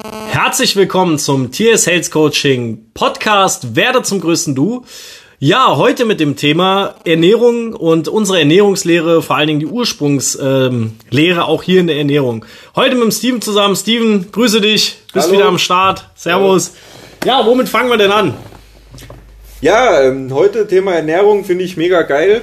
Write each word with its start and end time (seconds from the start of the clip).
Herzlich 0.00 0.76
willkommen 0.76 1.18
zum 1.18 1.50
TS 1.50 1.82
Sales 1.82 2.12
Coaching 2.12 2.92
Podcast 2.94 3.74
Werde 3.74 4.02
zum 4.02 4.20
größten 4.20 4.54
Du. 4.54 4.84
Ja, 5.40 5.76
heute 5.76 6.04
mit 6.04 6.20
dem 6.20 6.36
Thema 6.36 6.94
Ernährung 7.04 7.74
und 7.74 8.06
unsere 8.06 8.38
Ernährungslehre, 8.38 9.22
vor 9.22 9.34
allen 9.34 9.48
Dingen 9.48 9.60
die 9.60 9.66
Ursprungslehre 9.66 10.70
ähm, 10.70 11.40
auch 11.40 11.64
hier 11.64 11.80
in 11.80 11.88
der 11.88 11.96
Ernährung. 11.96 12.44
Heute 12.76 12.94
mit 12.94 13.04
dem 13.04 13.10
Steven 13.10 13.42
zusammen. 13.42 13.74
Steven, 13.74 14.30
grüße 14.30 14.60
dich, 14.60 14.98
bist 15.12 15.26
Hallo. 15.26 15.36
wieder 15.36 15.48
am 15.48 15.58
Start. 15.58 16.08
Servus. 16.14 16.74
Ja, 17.24 17.44
womit 17.44 17.68
fangen 17.68 17.90
wir 17.90 17.96
denn 17.96 18.12
an? 18.12 18.34
Ja, 19.60 20.00
ähm, 20.02 20.32
heute 20.32 20.68
Thema 20.68 20.94
Ernährung 20.94 21.44
finde 21.44 21.64
ich 21.64 21.76
mega 21.76 22.02
geil. 22.02 22.42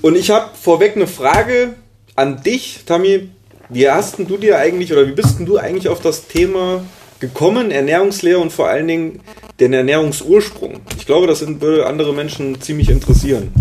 Und 0.00 0.16
ich 0.16 0.30
habe 0.30 0.50
vorweg 0.54 0.94
eine 0.94 1.08
Frage 1.08 1.74
an 2.14 2.40
dich, 2.44 2.80
Tammy. 2.86 3.30
Wie 3.68 3.88
hast 3.90 4.18
du 4.18 4.36
dir 4.36 4.58
eigentlich 4.58 4.92
oder 4.92 5.06
wie 5.06 5.12
bist 5.12 5.38
du 5.40 5.58
eigentlich 5.58 5.88
auf 5.88 6.00
das 6.00 6.28
Thema 6.28 6.84
gekommen, 7.18 7.70
Ernährungslehre 7.70 8.38
und 8.38 8.52
vor 8.52 8.68
allen 8.68 8.86
Dingen 8.86 9.20
den 9.58 9.72
Ernährungsursprung? 9.72 10.80
Ich 10.96 11.06
glaube, 11.06 11.26
das 11.26 11.44
würde 11.60 11.86
andere 11.86 12.12
Menschen 12.12 12.60
ziemlich 12.60 12.88
interessieren. 12.88 13.52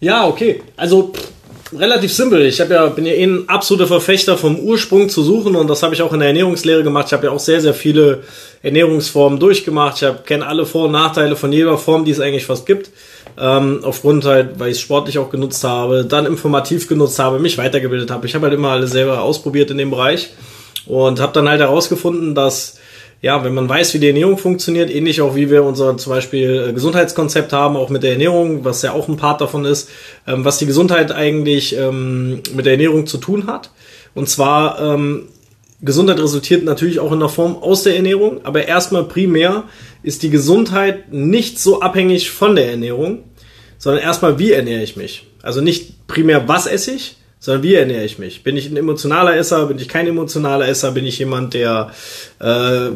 Ja, 0.00 0.26
okay. 0.26 0.62
Also 0.76 1.14
pff, 1.14 1.32
relativ 1.72 2.12
simpel. 2.12 2.44
Ich 2.44 2.58
ja, 2.58 2.86
bin 2.88 3.06
ja 3.06 3.12
eh 3.12 3.24
ein 3.24 3.48
absoluter 3.48 3.86
Verfechter 3.86 4.36
vom 4.36 4.58
Ursprung 4.58 5.08
zu 5.08 5.22
suchen 5.22 5.56
und 5.56 5.68
das 5.68 5.82
habe 5.82 5.94
ich 5.94 6.02
auch 6.02 6.12
in 6.12 6.20
der 6.20 6.28
Ernährungslehre 6.28 6.82
gemacht. 6.82 7.06
Ich 7.06 7.12
habe 7.14 7.26
ja 7.26 7.32
auch 7.32 7.40
sehr, 7.40 7.62
sehr 7.62 7.74
viele 7.74 8.24
Ernährungsformen 8.62 9.40
durchgemacht. 9.40 10.02
Ich 10.02 10.24
kenne 10.24 10.46
alle 10.46 10.66
Vor- 10.66 10.86
und 10.86 10.92
Nachteile 10.92 11.34
von 11.34 11.50
jeder 11.50 11.78
Form, 11.78 12.04
die 12.04 12.10
es 12.10 12.20
eigentlich 12.20 12.44
fast 12.44 12.66
gibt. 12.66 12.90
Ähm, 13.38 13.80
aufgrund 13.82 14.24
halt, 14.24 14.58
weil 14.58 14.70
ich 14.70 14.78
es 14.78 14.80
sportlich 14.80 15.18
auch 15.18 15.30
genutzt 15.30 15.62
habe, 15.62 16.06
dann 16.06 16.24
informativ 16.24 16.88
genutzt 16.88 17.18
habe, 17.18 17.38
mich 17.38 17.58
weitergebildet 17.58 18.10
habe. 18.10 18.26
Ich 18.26 18.34
habe 18.34 18.46
halt 18.46 18.54
immer 18.54 18.70
alles 18.70 18.92
selber 18.92 19.20
ausprobiert 19.20 19.70
in 19.70 19.78
dem 19.78 19.90
Bereich 19.90 20.30
und 20.86 21.20
habe 21.20 21.32
dann 21.32 21.48
halt 21.48 21.60
herausgefunden, 21.60 22.34
dass 22.34 22.78
ja, 23.22 23.42
wenn 23.44 23.54
man 23.54 23.68
weiß, 23.68 23.94
wie 23.94 23.98
die 23.98 24.08
Ernährung 24.08 24.38
funktioniert, 24.38 24.90
ähnlich 24.90 25.20
auch 25.20 25.34
wie 25.34 25.50
wir 25.50 25.64
unser 25.64 25.96
zum 25.96 26.12
Beispiel 26.12 26.68
äh, 26.68 26.72
Gesundheitskonzept 26.72 27.52
haben, 27.52 27.76
auch 27.76 27.88
mit 27.88 28.02
der 28.02 28.12
Ernährung, 28.12 28.64
was 28.64 28.82
ja 28.82 28.92
auch 28.92 29.08
ein 29.08 29.16
Part 29.16 29.40
davon 29.40 29.64
ist, 29.64 29.88
ähm, 30.26 30.44
was 30.44 30.58
die 30.58 30.66
Gesundheit 30.66 31.12
eigentlich 31.12 31.76
ähm, 31.76 32.42
mit 32.54 32.66
der 32.66 32.74
Ernährung 32.74 33.06
zu 33.06 33.18
tun 33.18 33.46
hat. 33.46 33.70
Und 34.14 34.28
zwar, 34.28 34.80
ähm, 34.80 35.28
Gesundheit 35.82 36.18
resultiert 36.18 36.64
natürlich 36.64 37.00
auch 37.00 37.12
in 37.12 37.20
der 37.20 37.28
Form 37.28 37.56
aus 37.56 37.82
der 37.82 37.96
Ernährung, 37.96 38.40
aber 38.44 38.66
erstmal 38.66 39.04
primär 39.04 39.64
ist 40.06 40.22
die 40.22 40.30
Gesundheit 40.30 41.12
nicht 41.12 41.58
so 41.58 41.80
abhängig 41.80 42.30
von 42.30 42.54
der 42.54 42.70
Ernährung, 42.70 43.24
sondern 43.76 44.02
erstmal, 44.02 44.38
wie 44.38 44.52
ernähre 44.52 44.82
ich 44.82 44.96
mich. 44.96 45.26
Also 45.42 45.60
nicht 45.60 46.06
primär, 46.06 46.46
was 46.46 46.66
esse 46.66 46.92
ich, 46.92 47.16
sondern 47.40 47.64
wie 47.64 47.74
ernähre 47.74 48.04
ich 48.04 48.18
mich? 48.18 48.44
Bin 48.44 48.56
ich 48.56 48.70
ein 48.70 48.76
emotionaler 48.76 49.36
Esser? 49.36 49.66
Bin 49.66 49.78
ich 49.78 49.88
kein 49.88 50.06
emotionaler 50.06 50.68
Esser? 50.68 50.92
Bin 50.92 51.04
ich 51.04 51.18
jemand, 51.18 51.54
der 51.54 51.90
äh, 52.40 52.90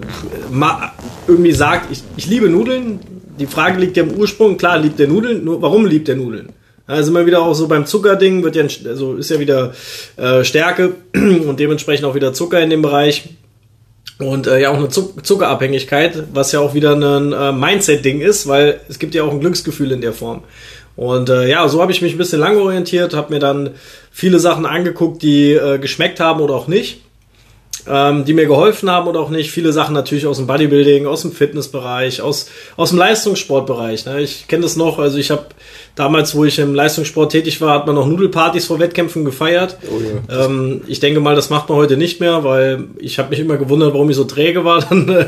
irgendwie 1.26 1.52
sagt, 1.52 1.90
ich, 1.90 2.02
ich 2.16 2.26
liebe 2.26 2.48
Nudeln? 2.48 3.00
Die 3.40 3.46
Frage 3.46 3.80
liegt 3.80 3.96
ja 3.96 4.04
im 4.04 4.12
Ursprung. 4.12 4.56
Klar, 4.56 4.78
liebt 4.78 5.00
der 5.00 5.08
Nudeln. 5.08 5.44
Nur 5.44 5.60
warum 5.62 5.86
liebt 5.86 6.06
der 6.06 6.16
Nudeln? 6.16 6.50
Also 6.86 7.10
immer 7.10 7.26
wieder 7.26 7.42
auch 7.42 7.54
so 7.54 7.66
beim 7.66 7.86
Zuckerding 7.86 8.42
wird 8.44 8.56
ja, 8.56 8.64
also 8.88 9.14
ist 9.14 9.30
ja 9.30 9.38
wieder 9.38 9.74
äh, 10.16 10.44
Stärke 10.44 10.94
und 11.14 11.58
dementsprechend 11.58 12.04
auch 12.04 12.14
wieder 12.14 12.32
Zucker 12.32 12.60
in 12.60 12.70
dem 12.70 12.82
Bereich. 12.82 13.28
Und 14.20 14.46
äh, 14.46 14.60
ja 14.60 14.70
auch 14.70 14.76
eine 14.76 14.88
Zuckerabhängigkeit, 14.88 16.24
was 16.32 16.52
ja 16.52 16.60
auch 16.60 16.74
wieder 16.74 16.94
ein 16.94 17.32
äh, 17.32 17.52
Mindset-Ding 17.52 18.20
ist, 18.20 18.46
weil 18.46 18.80
es 18.88 18.98
gibt 18.98 19.14
ja 19.14 19.24
auch 19.24 19.32
ein 19.32 19.40
Glücksgefühl 19.40 19.92
in 19.92 20.00
der 20.00 20.12
Form. 20.12 20.42
Und 20.96 21.30
äh, 21.30 21.48
ja, 21.48 21.66
so 21.68 21.80
habe 21.80 21.92
ich 21.92 22.02
mich 22.02 22.12
ein 22.14 22.18
bisschen 22.18 22.40
lang 22.40 22.58
orientiert, 22.58 23.14
habe 23.14 23.32
mir 23.32 23.40
dann 23.40 23.70
viele 24.10 24.38
Sachen 24.38 24.66
angeguckt, 24.66 25.22
die 25.22 25.52
äh, 25.52 25.78
geschmeckt 25.78 26.20
haben 26.20 26.40
oder 26.40 26.54
auch 26.54 26.68
nicht 26.68 27.00
ähm, 27.88 28.24
die 28.24 28.34
mir 28.34 28.46
geholfen 28.46 28.90
haben 28.90 29.08
oder 29.08 29.20
auch 29.20 29.30
nicht. 29.30 29.50
Viele 29.50 29.72
Sachen 29.72 29.94
natürlich 29.94 30.26
aus 30.26 30.36
dem 30.36 30.46
Bodybuilding, 30.46 31.06
aus 31.06 31.22
dem 31.22 31.32
Fitnessbereich, 31.32 32.22
aus, 32.22 32.48
aus 32.76 32.90
dem 32.90 32.98
Leistungssportbereich. 32.98 34.06
Ne? 34.06 34.20
Ich 34.20 34.48
kenne 34.48 34.62
das 34.62 34.76
noch, 34.76 34.98
also 34.98 35.18
ich 35.18 35.30
habe 35.30 35.46
damals, 35.94 36.34
wo 36.34 36.44
ich 36.44 36.58
im 36.58 36.74
Leistungssport 36.74 37.32
tätig 37.32 37.60
war, 37.60 37.74
hat 37.74 37.86
man 37.86 37.94
noch 37.94 38.06
Nudelpartys 38.06 38.66
vor 38.66 38.78
Wettkämpfen 38.78 39.24
gefeiert. 39.24 39.76
Oh 39.90 40.00
ja. 40.00 40.46
ähm, 40.46 40.82
ich 40.86 41.00
denke 41.00 41.20
mal, 41.20 41.34
das 41.34 41.50
macht 41.50 41.68
man 41.68 41.78
heute 41.78 41.96
nicht 41.96 42.20
mehr, 42.20 42.44
weil 42.44 42.84
ich 42.98 43.18
habe 43.18 43.30
mich 43.30 43.40
immer 43.40 43.56
gewundert, 43.56 43.92
warum 43.92 44.08
ich 44.10 44.16
so 44.16 44.24
träge 44.24 44.64
war. 44.64 44.80
Dann 44.88 45.08
äh, 45.08 45.26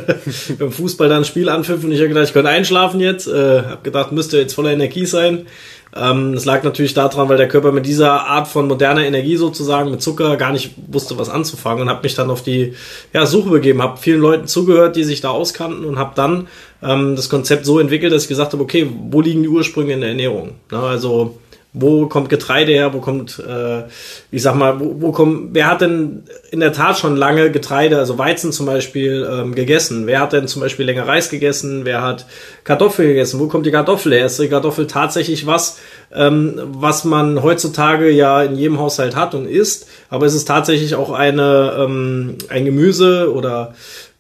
beim 0.59 0.73
Fußball 0.73 1.09
dann 1.09 1.19
ein 1.19 1.25
Spiel 1.25 1.49
anpfiffen 1.49 1.87
und 1.87 1.93
ich 1.93 1.99
habe 1.99 2.09
gedacht, 2.09 2.27
ich 2.27 2.33
könnte 2.33 2.51
einschlafen 2.51 3.01
jetzt. 3.01 3.27
Äh, 3.27 3.62
habe 3.62 3.83
gedacht, 3.83 4.12
müsste 4.12 4.39
jetzt 4.39 4.55
voller 4.55 4.73
Energie 4.73 5.07
sein. 5.07 5.47
Ähm, 5.95 6.35
das 6.35 6.45
lag 6.45 6.63
natürlich 6.63 6.95
daran, 6.95 7.29
weil 7.29 7.37
der 7.37 7.49
Körper 7.49 7.71
mit 7.73 7.87
dieser 7.87 8.27
Art 8.27 8.49
von 8.49 8.67
moderner 8.67 9.05
Energie 9.05 9.37
sozusagen, 9.37 9.91
mit 9.91 10.01
Zucker, 10.01 10.37
gar 10.37 10.53
nicht 10.53 10.73
wusste, 10.89 11.19
was 11.19 11.29
anzufangen 11.29 11.83
und 11.83 11.91
habe 11.91 12.03
mich 12.03 12.15
dann 12.15 12.31
auf 12.31 12.43
die 12.43 12.75
ja, 13.13 13.27
Suche 13.27 13.51
begeben, 13.51 13.83
habe 13.83 13.99
vielen 13.99 14.21
Leuten 14.21 14.47
zugehört, 14.47 14.97
die 14.97 15.05
sich 15.05 15.21
da 15.21 15.31
auskannten 15.31 15.85
und 15.85 15.99
habe 15.99 16.13
dann 16.15 16.49
ähm, 16.83 17.15
das 17.17 17.29
Konzept 17.29 17.67
so 17.67 17.79
entwickelt, 17.79 18.13
dass 18.13 18.23
ich 18.23 18.29
gesagt 18.29 18.53
habe, 18.53 18.63
okay, 18.63 18.89
wo 19.11 19.21
liegen 19.21 19.43
die 19.43 19.49
Ursprünge 19.49 19.93
in 19.93 20.01
der 20.01 20.11
Ernährung? 20.11 20.53
Na, 20.71 20.83
also 20.85 21.37
wo 21.75 22.06
kommt 22.06 22.28
Getreide 22.28 22.72
her? 22.72 22.93
Wo 22.93 23.00
kommt, 23.00 23.38
äh, 23.38 23.84
ich 24.31 24.43
sag 24.43 24.55
mal, 24.56 24.78
wo, 24.78 24.94
wo 24.99 25.12
kommt, 25.12 25.55
wer 25.55 25.69
hat 25.71 25.81
denn 25.81 26.25
in 26.50 26.60
der 26.60 26.75
Tat 26.75 26.99
schon 26.99 27.16
lange 27.16 27.50
Getreide, 27.50 27.99
also 27.99 28.19
Weizen 28.19 28.53
zum 28.53 28.66
Beispiel, 28.66 29.27
ähm, 29.31 29.55
gegessen? 29.55 30.06
Wer 30.06 30.21
hat 30.21 30.34
denn 30.34 30.49
zum 30.49 30.61
Beispiel 30.61 30.84
länger 30.84 31.09
Reis 31.09 31.31
gegessen? 31.31 31.87
Wer 31.87 32.03
hat 32.03 32.27
Kartoffel 32.65 33.06
gegessen? 33.06 33.41
Wo 33.41 33.47
kommt 33.47 33.65
die 33.65 33.71
Kartoffel 33.71 34.12
her? 34.12 34.27
Ist 34.27 34.38
die 34.38 34.49
Kartoffel 34.49 34.87
tatsächlich 34.87 35.47
was, 35.47 35.78
ähm, 36.15 36.61
was 36.66 37.05
man 37.05 37.43
heutzutage 37.43 38.11
ja 38.11 38.43
in 38.43 38.56
jedem 38.56 38.78
Haushalt 38.78 39.16
hat 39.16 39.34
und 39.34 39.47
isst? 39.47 39.88
Aber 40.11 40.27
ist 40.27 40.34
es 40.34 40.44
tatsächlich 40.44 40.94
auch 40.94 41.11
eine, 41.11 41.75
ähm, 41.78 42.37
ein 42.50 42.66
Gemüse 42.66 43.32
oder 43.32 43.75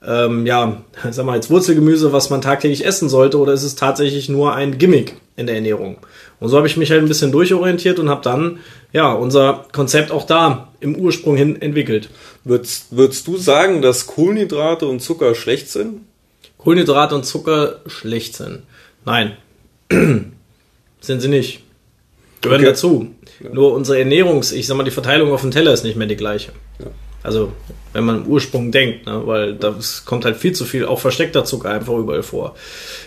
ähm, 0.06 0.46
ja, 0.46 0.82
sag 1.10 1.24
mal, 1.24 1.32
als 1.32 1.50
Wurzelgemüse, 1.50 2.12
was 2.12 2.30
man 2.30 2.40
tagtäglich 2.40 2.84
essen 2.84 3.08
sollte, 3.08 3.38
oder 3.38 3.52
ist 3.52 3.62
es 3.62 3.76
tatsächlich 3.76 4.28
nur 4.28 4.54
ein 4.54 4.78
Gimmick 4.78 5.16
in 5.36 5.46
der 5.46 5.56
Ernährung? 5.56 5.98
Und 6.40 6.48
so 6.48 6.56
habe 6.56 6.66
ich 6.66 6.76
mich 6.76 6.90
halt 6.90 7.02
ein 7.02 7.08
bisschen 7.08 7.30
durchorientiert 7.30 8.00
und 8.00 8.08
habe 8.08 8.22
dann 8.22 8.58
ja 8.92 9.12
unser 9.12 9.66
Konzept 9.72 10.10
auch 10.10 10.26
da 10.26 10.72
im 10.80 10.96
Ursprung 10.96 11.36
hin 11.36 11.60
entwickelt. 11.62 12.10
Würdest, 12.42 12.88
würdest 12.90 13.28
du 13.28 13.36
sagen, 13.36 13.80
dass 13.80 14.08
Kohlenhydrate 14.08 14.86
und 14.86 15.00
Zucker 15.00 15.36
schlecht 15.36 15.70
sind? 15.70 16.00
Kohlenhydrate 16.58 17.14
und 17.14 17.24
Zucker 17.24 17.80
schlecht 17.86 18.34
sind? 18.34 18.62
Nein, 19.04 19.36
sind 21.00 21.20
sie 21.20 21.28
nicht. 21.28 21.62
Gehören 22.40 22.60
okay. 22.60 22.70
dazu. 22.70 23.14
Ja. 23.40 23.50
Nur 23.50 23.72
unsere 23.72 24.00
Ernährungs, 24.00 24.50
ich 24.50 24.66
sag 24.66 24.76
mal, 24.76 24.82
die 24.82 24.90
Verteilung 24.90 25.32
auf 25.32 25.42
dem 25.42 25.52
Teller 25.52 25.72
ist 25.72 25.84
nicht 25.84 25.96
mehr 25.96 26.08
die 26.08 26.16
gleiche. 26.16 26.50
Ja. 26.80 26.86
Also, 27.22 27.52
wenn 27.92 28.04
man 28.04 28.24
im 28.24 28.26
Ursprung 28.26 28.72
denkt, 28.72 29.06
ne? 29.06 29.22
weil 29.26 29.54
da 29.54 29.74
kommt 30.04 30.24
halt 30.24 30.36
viel 30.36 30.52
zu 30.52 30.64
viel, 30.64 30.86
auch 30.86 30.98
versteckter 30.98 31.44
Zucker 31.44 31.70
einfach 31.70 31.94
überall 31.94 32.22
vor. 32.22 32.54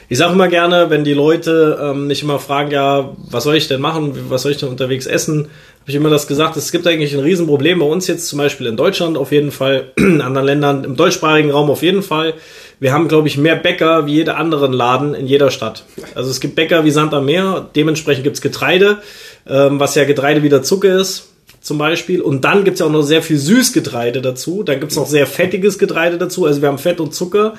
Ich 0.08 0.18
sage 0.18 0.34
immer 0.34 0.48
gerne, 0.48 0.90
wenn 0.90 1.03
die 1.03 1.14
Leute 1.14 1.80
ähm, 1.81 2.08
mich 2.08 2.24
immer 2.24 2.40
fragen, 2.40 2.72
ja, 2.72 3.14
was 3.30 3.44
soll 3.44 3.56
ich 3.56 3.68
denn 3.68 3.81
machen, 3.81 4.30
was 4.30 4.44
soll 4.44 4.52
ich 4.52 4.58
denn 4.58 4.70
unterwegs 4.70 5.06
essen, 5.06 5.50
habe 5.81 5.92
ich 5.92 5.96
immer 5.96 6.09
das 6.09 6.28
gesagt, 6.28 6.56
es 6.58 6.72
gibt 6.72 6.88
eigentlich 6.88 7.14
ein 7.14 7.20
Riesenproblem 7.20 7.80
bei 7.80 7.86
uns 7.86 8.08
jetzt 8.08 8.28
zum 8.28 8.38
Beispiel 8.38 8.68
in 8.68 8.78
Deutschland 8.78 9.18
auf 9.18 9.31
jeden 9.31 9.52
Fall, 9.52 9.92
in 9.98 10.22
anderen 10.22 10.47
Ländern, 10.47 10.84
im 10.84 10.96
deutschsprachigen 10.96 11.52
Raum 11.52 11.70
auf 11.70 11.84
jeden 11.84 12.02
Fall. 12.02 12.36
Wir 12.80 12.94
haben, 12.94 13.08
glaube 13.08 13.28
ich, 13.28 13.38
mehr 13.38 13.56
Bäcker 13.56 14.06
wie 14.06 14.14
jede 14.14 14.36
anderen 14.36 14.74
Laden 14.74 15.14
in 15.14 15.28
jeder 15.28 15.52
Stadt. 15.52 15.86
Also 16.14 16.30
es 16.30 16.40
gibt 16.40 16.56
Bäcker 16.56 16.86
wie 16.86 16.92
Sand 16.92 17.14
am 17.14 17.26
Meer, 17.26 17.70
dementsprechend 17.76 18.24
gibt's 18.24 18.42
Getreide, 18.42 19.00
ähm, 19.47 19.80
was 19.80 19.96
ja 19.96 20.06
Getreide 20.06 20.44
wieder 20.44 20.64
Zucker 20.64 21.00
ist 21.00 21.34
zum 21.66 21.80
Beispiel. 21.80 22.22
Und 22.22 22.46
dann 22.46 22.64
gibt's 22.64 22.80
ja 22.80 22.86
auch 22.86 22.92
noch 22.92 23.02
sehr 23.02 23.24
viel 23.24 23.38
Süßgetreide 23.38 24.22
dazu. 24.22 24.62
Dann 24.62 24.80
gibt's 24.80 24.96
noch 24.96 25.08
sehr 25.08 25.26
fettiges 25.26 25.80
Getreide 25.80 26.20
dazu. 26.20 26.46
Also 26.46 26.62
wir 26.62 26.70
haben 26.70 26.78
Fett 26.78 27.00
und 27.00 27.14
Zucker. 27.14 27.56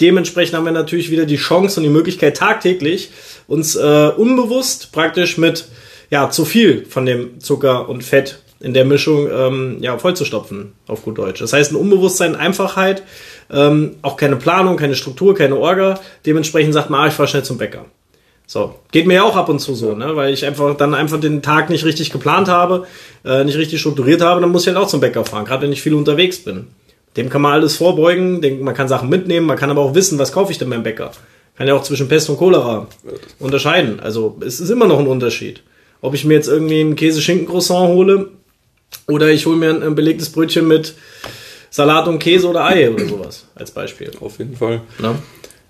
Dementsprechend 0.00 0.56
haben 0.56 0.64
wir 0.64 0.72
natürlich 0.72 1.12
wieder 1.12 1.24
die 1.24 1.36
Chance 1.36 1.78
und 1.78 1.84
die 1.84 1.90
Möglichkeit 1.90 2.36
tagtäglich 2.36 3.10
uns 3.46 3.76
äh, 3.76 4.10
unbewusst 4.16 4.90
praktisch 4.90 5.38
mit 5.38 5.66
ja 6.10 6.30
zu 6.30 6.44
viel 6.44 6.84
von 6.84 7.06
dem 7.06 7.38
Zucker 7.38 7.88
und 7.88 8.02
Fett 8.02 8.40
in 8.58 8.74
der 8.74 8.84
Mischung 8.84 9.28
ähm, 9.30 9.76
ja 9.80 9.96
vollzustopfen 9.98 10.72
auf 10.88 11.04
gut 11.04 11.18
Deutsch. 11.18 11.40
Das 11.40 11.52
heißt 11.52 11.70
ein 11.70 11.76
Unbewusstsein, 11.76 12.34
Einfachheit, 12.34 13.04
ähm, 13.52 13.94
auch 14.02 14.16
keine 14.16 14.34
Planung, 14.34 14.76
keine 14.76 14.96
Struktur, 14.96 15.36
keine 15.36 15.54
Orga. 15.54 16.00
Dementsprechend 16.26 16.74
sagt 16.74 16.90
man, 16.90 17.02
ah, 17.02 17.06
ich 17.06 17.14
fahr 17.14 17.28
schnell 17.28 17.44
zum 17.44 17.58
Bäcker. 17.58 17.84
So, 18.46 18.74
geht 18.92 19.06
mir 19.06 19.14
ja 19.14 19.22
auch 19.24 19.36
ab 19.36 19.48
und 19.48 19.58
zu 19.58 19.74
so, 19.74 19.94
ne? 19.94 20.16
weil 20.16 20.32
ich 20.32 20.44
einfach 20.44 20.76
dann 20.76 20.94
einfach 20.94 21.18
den 21.18 21.40
Tag 21.40 21.70
nicht 21.70 21.84
richtig 21.84 22.10
geplant 22.10 22.48
habe, 22.48 22.86
äh, 23.24 23.42
nicht 23.42 23.56
richtig 23.56 23.80
strukturiert 23.80 24.20
habe, 24.20 24.40
dann 24.40 24.50
muss 24.50 24.62
ich 24.62 24.68
halt 24.68 24.76
auch 24.76 24.86
zum 24.86 25.00
Bäcker 25.00 25.24
fahren, 25.24 25.46
gerade 25.46 25.62
wenn 25.62 25.72
ich 25.72 25.80
viel 25.80 25.94
unterwegs 25.94 26.38
bin. 26.38 26.66
Dem 27.16 27.30
kann 27.30 27.40
man 27.42 27.52
alles 27.52 27.76
vorbeugen, 27.76 28.40
man 28.62 28.74
kann 28.74 28.88
Sachen 28.88 29.08
mitnehmen, 29.08 29.46
man 29.46 29.56
kann 29.56 29.70
aber 29.70 29.80
auch 29.80 29.94
wissen, 29.94 30.18
was 30.18 30.32
kaufe 30.32 30.52
ich 30.52 30.58
denn 30.58 30.68
beim 30.68 30.82
Bäcker. 30.82 31.12
Kann 31.56 31.68
ja 31.68 31.74
auch 31.74 31.84
zwischen 31.84 32.08
Pest 32.08 32.28
und 32.28 32.36
Cholera 32.36 32.88
unterscheiden. 33.38 34.00
Also 34.00 34.36
es 34.44 34.58
ist 34.58 34.70
immer 34.70 34.86
noch 34.86 34.98
ein 34.98 35.06
Unterschied. 35.06 35.62
Ob 36.00 36.14
ich 36.14 36.24
mir 36.24 36.34
jetzt 36.34 36.48
irgendwie 36.48 36.80
ein 36.80 36.96
Käse-Schinken-Croissant 36.96 37.88
hole 37.88 38.30
oder 39.06 39.28
ich 39.28 39.46
hole 39.46 39.56
mir 39.56 39.70
ein, 39.70 39.82
ein 39.82 39.94
belegtes 39.94 40.30
Brötchen 40.30 40.66
mit 40.66 40.94
Salat 41.70 42.08
und 42.08 42.18
Käse 42.18 42.48
oder 42.48 42.64
Ei 42.64 42.90
oder 42.90 43.06
sowas 43.06 43.46
als 43.54 43.70
Beispiel. 43.70 44.10
Auf 44.20 44.38
jeden 44.38 44.56
Fall. 44.56 44.80
Na? 44.98 45.14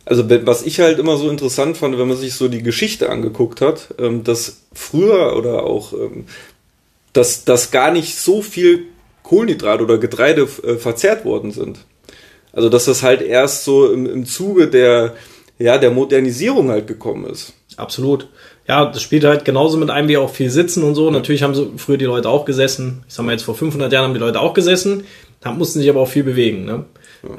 Also 0.07 0.25
was 0.29 0.63
ich 0.63 0.81
halt 0.81 0.99
immer 0.99 1.17
so 1.17 1.31
interessant 1.31 1.77
fand, 1.77 1.99
wenn 1.99 2.09
man 2.09 2.17
sich 2.17 2.35
so 2.35 2.49
die 2.49 2.63
Geschichte 2.63 3.09
angeguckt 3.09 3.61
hat, 3.61 3.95
ähm, 3.99 4.23
dass 4.23 4.63
früher 4.73 5.37
oder 5.37 5.65
auch, 5.65 5.93
ähm, 5.95 6.27
dass, 7.13 7.45
dass 7.45 7.71
gar 7.71 7.91
nicht 7.91 8.17
so 8.17 8.43
viel 8.43 8.85
Kohlenhydrat 9.23 9.81
oder 9.81 9.99
Getreide 9.99 10.43
äh, 10.63 10.75
verzehrt 10.75 11.25
worden 11.25 11.53
sind. 11.53 11.79
Also 12.53 12.69
dass 12.69 12.85
das 12.85 13.03
halt 13.03 13.23
erst 13.23 13.65
so 13.65 13.91
im, 13.91 14.07
im 14.07 14.27
Zuge 14.27 14.69
der, 14.69 15.15
ja, 15.59 15.79
der 15.79 15.91
Modernisierung 15.91 16.71
halt 16.71 16.87
gekommen 16.87 17.25
ist. 17.27 17.55
Absolut. 17.77 18.29
Ja, 18.69 18.87
das 18.87 19.03
spielt 19.03 19.25
halt 19.25 19.45
genauso 19.45 19.77
mit 19.77 19.91
einem 19.91 20.09
wie 20.09 20.17
auch 20.17 20.31
viel 20.31 20.51
Sitzen 20.51 20.85
und 20.85 20.95
so. 20.95 21.11
Natürlich 21.11 21.43
haben 21.43 21.55
so 21.55 21.73
früher 21.77 21.99
die 21.99 22.05
Leute 22.05 22.29
auch 22.29 22.45
gesessen. 22.45 23.05
Ich 23.09 23.15
sag 23.15 23.25
mal 23.25 23.33
jetzt 23.33 23.45
vor 23.45 23.55
500 23.55 23.93
Jahren 23.93 24.05
haben 24.05 24.15
die 24.15 24.21
Leute 24.21 24.41
auch 24.41 24.55
gesessen, 24.55 25.05
mussten 25.57 25.81
sich 25.81 25.91
aber 25.91 26.01
auch 26.01 26.09
viel 26.09 26.25
bewegen. 26.25 26.65
Ne? 26.65 26.85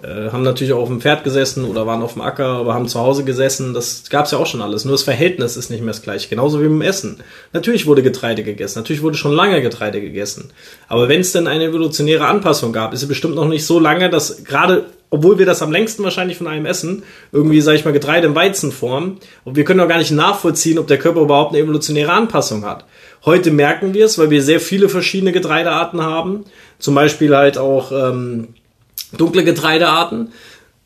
Äh, 0.04 0.32
haben 0.32 0.44
natürlich 0.44 0.74
auch 0.74 0.82
auf 0.82 0.88
dem 0.88 1.02
Pferd 1.02 1.24
gesessen 1.24 1.66
oder 1.66 1.86
waren 1.86 2.02
auf 2.02 2.14
dem 2.14 2.22
Acker, 2.22 2.46
aber 2.46 2.74
haben 2.74 2.88
zu 2.88 3.00
Hause 3.00 3.24
gesessen. 3.24 3.74
Das 3.74 4.10
gab's 4.10 4.32
ja 4.32 4.38
auch 4.38 4.46
schon 4.46 4.62
alles. 4.62 4.86
Nur 4.86 4.94
das 4.94 5.04
Verhältnis 5.04 5.58
ist 5.58 5.70
nicht 5.70 5.82
mehr 5.82 5.94
das 5.94 6.02
gleiche. 6.02 6.30
Genauso 6.30 6.60
wie 6.60 6.64
dem 6.64 6.82
Essen. 6.82 7.18
Natürlich 7.54 7.86
wurde 7.86 8.04
Getreide 8.04 8.44
gegessen. 8.44 8.80
Natürlich 8.80 9.02
wurde 9.02 9.18
schon 9.18 9.34
lange 9.34 9.62
Getreide 9.62 10.02
gegessen. 10.02 10.52
Aber 10.88 11.10
wenn 11.10 11.22
es 11.22 11.32
denn 11.32 11.48
eine 11.48 11.66
evolutionäre 11.66 12.26
Anpassung 12.26 12.74
gab, 12.74 12.94
ist 12.94 13.02
sie 13.02 13.06
bestimmt 13.06 13.36
noch 13.36 13.48
nicht 13.48 13.66
so 13.66 13.80
lange, 13.80 14.10
dass 14.10 14.44
gerade 14.44 14.86
obwohl 15.12 15.38
wir 15.40 15.46
das 15.46 15.62
am 15.62 15.72
längsten 15.72 16.04
wahrscheinlich 16.04 16.38
von 16.38 16.48
allem 16.48 16.66
essen, 16.66 17.04
irgendwie, 17.32 17.62
sage 17.62 17.78
ich 17.78 17.86
mal, 17.86 17.94
Getreide 17.94 18.28
in 18.28 18.36
Weizenform. 18.36 19.18
Und 19.46 19.56
wir 19.56 19.64
können 19.64 19.80
auch 19.80 19.88
gar 19.88 20.00
nicht 20.00 20.12
nachvollziehen, 20.12 20.78
ob 20.78 20.88
der 20.88 20.98
Körper 20.98 21.22
überhaupt 21.22 21.54
eine 21.54 21.64
evolutionäre 21.64 22.12
Anpassung 22.12 22.66
hat. 22.66 22.86
Heute 23.24 23.52
merken 23.52 23.94
wir 23.94 24.06
es, 24.06 24.18
weil 24.18 24.30
wir 24.30 24.42
sehr 24.42 24.60
viele 24.60 24.90
verschiedene 24.90 25.32
Getreidearten 25.32 26.02
haben. 26.02 26.44
Zum 26.80 26.96
Beispiel 26.96 27.36
halt 27.36 27.58
auch 27.58 27.92
ähm, 27.92 28.50
dunkle 29.12 29.44
Getreidearten. 29.44 30.32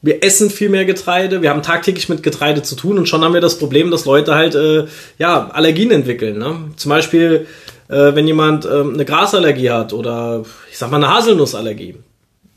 Wir 0.01 0.23
essen 0.23 0.49
viel 0.49 0.69
mehr 0.69 0.85
Getreide, 0.85 1.41
wir 1.41 1.49
haben 1.49 1.61
tagtäglich 1.61 2.07
mit 2.07 2.23
Getreide 2.23 2.61
zu 2.61 2.75
tun 2.75 2.97
und 2.97 3.09
schon 3.09 3.21
haben 3.21 3.33
wir 3.33 3.41
das 3.41 3.59
Problem, 3.59 3.91
dass 3.91 4.05
Leute 4.05 4.33
halt 4.33 4.55
äh, 4.55 4.85
ja 5.17 5.49
Allergien 5.51 5.91
entwickeln. 5.91 6.37
Ne? 6.37 6.71
Zum 6.77 6.89
Beispiel, 6.89 7.47
äh, 7.89 8.15
wenn 8.15 8.25
jemand 8.25 8.65
äh, 8.65 8.69
eine 8.69 9.03
Grasallergie 9.03 9.71
hat 9.71 9.91
oder 9.91 10.45
ich 10.71 10.77
sag 10.77 10.89
mal 10.89 10.97
eine 10.97 11.13
Haselnussallergie. 11.13 11.95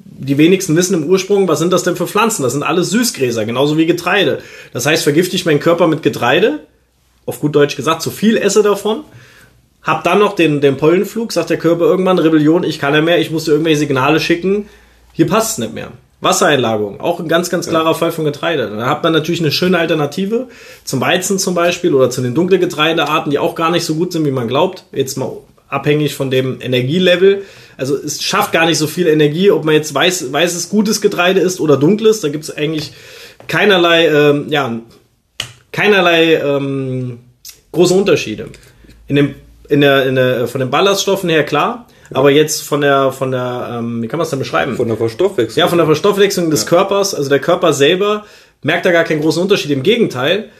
Die 0.05 0.39
wenigsten 0.39 0.77
wissen 0.77 0.95
im 0.95 1.05
Ursprung, 1.09 1.49
was 1.49 1.59
sind 1.59 1.73
das 1.73 1.83
denn 1.83 1.97
für 1.97 2.07
Pflanzen? 2.07 2.45
Das 2.45 2.53
sind 2.53 2.63
alles 2.63 2.91
Süßgräser, 2.91 3.45
genauso 3.45 3.77
wie 3.77 3.87
Getreide. 3.87 4.39
Das 4.73 4.87
heißt, 4.87 5.03
vergifte 5.03 5.35
ich 5.35 5.45
meinen 5.45 5.59
Körper 5.59 5.89
mit 5.89 6.05
Getreide, 6.05 6.61
auf 7.27 7.41
gut 7.41 7.57
Deutsch 7.57 7.75
gesagt, 7.75 8.03
zu 8.03 8.11
viel 8.13 8.37
esse 8.37 8.63
davon, 8.63 9.03
hab 9.83 10.05
dann 10.05 10.21
noch 10.21 10.37
den, 10.37 10.61
den 10.61 10.77
Pollenflug, 10.77 11.33
sagt 11.33 11.51
der 11.51 11.57
Körper 11.57 11.87
irgendwann, 11.87 12.21
Rebellion, 12.21 12.63
ich 12.63 12.79
kann 12.79 12.95
ja 12.95 13.01
mehr, 13.01 13.19
ich 13.19 13.33
muss 13.33 13.47
dir 13.47 13.53
irgendwelche 13.53 13.81
Signale 13.81 14.21
schicken, 14.21 14.69
hier 15.13 15.27
passt 15.27 15.53
es 15.53 15.59
nicht 15.59 15.75
mehr. 15.75 15.93
Wassereinlagerung, 16.23 17.01
auch 17.01 17.19
ein 17.19 17.27
ganz, 17.27 17.51
ganz 17.51 17.69
klarer 17.69 17.87
ja. 17.91 17.95
Fall 17.95 18.13
von 18.13 18.25
Getreide. 18.25 18.71
Da 18.71 18.87
hat 18.87 19.03
man 19.03 19.13
natürlich 19.13 19.41
eine 19.41 19.51
schöne 19.51 19.77
Alternative 19.77 20.47
zum 20.85 21.01
Weizen 21.01 21.37
zum 21.41 21.57
Beispiel 21.57 21.93
oder 21.95 22.11
zu 22.11 22.23
den 22.23 22.33
dunklen 22.33 22.61
Getreidearten, 22.61 23.31
die 23.31 23.41
auch 23.41 23.57
gar 23.57 23.73
nicht 23.73 23.85
so 23.85 23.97
gut 23.97 24.13
sind, 24.13 24.25
wie 24.25 24.31
man 24.31 24.47
glaubt. 24.47 24.85
Jetzt 24.93 25.19
mal 25.19 25.33
abhängig 25.69 26.15
von 26.15 26.31
dem 26.31 26.61
Energielevel. 26.61 27.43
Also 27.77 27.97
es 27.97 28.23
schafft 28.23 28.53
gar 28.53 28.67
nicht 28.67 28.79
so 28.79 28.87
viel 28.87 29.09
Energie, 29.09 29.51
ob 29.51 29.65
man 29.65 29.75
jetzt 29.75 29.93
weiß, 29.93 30.33
weißes, 30.33 30.69
gutes 30.69 31.01
Getreide 31.01 31.41
ist 31.41 31.59
oder 31.59 31.77
dunkles. 31.77 32.21
Da 32.21 32.29
gibt 32.29 32.45
es 32.45 32.57
eigentlich 32.57 32.93
keinerlei, 33.49 34.07
ähm, 34.07 34.47
ja, 34.49 34.79
keinerlei 35.73 36.35
ähm, 36.35 37.19
große 37.73 37.95
Unterschiede. 37.95 38.49
In 39.09 39.17
dem, 39.17 39.35
in 39.69 39.81
der, 39.81 40.07
in 40.07 40.15
der, 40.15 40.47
von 40.47 40.61
den 40.61 40.71
Ballaststoffen 40.71 41.29
her 41.31 41.45
klar, 41.45 41.89
aber 42.15 42.31
jetzt 42.31 42.63
von 42.63 42.81
der, 42.81 43.13
von 43.13 43.31
der, 43.31 43.77
ähm, 43.79 44.03
wie 44.03 44.09
kann 44.09 44.19
man 44.19 44.25
es 44.25 44.31
denn 44.31 44.39
beschreiben? 44.39 44.77
Von 44.77 44.89
der 44.89 44.97
Verstoffwechslung. 44.97 45.61
Ja, 45.61 45.69
von 45.69 45.79
der 45.79 45.87
Verstoffwechslung 45.87 46.51
des. 46.51 46.67
Körpers. 46.67 47.15
Also 47.15 47.29
der 47.29 47.39
Körper 47.39 47.73
selber 47.73 48.25
merkt 48.63 48.87
da 48.87 48.93
gar 48.93 49.05
keinen 49.05 49.21
großen 49.21 49.43
Unterschied. 49.43 49.71
Im 49.71 49.83
Gegenteil, 49.83 50.51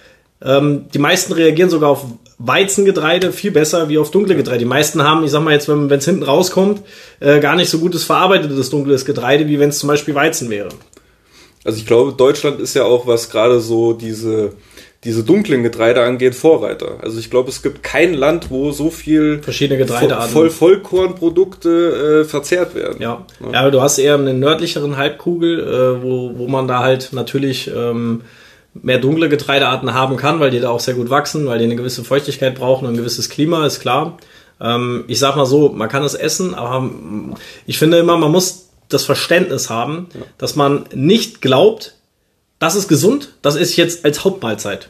ähm, 0.45 0.87
die 0.93 0.99
meisten 0.99 1.33
reagieren 1.33 1.71
sogar 1.71 1.91
auf 1.91 2.05
Weizengetreide 2.39 3.33
viel 3.33 3.53
besser 3.53 3.89
wie 3.89 3.99
auf 3.99 4.11
dunkle 4.11 4.35
Getreide. 4.35 4.59
Die 4.59 4.65
meisten 4.65 5.03
haben, 5.03 5.25
ich 5.25 5.31
sag 5.31 5.43
mal 5.43 5.53
jetzt, 5.55 5.69
wenn 5.69 5.91
es 5.91 6.05
hinten 6.05 6.25
rauskommt, 6.25 6.83
äh, 7.21 7.41
gar 7.41 7.55
nicht 7.55 7.71
so 7.71 7.79
gutes 7.79 8.05
verarbeitetes 8.05 8.71
dunkles 8.71 9.05
Getreide, 9.05 9.47
wie 9.47 9.61
wenn 9.61 9.69
es 9.69 9.79
zum 9.79 9.89
Beispiel 9.89 10.15
Weizen 10.15 10.51
wäre. 10.51 10.71
Also 11.65 11.79
ich 11.79 11.87
glaube, 11.87 12.13
Deutschland 12.13 12.61
ist 12.61 12.75
ja 12.75 12.85
auch, 12.85 13.07
was 13.07 13.31
gerade 13.31 13.61
so 13.61 13.93
diese 13.93 14.55
diese 15.05 15.25
dunklen 15.25 15.65
Getreide 15.65 16.03
angeht, 16.03 16.35
Vorreiter. 16.37 16.99
Also 17.03 17.19
ich 17.19 17.29
glaube, 17.29 17.49
es 17.49 17.63
gibt 17.63 17.83
kein 17.83 18.15
Land, 18.15 18.51
wo 18.51 18.71
so 18.71 18.91
viel 18.91 19.43
verschiedene 19.43 19.79
Getreidearten 19.79 20.31
voll 20.31 20.51
Vollkornprodukte 20.51 22.23
äh, 22.23 22.25
verzehrt 22.25 22.77
werden. 22.77 23.03
Ja. 23.03 23.27
ja, 23.41 23.53
ja, 23.53 23.61
aber 23.61 23.73
du 23.73 23.83
hast 23.83 23.99
eher 23.99 24.15
eine 24.15 24.33
nördlicheren 24.33 24.97
Halbkugel, 24.97 25.61
äh, 25.61 26.03
wo, 26.03 26.39
wo 26.39 26.47
man 26.47 26.69
da 26.69 26.81
halt 26.81 27.13
natürlich 27.13 27.69
ähm, 27.75 28.23
mehr 28.75 28.99
dunkle 28.99 29.29
Getreidearten 29.29 29.93
haben 29.93 30.17
kann, 30.17 30.39
weil 30.39 30.53
die 30.53 30.61
da 30.61 30.71
auch 30.71 30.81
sehr 30.81 30.95
gut 30.95 31.11
wachsen, 31.11 31.47
weil 31.47 31.59
die 31.59 31.65
eine 31.65 31.77
gewisse 31.77 32.05
Feuchtigkeit 32.05 32.55
brauchen 32.55 32.87
und 32.87 32.95
ein 32.95 32.97
gewisses 32.97 33.29
Klima, 33.29 33.67
ist 33.67 33.81
klar. 33.81 34.19
Ähm, 34.61 35.05
ich 35.09 35.19
sag 35.19 35.35
mal 35.35 35.47
so, 35.47 35.71
man 35.71 35.89
kann 35.89 36.05
es 36.05 36.15
essen, 36.15 36.55
aber 36.55 36.89
ich 37.67 37.77
finde 37.77 37.99
immer, 37.99 38.17
man 38.17 38.31
muss 38.31 38.69
das 38.89 39.05
Verständnis 39.05 39.69
haben, 39.69 40.09
ja. 40.15 40.21
dass 40.39 40.55
man 40.55 40.85
nicht 40.95 41.41
glaubt, 41.41 41.97
das 42.63 42.77
ist 42.77 42.87
gesund, 42.87 43.31
das 43.43 43.57
ich 43.57 43.77
jetzt 43.77 44.05
als 44.05 44.25
Hauptmahlzeit. 44.25 44.89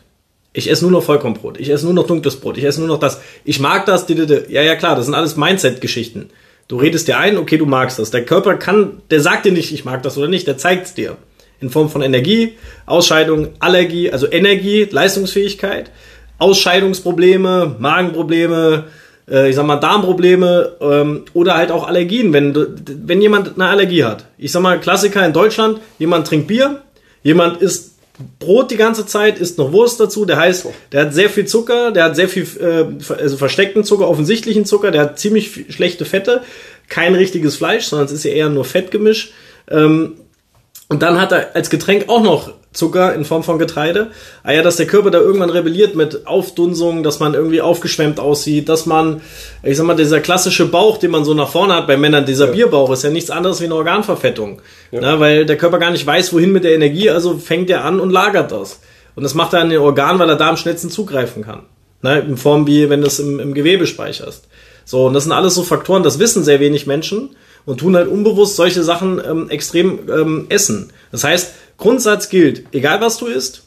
Ich 0.53 0.71
esse 0.71 0.85
nur 0.85 0.93
noch 0.93 1.03
Vollkornbrot, 1.03 1.59
ich 1.59 1.71
esse 1.71 1.87
nur 1.87 1.95
noch 1.95 2.07
dunkles 2.07 2.37
Brot, 2.37 2.59
ich 2.59 2.65
esse 2.65 2.81
nur 2.81 2.89
noch 2.89 3.01
das. 3.01 3.23
Ich 3.47 3.61
mag 3.61 3.87
das, 3.87 4.05
ja, 4.51 4.61
ja, 4.61 4.77
klar, 4.77 4.95
das 4.95 5.07
sind 5.07 5.15
alles 5.15 5.39
Mindset-Geschichten. 5.39 6.29
Du 6.69 6.77
redest 6.77 7.09
dir 7.09 7.17
ein, 7.17 7.39
okay, 7.39 7.57
du 7.57 7.65
magst 7.65 7.99
das. 7.99 8.11
Der 8.11 8.27
Körper 8.27 8.57
kann, 8.57 9.01
der 9.11 9.21
sagt 9.21 9.47
dir 9.47 9.53
nicht, 9.53 9.73
ich 9.73 9.87
mag 9.87 10.03
das 10.03 10.19
oder 10.19 10.29
nicht, 10.29 10.47
der 10.47 10.59
zeigt 10.59 10.85
es 10.85 10.93
dir. 10.93 11.17
In 11.61 11.71
Form 11.71 11.89
von 11.89 12.03
Energie, 12.03 12.59
Ausscheidung, 12.85 13.49
Allergie, 13.59 14.13
also 14.13 14.31
Energie, 14.31 14.87
Leistungsfähigkeit, 14.91 15.91
Ausscheidungsprobleme, 16.37 17.77
Magenprobleme, 17.79 18.85
äh, 19.31 19.49
ich 19.49 19.57
sag 19.57 19.65
mal 19.65 19.77
Darmprobleme 19.77 20.77
ähm, 20.83 21.25
oder 21.33 21.57
halt 21.57 21.71
auch 21.71 21.89
Allergien, 21.89 22.35
wenn, 22.35 22.55
wenn 23.07 23.23
jemand 23.23 23.55
eine 23.55 23.69
Allergie 23.71 24.05
hat. 24.05 24.27
Ich 24.37 24.53
sag 24.53 24.61
mal, 24.61 24.79
Klassiker 24.79 25.25
in 25.25 25.33
Deutschland, 25.33 25.81
jemand 25.99 26.27
trinkt 26.27 26.49
Bier, 26.49 26.83
Jemand 27.23 27.63
isst 27.63 27.93
Brot 28.39 28.71
die 28.71 28.77
ganze 28.77 29.07
Zeit, 29.07 29.39
isst 29.39 29.59
noch 29.59 29.73
Wurst 29.73 29.99
dazu. 29.99 30.25
Der 30.25 30.37
heißt, 30.37 30.67
der 30.93 31.07
hat 31.07 31.15
sehr 31.15 31.31
viel 31.31 31.47
Zucker, 31.47 31.93
der 31.93 32.05
hat 32.05 32.17
sehr 32.17 32.29
viel 32.29 32.47
äh, 32.61 33.13
also 33.15 33.37
versteckten 33.37 33.85
Zucker, 33.85 34.09
offensichtlichen 34.09 34.65
Zucker, 34.65 34.91
der 34.91 35.03
hat 35.03 35.19
ziemlich 35.19 35.67
schlechte 35.71 36.05
Fette, 36.05 36.43
kein 36.89 37.15
richtiges 37.15 37.57
Fleisch, 37.57 37.85
sondern 37.85 38.07
es 38.07 38.13
ist 38.13 38.25
ja 38.25 38.33
eher 38.33 38.49
nur 38.49 38.65
Fettgemisch. 38.65 39.33
Ähm, 39.71 40.15
und 40.93 41.01
dann 41.01 41.19
hat 41.19 41.33
er 41.33 41.57
als 41.57 41.71
Getränk 41.71 42.11
auch 42.11 42.23
noch 42.23 42.53
Zucker 42.75 43.15
in 43.15 43.25
Form 43.25 43.43
von 43.43 43.59
Getreide. 43.59 44.11
Ah 44.43 44.53
ja, 44.53 44.61
dass 44.63 44.77
der 44.77 44.87
Körper 44.87 45.11
da 45.11 45.21
irgendwann 45.21 45.49
rebelliert 45.49 45.95
mit 45.95 46.27
Aufdunsung, 46.27 47.03
dass 47.03 47.19
man 47.19 47.33
irgendwie 47.33 47.63
aufgeschwemmt 47.63 48.21
aussieht, 48.21 48.69
dass 48.69 48.85
man, 48.85 49.23
ich 49.63 49.79
sag 49.79 49.87
mal, 49.87 49.97
dieser 49.97 50.21
klassische 50.21 50.67
Bauch, 50.67 50.99
den 50.99 51.11
man 51.11 51.25
so 51.25 51.33
nach 51.33 51.49
vorne 51.49 51.77
hat 51.77 51.87
bei 51.87 51.97
Männern, 51.97 52.27
dieser 52.27 52.49
ja. 52.49 52.53
Bierbauch, 52.53 52.91
ist 52.91 53.05
ja 53.05 53.09
nichts 53.09 53.31
anderes 53.31 53.63
wie 53.63 53.65
eine 53.65 53.75
Organverfettung. 53.75 54.61
Ja. 54.91 55.01
Na, 55.01 55.19
weil 55.19 55.47
der 55.47 55.57
Körper 55.57 55.79
gar 55.79 55.93
nicht 55.93 56.07
weiß, 56.07 56.35
wohin 56.35 56.53
mit 56.53 56.63
der 56.63 56.75
Energie, 56.75 57.09
also 57.09 57.39
fängt 57.39 57.71
er 57.71 57.87
an 57.87 57.99
und 57.99 58.11
lagert 58.11 58.53
das. 58.53 58.81
Und 59.15 59.23
das 59.23 59.33
macht 59.33 59.55
er 59.55 59.61
an 59.61 59.71
den 59.71 59.79
Organ, 59.79 60.19
weil 60.19 60.29
er 60.29 60.37
da 60.37 60.51
am 60.51 60.59
schnellsten 60.59 60.91
zugreifen 60.91 61.43
kann. 61.43 61.63
Na, 62.03 62.19
in 62.19 62.37
Form 62.37 62.67
wie, 62.67 62.91
wenn 62.91 63.01
du 63.01 63.07
es 63.07 63.19
im, 63.19 63.41
im 63.41 63.55
Gewebe 63.55 63.87
speicherst. 63.87 64.47
So, 64.85 65.07
und 65.07 65.15
das 65.15 65.23
sind 65.23 65.33
alles 65.33 65.55
so 65.55 65.63
Faktoren, 65.63 66.03
das 66.03 66.19
wissen 66.19 66.45
sehr 66.45 66.61
wenig 66.61 66.87
Menschen 66.87 67.31
und 67.65 67.81
tun 67.81 67.97
halt 67.97 68.09
unbewusst 68.09 68.57
solche 68.57 68.83
Sachen 68.83 69.21
ähm, 69.25 69.51
extrem 69.51 70.01
ähm, 70.11 70.47
essen. 70.49 70.93
Das 71.11 71.25
heißt, 71.25 71.53
Grundsatz 71.77 72.29
gilt, 72.29 72.65
egal 72.73 73.01
was 73.01 73.19
du 73.19 73.27
isst, 73.27 73.65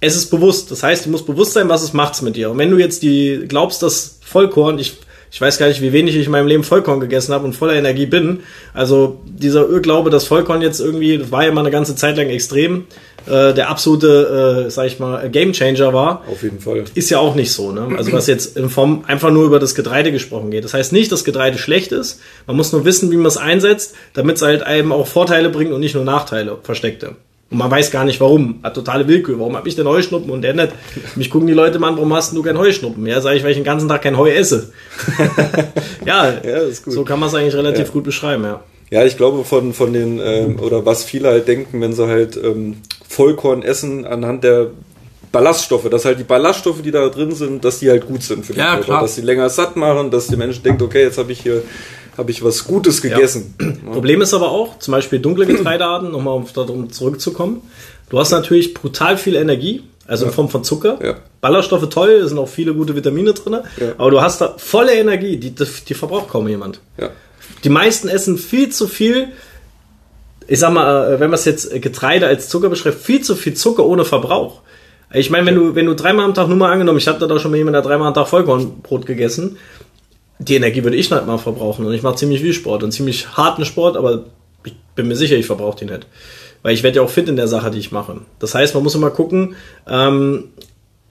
es 0.00 0.16
ist 0.16 0.30
bewusst. 0.30 0.70
Das 0.70 0.82
heißt, 0.82 1.06
du 1.06 1.10
musst 1.10 1.26
bewusst 1.26 1.52
sein, 1.52 1.68
was 1.68 1.82
es 1.82 1.92
macht 1.92 2.20
mit 2.22 2.36
dir. 2.36 2.50
Und 2.50 2.58
wenn 2.58 2.70
du 2.70 2.78
jetzt 2.78 3.02
die 3.02 3.44
glaubst, 3.48 3.82
dass 3.82 4.18
Vollkorn, 4.22 4.78
ich 4.78 4.98
ich 5.30 5.40
weiß 5.40 5.58
gar 5.58 5.68
nicht, 5.68 5.82
wie 5.82 5.92
wenig 5.92 6.16
ich 6.16 6.26
in 6.26 6.32
meinem 6.32 6.46
Leben 6.46 6.64
Vollkorn 6.64 7.00
gegessen 7.00 7.34
habe 7.34 7.44
und 7.44 7.54
voller 7.54 7.74
Energie 7.74 8.06
bin. 8.06 8.40
Also 8.72 9.20
dieser 9.26 9.68
Irrglaube, 9.68 10.10
dass 10.10 10.24
Vollkorn 10.24 10.62
jetzt 10.62 10.80
irgendwie, 10.80 11.18
das 11.18 11.30
war 11.30 11.44
ja 11.44 11.52
mal 11.52 11.60
eine 11.60 11.70
ganze 11.70 11.96
Zeit 11.96 12.16
lang 12.16 12.28
extrem, 12.28 12.86
äh, 13.26 13.52
der 13.52 13.68
absolute, 13.68 14.64
äh, 14.66 14.70
sag 14.70 14.86
ich 14.86 14.98
mal, 14.98 15.28
Gamechanger 15.28 15.92
war. 15.92 16.24
Auf 16.30 16.42
jeden 16.42 16.60
Fall. 16.60 16.84
Ist 16.94 17.10
ja 17.10 17.18
auch 17.18 17.34
nicht 17.34 17.52
so. 17.52 17.72
Ne? 17.72 17.88
Also 17.96 18.12
was 18.12 18.26
jetzt 18.26 18.56
in 18.56 18.70
Form 18.70 19.04
einfach 19.06 19.30
nur 19.30 19.44
über 19.44 19.58
das 19.58 19.74
Getreide 19.74 20.12
gesprochen 20.12 20.50
geht. 20.50 20.64
Das 20.64 20.74
heißt 20.74 20.92
nicht, 20.92 21.12
dass 21.12 21.24
Getreide 21.24 21.58
schlecht 21.58 21.92
ist. 21.92 22.20
Man 22.46 22.56
muss 22.56 22.72
nur 22.72 22.84
wissen, 22.84 23.10
wie 23.10 23.16
man 23.16 23.26
es 23.26 23.36
einsetzt, 23.36 23.94
damit 24.14 24.36
es 24.36 24.42
halt 24.42 24.62
einem 24.62 24.92
auch 24.92 25.06
Vorteile 25.06 25.50
bringt 25.50 25.72
und 25.72 25.80
nicht 25.80 25.94
nur 25.94 26.04
Nachteile, 26.04 26.56
versteckte. 26.62 27.16
Und 27.50 27.58
man 27.58 27.70
weiß 27.70 27.90
gar 27.90 28.04
nicht 28.04 28.20
warum. 28.20 28.60
Hat 28.62 28.74
totale 28.74 29.08
Willkür. 29.08 29.38
Warum 29.38 29.56
habe 29.56 29.68
ich 29.68 29.74
denn 29.74 29.86
Heuschnuppen 29.86 30.30
und 30.30 30.42
der 30.42 30.54
nicht? 30.54 30.72
Mich 31.16 31.30
gucken 31.30 31.46
die 31.46 31.54
Leute 31.54 31.78
mal 31.78 31.88
an, 31.88 31.96
warum 31.96 32.12
hast 32.12 32.34
du 32.34 32.42
kein 32.42 32.58
Heuschnuppen? 32.58 33.06
Ja, 33.06 33.20
sage 33.20 33.38
ich, 33.38 33.42
weil 33.42 33.52
ich 33.52 33.56
den 33.56 33.64
ganzen 33.64 33.88
Tag 33.88 34.02
kein 34.02 34.18
Heu 34.18 34.30
esse. 34.30 34.72
ja, 36.04 36.34
ja 36.44 36.60
so 36.70 37.04
kann 37.04 37.18
man 37.18 37.28
es 37.30 37.34
eigentlich 37.34 37.54
relativ 37.54 37.86
ja. 37.86 37.92
gut 37.92 38.04
beschreiben, 38.04 38.44
ja. 38.44 38.60
Ja, 38.90 39.04
ich 39.04 39.16
glaube 39.16 39.44
von, 39.44 39.74
von 39.74 39.92
den, 39.92 40.18
ähm, 40.18 40.60
oder 40.60 40.86
was 40.86 41.04
viele 41.04 41.28
halt 41.28 41.46
denken, 41.46 41.80
wenn 41.80 41.92
sie 41.92 42.06
halt 42.06 42.38
ähm, 42.42 42.78
Vollkorn 43.06 43.62
essen 43.62 44.06
anhand 44.06 44.44
der 44.44 44.68
Ballaststoffe, 45.30 45.88
dass 45.90 46.06
halt 46.06 46.18
die 46.18 46.24
Ballaststoffe, 46.24 46.80
die 46.82 46.90
da 46.90 47.08
drin 47.08 47.34
sind, 47.34 47.64
dass 47.64 47.80
die 47.80 47.90
halt 47.90 48.06
gut 48.06 48.22
sind 48.22 48.46
für 48.46 48.54
den 48.54 48.60
ja, 48.60 48.70
Körper. 48.72 48.84
Klar. 48.84 49.02
Dass 49.02 49.14
sie 49.14 49.20
länger 49.22 49.50
satt 49.50 49.76
machen, 49.76 50.10
dass 50.10 50.28
der 50.28 50.38
Mensch 50.38 50.62
denkt, 50.62 50.80
okay, 50.80 51.02
jetzt 51.02 51.18
habe 51.18 51.32
ich 51.32 51.40
hier 51.40 51.62
habe 52.18 52.30
ich 52.30 52.44
was 52.44 52.64
Gutes 52.64 53.00
gegessen. 53.00 53.54
Ja. 53.60 53.70
Problem 53.92 54.20
ist 54.20 54.34
aber 54.34 54.50
auch, 54.50 54.78
zum 54.78 54.92
Beispiel 54.92 55.20
dunkle 55.20 55.46
Getreidearten, 55.46 56.10
nochmal 56.10 56.34
um 56.34 56.46
darum 56.52 56.90
zurückzukommen. 56.90 57.62
Du 58.10 58.18
hast 58.18 58.30
natürlich 58.30 58.74
brutal 58.74 59.16
viel 59.16 59.36
Energie, 59.36 59.82
also 60.06 60.26
in 60.26 60.32
Form 60.32 60.48
von 60.48 60.64
Zucker. 60.64 60.98
Ballaststoffe 61.40 61.88
toll, 61.88 62.10
es 62.10 62.30
sind 62.30 62.38
auch 62.38 62.48
viele 62.48 62.74
gute 62.74 62.96
Vitamine 62.96 63.32
drin, 63.32 63.58
aber 63.96 64.10
du 64.10 64.20
hast 64.20 64.40
da 64.40 64.54
volle 64.58 64.92
Energie, 64.94 65.36
die, 65.36 65.54
die 65.54 65.94
verbraucht 65.94 66.28
kaum 66.28 66.48
jemand. 66.48 66.80
Die 67.64 67.70
meisten 67.70 68.08
essen 68.08 68.36
viel 68.36 68.70
zu 68.70 68.88
viel 68.88 69.28
ich 70.48 70.58
sag 70.58 70.72
mal, 70.72 71.12
äh, 71.12 71.20
wenn 71.20 71.30
man 71.30 71.38
es 71.38 71.44
jetzt 71.44 71.70
Getreide 71.80 72.26
als 72.26 72.48
Zucker 72.48 72.70
beschreibt, 72.70 72.98
viel 72.98 73.20
zu 73.20 73.36
viel 73.36 73.54
Zucker 73.54 73.84
ohne 73.84 74.04
Verbrauch. 74.04 74.62
Ich 75.12 75.30
meine, 75.30 75.46
wenn 75.46 75.54
du, 75.54 75.74
wenn 75.74 75.86
du 75.86 75.94
dreimal 75.94 76.24
am 76.24 76.34
Tag 76.34 76.48
nur 76.48 76.56
mal 76.56 76.72
angenommen, 76.72 76.98
ich 76.98 77.06
hatte 77.06 77.26
da 77.26 77.38
schon 77.38 77.50
mal 77.50 77.56
jemand, 77.56 77.74
der 77.74 77.82
dreimal 77.82 78.08
am 78.08 78.14
Tag 78.14 78.28
Vollkornbrot 78.28 79.06
gegessen, 79.06 79.58
die 80.38 80.56
Energie 80.56 80.84
würde 80.84 80.96
ich 80.96 81.10
nicht 81.10 81.26
mal 81.26 81.38
verbrauchen. 81.38 81.84
Und 81.86 81.92
ich 81.92 82.02
mache 82.02 82.16
ziemlich 82.16 82.40
viel 82.40 82.52
Sport 82.52 82.82
und 82.82 82.92
ziemlich 82.92 83.36
harten 83.36 83.64
Sport, 83.64 83.96
aber 83.96 84.24
ich 84.64 84.74
bin 84.94 85.08
mir 85.08 85.16
sicher, 85.16 85.36
ich 85.36 85.46
verbrauche 85.46 85.78
die 85.78 85.84
nicht. 85.86 86.06
Weil 86.62 86.74
ich 86.74 86.82
werde 86.82 86.96
ja 86.96 87.02
auch 87.02 87.10
fit 87.10 87.28
in 87.28 87.36
der 87.36 87.48
Sache, 87.48 87.70
die 87.70 87.78
ich 87.78 87.92
mache. 87.92 88.20
Das 88.38 88.54
heißt, 88.54 88.74
man 88.74 88.82
muss 88.82 88.94
immer 88.94 89.10
gucken, 89.10 89.54
ähm, 89.88 90.44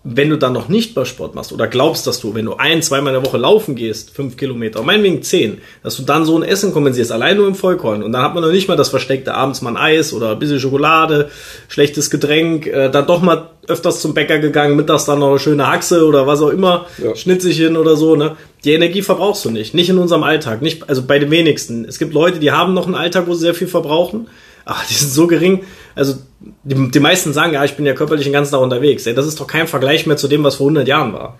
wenn 0.09 0.29
du 0.29 0.37
dann 0.37 0.53
noch 0.53 0.69
nicht 0.69 0.95
bei 0.95 1.03
Sport 1.03 1.35
machst 1.35 1.51
oder 1.51 1.67
glaubst, 1.67 2.07
dass 2.07 2.19
du, 2.19 2.33
wenn 2.33 2.45
du 2.45 2.55
ein, 2.55 2.81
zweimal 2.81 3.13
in 3.13 3.21
der 3.21 3.29
Woche 3.29 3.37
laufen 3.37 3.75
gehst, 3.75 4.11
fünf 4.11 4.37
Kilometer, 4.37 4.81
meinetwegen 4.81 5.21
zehn, 5.21 5.57
dass 5.83 5.97
du 5.97 6.03
dann 6.03 6.25
so 6.25 6.37
ein 6.37 6.43
Essen 6.43 6.71
kompensierst, 6.71 7.11
allein 7.11 7.37
nur 7.37 7.47
im 7.47 7.55
Vollkorn. 7.55 8.03
Und 8.03 8.13
dann 8.13 8.21
hat 8.21 8.33
man 8.33 8.43
noch 8.43 8.51
nicht 8.51 8.67
mal 8.67 8.77
das 8.77 8.89
versteckte 8.89 9.33
abends 9.33 9.61
mal 9.61 9.71
ein 9.71 9.77
Eis 9.77 10.13
oder 10.13 10.31
ein 10.31 10.39
bisschen 10.39 10.59
Schokolade, 10.59 11.29
schlechtes 11.67 12.09
Getränk, 12.09 12.67
äh, 12.67 12.89
dann 12.89 13.05
doch 13.05 13.21
mal 13.21 13.49
öfters 13.67 14.01
zum 14.01 14.13
Bäcker 14.13 14.39
gegangen, 14.39 14.77
mittags 14.77 15.05
dann 15.05 15.19
noch 15.19 15.29
eine 15.29 15.39
schöne 15.39 15.67
Haxe 15.67 16.05
oder 16.05 16.25
was 16.25 16.41
auch 16.41 16.49
immer, 16.49 16.85
ja. 17.03 17.13
Schnitzchen 17.15 17.75
oder 17.75 17.97
so, 17.97 18.15
ne? 18.15 18.37
Die 18.63 18.73
Energie 18.73 19.01
verbrauchst 19.01 19.43
du 19.43 19.51
nicht. 19.51 19.73
Nicht 19.73 19.89
in 19.89 19.97
unserem 19.97 20.23
Alltag. 20.23 20.61
Nicht, 20.61 20.89
also 20.89 21.03
bei 21.03 21.19
den 21.19 21.31
wenigsten. 21.31 21.85
Es 21.85 21.99
gibt 21.99 22.13
Leute, 22.13 22.39
die 22.39 22.51
haben 22.51 22.73
noch 22.73 22.85
einen 22.85 22.95
Alltag, 22.95 23.27
wo 23.27 23.33
sie 23.33 23.41
sehr 23.41 23.53
viel 23.53 23.67
verbrauchen 23.67 24.27
ach, 24.67 24.85
die 24.85 24.93
sind 24.93 25.11
so 25.11 25.27
gering. 25.27 25.63
Also 25.95 26.15
die, 26.39 26.91
die 26.91 26.99
meisten 26.99 27.33
sagen, 27.33 27.53
ja, 27.53 27.63
ich 27.63 27.75
bin 27.75 27.85
ja 27.85 27.93
körperlich 27.93 28.25
den 28.25 28.33
ganzen 28.33 28.51
Tag 28.51 28.61
unterwegs. 28.61 29.05
Ey, 29.05 29.13
das 29.13 29.25
ist 29.25 29.39
doch 29.39 29.47
kein 29.47 29.67
Vergleich 29.67 30.05
mehr 30.05 30.17
zu 30.17 30.27
dem, 30.27 30.43
was 30.43 30.55
vor 30.55 30.67
100 30.67 30.87
Jahren 30.87 31.13
war. 31.13 31.37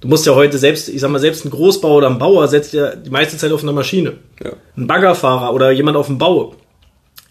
Du 0.00 0.08
musst 0.08 0.26
ja 0.26 0.34
heute 0.34 0.58
selbst, 0.58 0.88
ich 0.88 1.00
sag 1.00 1.10
mal, 1.10 1.18
selbst 1.18 1.44
ein 1.44 1.50
Großbauer 1.50 1.98
oder 1.98 2.08
ein 2.08 2.18
Bauer 2.18 2.48
setzt 2.48 2.72
ja 2.72 2.96
die 2.96 3.10
meiste 3.10 3.36
Zeit 3.36 3.52
auf 3.52 3.62
einer 3.62 3.72
Maschine. 3.72 4.14
Ja. 4.42 4.52
Ein 4.76 4.86
Baggerfahrer 4.86 5.52
oder 5.52 5.70
jemand 5.70 5.96
auf 5.96 6.06
dem 6.06 6.18
Bau 6.18 6.54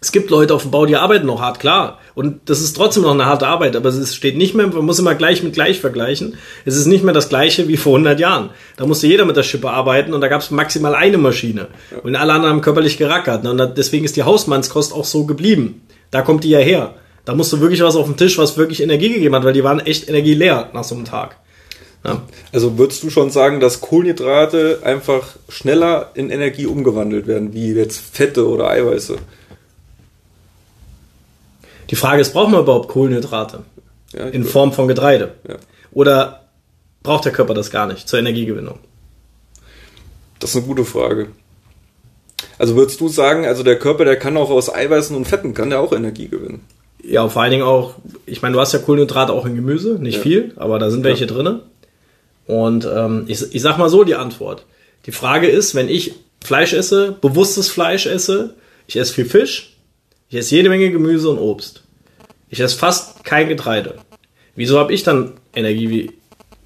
es 0.02 0.12
gibt 0.12 0.30
Leute 0.30 0.54
auf 0.54 0.62
dem 0.62 0.70
Bau, 0.70 0.86
die 0.86 0.96
arbeiten 0.96 1.26
noch 1.26 1.42
hart, 1.42 1.60
klar. 1.60 1.98
Und 2.14 2.48
das 2.48 2.62
ist 2.62 2.74
trotzdem 2.74 3.02
noch 3.02 3.12
eine 3.12 3.26
harte 3.26 3.46
Arbeit, 3.46 3.76
aber 3.76 3.90
es 3.90 4.14
steht 4.14 4.36
nicht 4.36 4.54
mehr, 4.54 4.66
man 4.66 4.86
muss 4.86 4.98
immer 4.98 5.14
gleich 5.14 5.42
mit 5.42 5.52
gleich 5.52 5.78
vergleichen. 5.78 6.38
Es 6.64 6.74
ist 6.74 6.86
nicht 6.86 7.04
mehr 7.04 7.12
das 7.12 7.28
gleiche 7.28 7.68
wie 7.68 7.76
vor 7.76 7.96
100 7.96 8.18
Jahren. 8.18 8.50
Da 8.78 8.86
musste 8.86 9.06
jeder 9.06 9.26
mit 9.26 9.36
der 9.36 9.42
Schippe 9.42 9.70
arbeiten 9.70 10.14
und 10.14 10.22
da 10.22 10.28
gab 10.28 10.40
es 10.40 10.50
maximal 10.50 10.94
eine 10.94 11.18
Maschine. 11.18 11.68
Ja. 11.90 11.98
Und 11.98 12.16
alle 12.16 12.32
anderen 12.32 12.54
haben 12.54 12.60
körperlich 12.62 12.96
gerackert. 12.96 13.44
Ne? 13.44 13.50
Und 13.50 13.76
deswegen 13.76 14.06
ist 14.06 14.16
die 14.16 14.22
Hausmannskost 14.22 14.94
auch 14.94 15.04
so 15.04 15.26
geblieben. 15.26 15.82
Da 16.10 16.22
kommt 16.22 16.44
die 16.44 16.50
ja 16.50 16.58
her. 16.58 16.94
Da 17.24 17.34
musst 17.34 17.52
du 17.52 17.60
wirklich 17.60 17.82
was 17.82 17.96
auf 17.96 18.06
den 18.06 18.16
Tisch, 18.16 18.38
was 18.38 18.56
wirklich 18.56 18.82
Energie 18.82 19.10
gegeben 19.12 19.34
hat, 19.34 19.44
weil 19.44 19.52
die 19.52 19.64
waren 19.64 19.80
echt 19.80 20.08
energieleer 20.08 20.70
nach 20.72 20.84
so 20.84 20.94
einem 20.94 21.04
Tag. 21.04 21.36
Ja. 22.04 22.22
Also 22.52 22.78
würdest 22.78 23.02
du 23.02 23.10
schon 23.10 23.30
sagen, 23.30 23.60
dass 23.60 23.80
Kohlenhydrate 23.80 24.80
einfach 24.84 25.36
schneller 25.48 26.10
in 26.14 26.30
Energie 26.30 26.66
umgewandelt 26.66 27.26
werden, 27.26 27.52
wie 27.52 27.72
jetzt 27.72 28.00
Fette 28.00 28.48
oder 28.48 28.70
Eiweiße? 28.70 29.18
Die 31.90 31.96
Frage 31.96 32.22
ist, 32.22 32.32
braucht 32.32 32.50
man 32.50 32.62
überhaupt 32.62 32.88
Kohlenhydrate 32.88 33.64
ja, 34.12 34.26
in 34.26 34.44
Form 34.44 34.72
von 34.72 34.88
Getreide? 34.88 35.34
Ja. 35.46 35.56
Oder 35.92 36.48
braucht 37.02 37.24
der 37.24 37.32
Körper 37.32 37.52
das 37.52 37.70
gar 37.70 37.86
nicht 37.86 38.08
zur 38.08 38.18
Energiegewinnung? 38.18 38.78
Das 40.38 40.50
ist 40.50 40.56
eine 40.56 40.66
gute 40.66 40.84
Frage. 40.84 41.28
Also 42.58 42.76
würdest 42.76 43.00
du 43.00 43.08
sagen, 43.08 43.46
also 43.46 43.62
der 43.62 43.78
Körper, 43.78 44.04
der 44.04 44.16
kann 44.16 44.36
auch 44.36 44.50
aus 44.50 44.72
Eiweißen 44.72 45.16
und 45.16 45.26
Fetten, 45.26 45.54
kann 45.54 45.70
der 45.70 45.80
auch 45.80 45.92
Energie 45.92 46.28
gewinnen? 46.28 46.64
Ja, 47.02 47.28
vor 47.28 47.42
allen 47.42 47.50
Dingen 47.50 47.62
auch, 47.62 47.94
ich 48.26 48.42
meine, 48.42 48.54
du 48.54 48.60
hast 48.60 48.72
ja 48.72 48.78
Kohlenhydrate 48.78 49.32
auch 49.32 49.46
in 49.46 49.56
Gemüse, 49.56 49.98
nicht 50.00 50.16
ja. 50.16 50.22
viel, 50.22 50.52
aber 50.56 50.78
da 50.78 50.90
sind 50.90 51.04
welche 51.04 51.26
ja. 51.26 51.32
drin. 51.32 51.60
Und 52.46 52.86
ähm, 52.92 53.24
ich, 53.26 53.54
ich 53.54 53.62
sag 53.62 53.78
mal 53.78 53.88
so 53.88 54.04
die 54.04 54.14
Antwort. 54.14 54.64
Die 55.06 55.12
Frage 55.12 55.48
ist, 55.48 55.74
wenn 55.74 55.88
ich 55.88 56.14
Fleisch 56.42 56.72
esse, 56.72 57.12
bewusstes 57.20 57.68
Fleisch 57.68 58.06
esse, 58.06 58.54
ich 58.86 58.96
esse 58.96 59.14
viel 59.14 59.24
Fisch, 59.24 59.76
ich 60.28 60.36
esse 60.36 60.54
jede 60.54 60.68
Menge 60.68 60.90
Gemüse 60.90 61.30
und 61.30 61.38
Obst. 61.38 61.82
Ich 62.48 62.60
esse 62.60 62.76
fast 62.76 63.24
kein 63.24 63.48
Getreide. 63.48 63.94
Wieso 64.56 64.78
habe 64.78 64.92
ich 64.92 65.02
dann 65.02 65.34
Energie 65.54 65.90
wie 65.90 66.10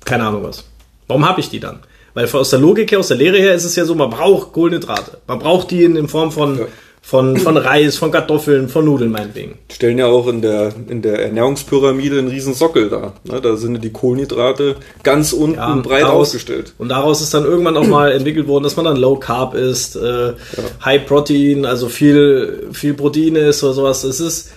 keine 0.04 0.24
Ahnung 0.24 0.42
was? 0.42 0.64
Warum 1.06 1.26
habe 1.26 1.40
ich 1.40 1.48
die 1.48 1.60
dann? 1.60 1.80
Weil 2.14 2.28
aus 2.30 2.50
der 2.50 2.60
Logik 2.60 2.90
her, 2.92 3.00
aus 3.00 3.08
der 3.08 3.16
Lehre 3.16 3.38
her 3.38 3.54
ist 3.54 3.64
es 3.64 3.76
ja 3.76 3.84
so, 3.84 3.94
man 3.94 4.10
braucht 4.10 4.52
Kohlenhydrate. 4.52 5.18
Man 5.26 5.38
braucht 5.38 5.70
die 5.70 5.84
in, 5.84 5.96
in 5.96 6.08
Form 6.08 6.30
von 6.32 6.58
ja 6.58 6.66
von, 7.04 7.36
von 7.36 7.58
Reis, 7.58 7.98
von 7.98 8.10
Kartoffeln, 8.10 8.70
von 8.70 8.86
Nudeln 8.86 9.10
meinetwegen. 9.10 9.58
Stellen 9.70 9.98
ja 9.98 10.06
auch 10.06 10.26
in 10.26 10.40
der, 10.40 10.72
in 10.88 11.02
der 11.02 11.22
Ernährungspyramide 11.22 12.18
einen 12.18 12.28
riesen 12.28 12.54
Sockel 12.54 12.88
da. 12.88 13.12
Ne? 13.24 13.42
Da 13.42 13.56
sind 13.56 13.84
die 13.84 13.92
Kohlenhydrate 13.92 14.76
ganz 15.02 15.34
unten 15.34 15.56
ja, 15.56 15.74
breit 15.76 16.04
daraus, 16.04 16.28
ausgestellt. 16.28 16.72
Und 16.78 16.88
daraus 16.88 17.20
ist 17.20 17.34
dann 17.34 17.44
irgendwann 17.44 17.76
auch 17.76 17.86
mal 17.86 18.10
entwickelt 18.10 18.48
worden, 18.48 18.64
dass 18.64 18.76
man 18.76 18.86
dann 18.86 18.96
Low 18.96 19.16
Carb 19.16 19.54
isst, 19.54 19.96
äh, 19.96 20.28
ja. 20.28 20.34
High 20.82 21.04
Protein, 21.04 21.66
also 21.66 21.90
viel, 21.90 22.70
viel 22.72 22.94
Protein 22.94 23.36
ist 23.36 23.62
oder 23.62 23.74
sowas. 23.74 24.02
Es 24.04 24.20
ist, 24.20 24.50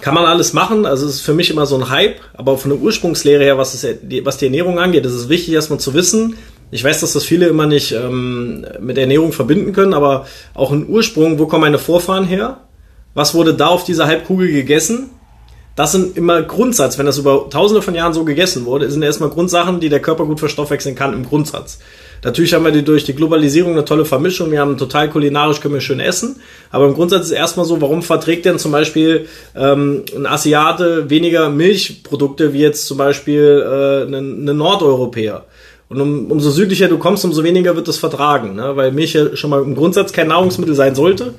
kann 0.00 0.14
man 0.14 0.24
alles 0.24 0.52
machen, 0.52 0.86
also 0.86 1.06
es 1.06 1.16
ist 1.16 1.20
für 1.20 1.34
mich 1.34 1.50
immer 1.50 1.66
so 1.66 1.76
ein 1.76 1.90
Hype, 1.90 2.20
aber 2.34 2.58
von 2.58 2.70
der 2.70 2.80
Ursprungslehre 2.80 3.44
her, 3.44 3.58
was, 3.58 3.74
es, 3.74 3.96
was 4.24 4.38
die 4.38 4.46
Ernährung 4.46 4.78
angeht, 4.78 5.04
ist 5.06 5.12
es 5.12 5.28
wichtig, 5.28 5.54
erstmal 5.54 5.80
zu 5.80 5.94
wissen, 5.94 6.36
ich 6.70 6.84
weiß, 6.84 7.00
dass 7.00 7.14
das 7.14 7.24
viele 7.24 7.48
immer 7.48 7.66
nicht 7.66 7.92
ähm, 7.92 8.64
mit 8.78 8.96
Ernährung 8.96 9.32
verbinden 9.32 9.72
können, 9.72 9.92
aber 9.94 10.26
auch 10.54 10.70
ein 10.70 10.88
Ursprung, 10.88 11.38
wo 11.38 11.46
kommen 11.46 11.62
meine 11.62 11.78
Vorfahren 11.78 12.24
her? 12.24 12.60
Was 13.14 13.34
wurde 13.34 13.54
da 13.54 13.66
auf 13.66 13.84
dieser 13.84 14.06
Halbkugel 14.06 14.52
gegessen? 14.52 15.10
Das 15.80 15.92
sind 15.92 16.14
immer 16.18 16.42
Grundsatz, 16.42 16.98
wenn 16.98 17.06
das 17.06 17.16
über 17.16 17.48
tausende 17.48 17.80
von 17.80 17.94
Jahren 17.94 18.12
so 18.12 18.22
gegessen 18.22 18.66
wurde, 18.66 18.90
sind 18.90 19.00
erstmal 19.00 19.30
Grundsachen, 19.30 19.80
die 19.80 19.88
der 19.88 20.00
Körper 20.00 20.26
gut 20.26 20.38
verstoffwechseln 20.38 20.94
kann 20.94 21.14
im 21.14 21.24
Grundsatz. 21.24 21.78
Natürlich 22.22 22.52
haben 22.52 22.66
wir 22.66 22.70
die 22.70 22.84
durch 22.84 23.04
die 23.04 23.14
Globalisierung 23.14 23.72
eine 23.72 23.86
tolle 23.86 24.04
Vermischung, 24.04 24.50
wir 24.50 24.60
haben 24.60 24.76
total 24.76 25.08
kulinarisch, 25.08 25.62
können 25.62 25.72
wir 25.72 25.80
schön 25.80 25.98
essen, 25.98 26.36
aber 26.70 26.86
im 26.86 26.92
Grundsatz 26.92 27.24
ist 27.24 27.30
erstmal 27.30 27.64
so, 27.64 27.80
warum 27.80 28.02
verträgt 28.02 28.44
denn 28.44 28.58
zum 28.58 28.72
Beispiel 28.72 29.26
ähm, 29.56 30.02
ein 30.14 30.26
Asiate 30.26 31.08
weniger 31.08 31.48
Milchprodukte 31.48 32.52
wie 32.52 32.60
jetzt 32.60 32.84
zum 32.86 32.98
Beispiel 32.98 33.64
äh, 33.66 34.02
ein, 34.02 34.46
ein 34.46 34.56
Nordeuropäer? 34.58 35.46
Und 35.88 36.00
um, 36.00 36.30
umso 36.30 36.50
südlicher 36.50 36.88
du 36.88 36.98
kommst, 36.98 37.24
umso 37.24 37.42
weniger 37.42 37.74
wird 37.74 37.88
es 37.88 37.96
vertragen, 37.96 38.54
ne? 38.54 38.76
weil 38.76 38.92
Milch 38.92 39.14
ja 39.14 39.34
schon 39.34 39.48
mal 39.48 39.62
im 39.62 39.74
Grundsatz 39.74 40.12
kein 40.12 40.28
Nahrungsmittel 40.28 40.74
sein 40.74 40.94
sollte, 40.94 41.34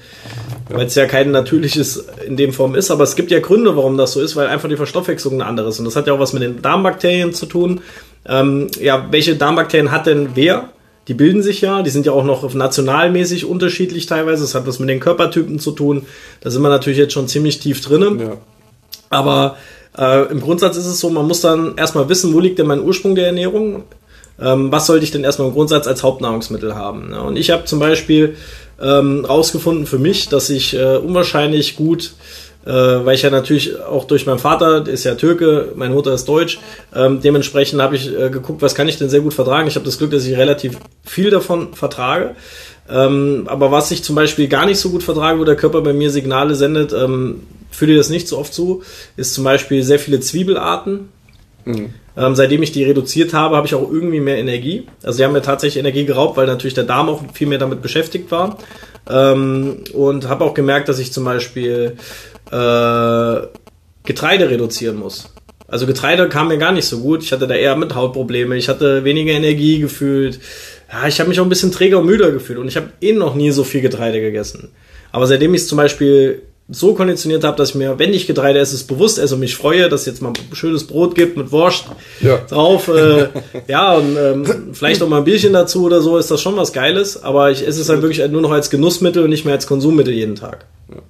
ja. 0.71 0.77
weil 0.77 0.87
es 0.87 0.95
ja 0.95 1.05
kein 1.05 1.31
natürliches 1.31 2.05
in 2.25 2.37
dem 2.37 2.53
Form 2.53 2.75
ist. 2.75 2.91
Aber 2.91 3.03
es 3.03 3.15
gibt 3.15 3.31
ja 3.31 3.39
Gründe, 3.39 3.75
warum 3.75 3.97
das 3.97 4.13
so 4.13 4.21
ist, 4.21 4.35
weil 4.35 4.47
einfach 4.47 4.69
die 4.69 4.77
Verstoffwechslung 4.77 5.35
eine 5.35 5.45
andere 5.45 5.69
ist. 5.69 5.79
Und 5.79 5.85
das 5.85 5.95
hat 5.95 6.07
ja 6.07 6.13
auch 6.13 6.19
was 6.19 6.33
mit 6.33 6.41
den 6.41 6.61
Darmbakterien 6.61 7.33
zu 7.33 7.45
tun. 7.45 7.81
Ähm, 8.25 8.67
ja, 8.79 9.07
welche 9.11 9.35
Darmbakterien 9.35 9.91
hat 9.91 10.07
denn 10.07 10.29
wer? 10.35 10.69
Die 11.07 11.13
bilden 11.13 11.41
sich 11.41 11.61
ja, 11.61 11.81
die 11.81 11.89
sind 11.89 12.05
ja 12.05 12.11
auch 12.11 12.23
noch 12.23 12.53
nationalmäßig 12.53 13.45
unterschiedlich 13.45 14.05
teilweise. 14.05 14.43
Das 14.43 14.55
hat 14.55 14.67
was 14.67 14.79
mit 14.79 14.89
den 14.89 14.99
Körpertypen 14.99 15.59
zu 15.59 15.71
tun. 15.71 16.05
Da 16.41 16.51
sind 16.51 16.61
wir 16.61 16.69
natürlich 16.69 16.99
jetzt 16.99 17.13
schon 17.13 17.27
ziemlich 17.27 17.59
tief 17.59 17.81
drinnen. 17.81 18.19
Ja. 18.19 18.37
Aber 19.09 19.57
äh, 19.97 20.31
im 20.31 20.41
Grundsatz 20.41 20.77
ist 20.77 20.85
es 20.85 20.99
so, 20.99 21.09
man 21.09 21.27
muss 21.27 21.41
dann 21.41 21.75
erstmal 21.75 22.07
wissen, 22.07 22.33
wo 22.33 22.39
liegt 22.39 22.59
denn 22.59 22.67
mein 22.67 22.81
Ursprung 22.81 23.15
der 23.15 23.25
Ernährung? 23.25 23.83
ähm, 24.41 24.71
was 24.71 24.87
sollte 24.87 25.03
ich 25.03 25.11
denn 25.11 25.23
erstmal 25.23 25.47
im 25.47 25.53
Grundsatz 25.53 25.87
als 25.87 26.03
Hauptnahrungsmittel 26.03 26.75
haben. 26.75 27.13
Und 27.13 27.37
ich 27.37 27.51
habe 27.51 27.65
zum 27.65 27.79
Beispiel 27.79 28.35
ähm, 28.81 29.25
rausgefunden 29.25 29.85
für 29.85 29.99
mich, 29.99 30.29
dass 30.29 30.49
ich 30.49 30.75
äh, 30.75 30.97
unwahrscheinlich 30.97 31.75
gut 31.75 32.13
äh, 32.65 32.69
weil 32.69 33.15
ich 33.15 33.23
ja 33.23 33.29
natürlich 33.29 33.79
auch 33.79 34.05
durch 34.05 34.25
meinen 34.25 34.39
Vater, 34.39 34.81
der 34.81 34.93
ist 34.93 35.03
ja 35.03 35.15
Türke, 35.15 35.71
meine 35.75 35.93
Mutter 35.93 36.13
ist 36.13 36.25
Deutsch, 36.25 36.59
ähm, 36.95 37.19
dementsprechend 37.21 37.81
habe 37.81 37.95
ich 37.95 38.07
äh, 38.07 38.29
geguckt, 38.29 38.61
was 38.61 38.75
kann 38.75 38.87
ich 38.87 38.97
denn 38.97 39.09
sehr 39.09 39.21
gut 39.21 39.33
vertragen. 39.33 39.67
Ich 39.67 39.75
habe 39.75 39.85
das 39.85 39.97
Glück, 39.97 40.11
dass 40.11 40.25
ich 40.25 40.37
relativ 40.37 40.77
viel 41.03 41.31
davon 41.31 41.73
vertrage. 41.73 42.35
Ähm, 42.89 43.45
aber 43.47 43.71
was 43.71 43.89
ich 43.91 44.03
zum 44.03 44.15
Beispiel 44.15 44.47
gar 44.47 44.65
nicht 44.65 44.79
so 44.79 44.89
gut 44.89 45.03
vertrage, 45.03 45.39
wo 45.39 45.43
der 45.43 45.55
Körper 45.55 45.81
bei 45.81 45.93
mir 45.93 46.11
Signale 46.11 46.55
sendet, 46.55 46.93
ähm, 46.93 47.41
fühle 47.71 47.95
das 47.95 48.09
nicht 48.09 48.27
so 48.27 48.37
oft 48.37 48.53
zu, 48.53 48.83
ist 49.17 49.33
zum 49.33 49.43
Beispiel 49.43 49.81
sehr 49.81 49.99
viele 49.99 50.19
Zwiebelarten. 50.19 51.09
Mhm. 51.65 51.93
Ähm, 52.17 52.35
seitdem 52.35 52.61
ich 52.61 52.71
die 52.71 52.83
reduziert 52.83 53.33
habe, 53.33 53.55
habe 53.55 53.67
ich 53.67 53.75
auch 53.75 53.89
irgendwie 53.89 54.19
mehr 54.19 54.37
Energie. 54.37 54.85
Also 55.03 55.17
sie 55.17 55.23
haben 55.23 55.33
mir 55.33 55.41
tatsächlich 55.41 55.79
Energie 55.79 56.05
geraubt, 56.05 56.37
weil 56.37 56.47
natürlich 56.47 56.73
der 56.73 56.83
Darm 56.83 57.09
auch 57.09 57.23
viel 57.33 57.47
mehr 57.47 57.57
damit 57.57 57.81
beschäftigt 57.81 58.31
war. 58.31 58.57
Ähm, 59.09 59.83
und 59.93 60.27
habe 60.27 60.43
auch 60.43 60.53
gemerkt, 60.53 60.89
dass 60.89 60.99
ich 60.99 61.13
zum 61.13 61.23
Beispiel 61.23 61.95
äh, 62.51 63.41
Getreide 64.03 64.49
reduzieren 64.49 64.97
muss. 64.97 65.33
Also 65.67 65.87
Getreide 65.87 66.27
kam 66.27 66.49
mir 66.49 66.57
gar 66.57 66.73
nicht 66.73 66.85
so 66.85 66.99
gut. 66.99 67.23
Ich 67.23 67.31
hatte 67.31 67.47
da 67.47 67.55
eher 67.55 67.77
mit 67.77 67.95
Hautprobleme. 67.95 68.57
Ich 68.57 68.67
hatte 68.67 69.05
weniger 69.05 69.31
Energie 69.31 69.79
gefühlt. 69.79 70.39
Ja, 70.91 71.07
ich 71.07 71.19
habe 71.19 71.29
mich 71.29 71.39
auch 71.39 71.45
ein 71.45 71.49
bisschen 71.49 71.71
träger 71.71 71.99
und 71.99 72.07
müder 72.07 72.31
gefühlt. 72.31 72.59
Und 72.59 72.67
ich 72.67 72.75
habe 72.75 72.89
eh 72.99 73.13
noch 73.13 73.35
nie 73.35 73.51
so 73.51 73.63
viel 73.63 73.79
Getreide 73.79 74.19
gegessen. 74.19 74.69
Aber 75.13 75.27
seitdem 75.27 75.53
ich 75.53 75.61
es 75.61 75.67
zum 75.69 75.77
Beispiel 75.77 76.41
so 76.73 76.93
konditioniert 76.93 77.43
habe, 77.43 77.57
dass 77.57 77.69
ich 77.69 77.75
mir, 77.75 77.99
wenn 77.99 78.13
ich 78.13 78.27
Getreide 78.27 78.59
esse, 78.59 78.75
es 78.75 78.85
bewusst 78.85 79.19
esse 79.19 79.33
und 79.33 79.41
mich 79.41 79.55
freue, 79.55 79.89
dass 79.89 80.01
es 80.01 80.05
jetzt 80.07 80.21
mal 80.21 80.29
ein 80.29 80.55
schönes 80.55 80.87
Brot 80.87 81.15
gibt 81.15 81.35
mit 81.35 81.51
Wurst 81.51 81.85
ja. 82.21 82.37
drauf. 82.37 82.87
Äh, 82.87 83.27
ja, 83.67 83.93
und 83.93 84.17
ähm, 84.17 84.69
vielleicht 84.71 85.03
auch 85.03 85.09
mal 85.09 85.17
ein 85.17 85.23
Bierchen 85.25 85.51
dazu 85.51 85.83
oder 85.83 86.01
so, 86.01 86.17
ist 86.17 86.31
das 86.31 86.41
schon 86.41 86.55
was 86.55 86.71
Geiles. 86.71 87.21
Aber 87.21 87.51
ich 87.51 87.67
esse 87.67 87.81
es 87.81 87.89
halt 87.89 88.01
wirklich 88.01 88.25
nur 88.31 88.41
noch 88.41 88.51
als 88.51 88.69
Genussmittel 88.69 89.23
und 89.23 89.29
nicht 89.29 89.43
mehr 89.43 89.53
als 89.53 89.67
Konsummittel 89.67 90.13
jeden 90.13 90.35
Tag. 90.35 90.65
Ja. 90.89 91.01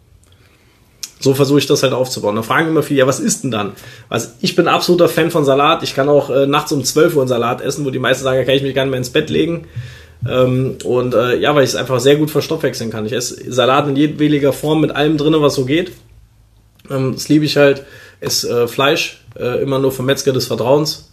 So 1.20 1.36
versuche 1.36 1.60
ich 1.60 1.68
das 1.68 1.84
halt 1.84 1.94
aufzubauen. 1.94 2.36
Da 2.36 2.42
fragen 2.42 2.70
immer 2.70 2.82
viele, 2.82 3.02
ja, 3.02 3.08
was 3.08 3.20
ist 3.20 3.44
denn 3.44 3.52
dann? 3.52 3.74
Also 4.10 4.30
ich 4.42 4.56
bin 4.56 4.68
absoluter 4.68 5.08
Fan 5.08 5.30
von 5.30 5.46
Salat. 5.46 5.84
Ich 5.84 5.94
kann 5.94 6.10
auch 6.10 6.32
äh, 6.32 6.48
nachts 6.48 6.72
um 6.72 6.84
12 6.84 7.16
Uhr 7.16 7.22
einen 7.22 7.30
Salat 7.30 7.62
essen, 7.62 7.86
wo 7.86 7.92
die 7.92 8.00
meisten 8.00 8.24
sagen, 8.24 8.40
da 8.40 8.46
kann 8.46 8.56
ich 8.56 8.64
mich 8.64 8.74
gar 8.74 8.86
nicht 8.86 8.92
mehr 8.92 8.98
ins 8.98 9.12
Bett 9.12 9.30
legen. 9.30 9.68
Ähm, 10.30 10.78
und 10.84 11.14
äh, 11.14 11.38
ja, 11.38 11.56
weil 11.56 11.64
ich 11.64 11.72
es 11.72 11.76
einfach 11.76 12.00
sehr 12.00 12.16
gut 12.16 12.32
verstoffwechseln 12.32 12.92
kann. 12.92 13.06
Ich 13.06 13.14
esse 13.14 13.52
Salat 13.52 13.88
in 13.88 13.96
jedwediger 13.96 14.54
Form 14.54 14.82
mit 14.82 14.92
allem 14.92 15.18
drin, 15.18 15.36
was 15.38 15.56
so 15.56 15.66
geht. 15.66 15.92
Ähm, 16.90 17.14
das 17.14 17.30
liebe 17.30 17.46
ich 17.46 17.58
halt. 17.58 17.84
Esse 18.20 18.64
äh, 18.64 18.68
Fleisch, 18.68 19.22
äh, 19.40 19.62
immer 19.64 19.80
nur 19.80 19.92
vom 19.92 20.06
Metzger 20.06 20.32
des 20.32 20.46
Vertrauens 20.46 21.12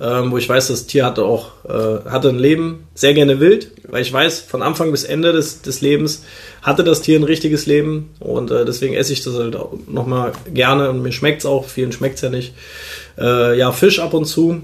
ähm, 0.00 0.30
wo 0.30 0.38
ich 0.38 0.48
weiß, 0.48 0.68
das 0.68 0.86
Tier 0.86 1.06
hatte 1.06 1.24
auch 1.24 1.52
äh, 1.64 2.08
hatte 2.08 2.28
ein 2.28 2.38
Leben, 2.38 2.86
sehr 2.94 3.14
gerne 3.14 3.40
wild, 3.40 3.70
weil 3.88 4.02
ich 4.02 4.12
weiß, 4.12 4.40
von 4.40 4.62
Anfang 4.62 4.90
bis 4.90 5.04
Ende 5.04 5.32
des, 5.32 5.62
des 5.62 5.80
Lebens 5.80 6.22
hatte 6.62 6.84
das 6.84 7.00
Tier 7.00 7.18
ein 7.18 7.24
richtiges 7.24 7.66
Leben 7.66 8.10
und 8.20 8.50
äh, 8.50 8.64
deswegen 8.64 8.94
esse 8.94 9.12
ich 9.12 9.22
das 9.22 9.34
halt 9.34 9.56
auch 9.56 9.72
nochmal 9.86 10.32
gerne 10.52 10.90
und 10.90 11.02
mir 11.02 11.12
schmeckt 11.12 11.40
es 11.40 11.46
auch, 11.46 11.66
vielen 11.66 11.92
schmeckt 11.92 12.16
es 12.16 12.22
ja 12.22 12.30
nicht. 12.30 12.54
Äh, 13.18 13.58
ja, 13.58 13.72
Fisch 13.72 13.98
ab 13.98 14.12
und 14.12 14.26
zu. 14.26 14.60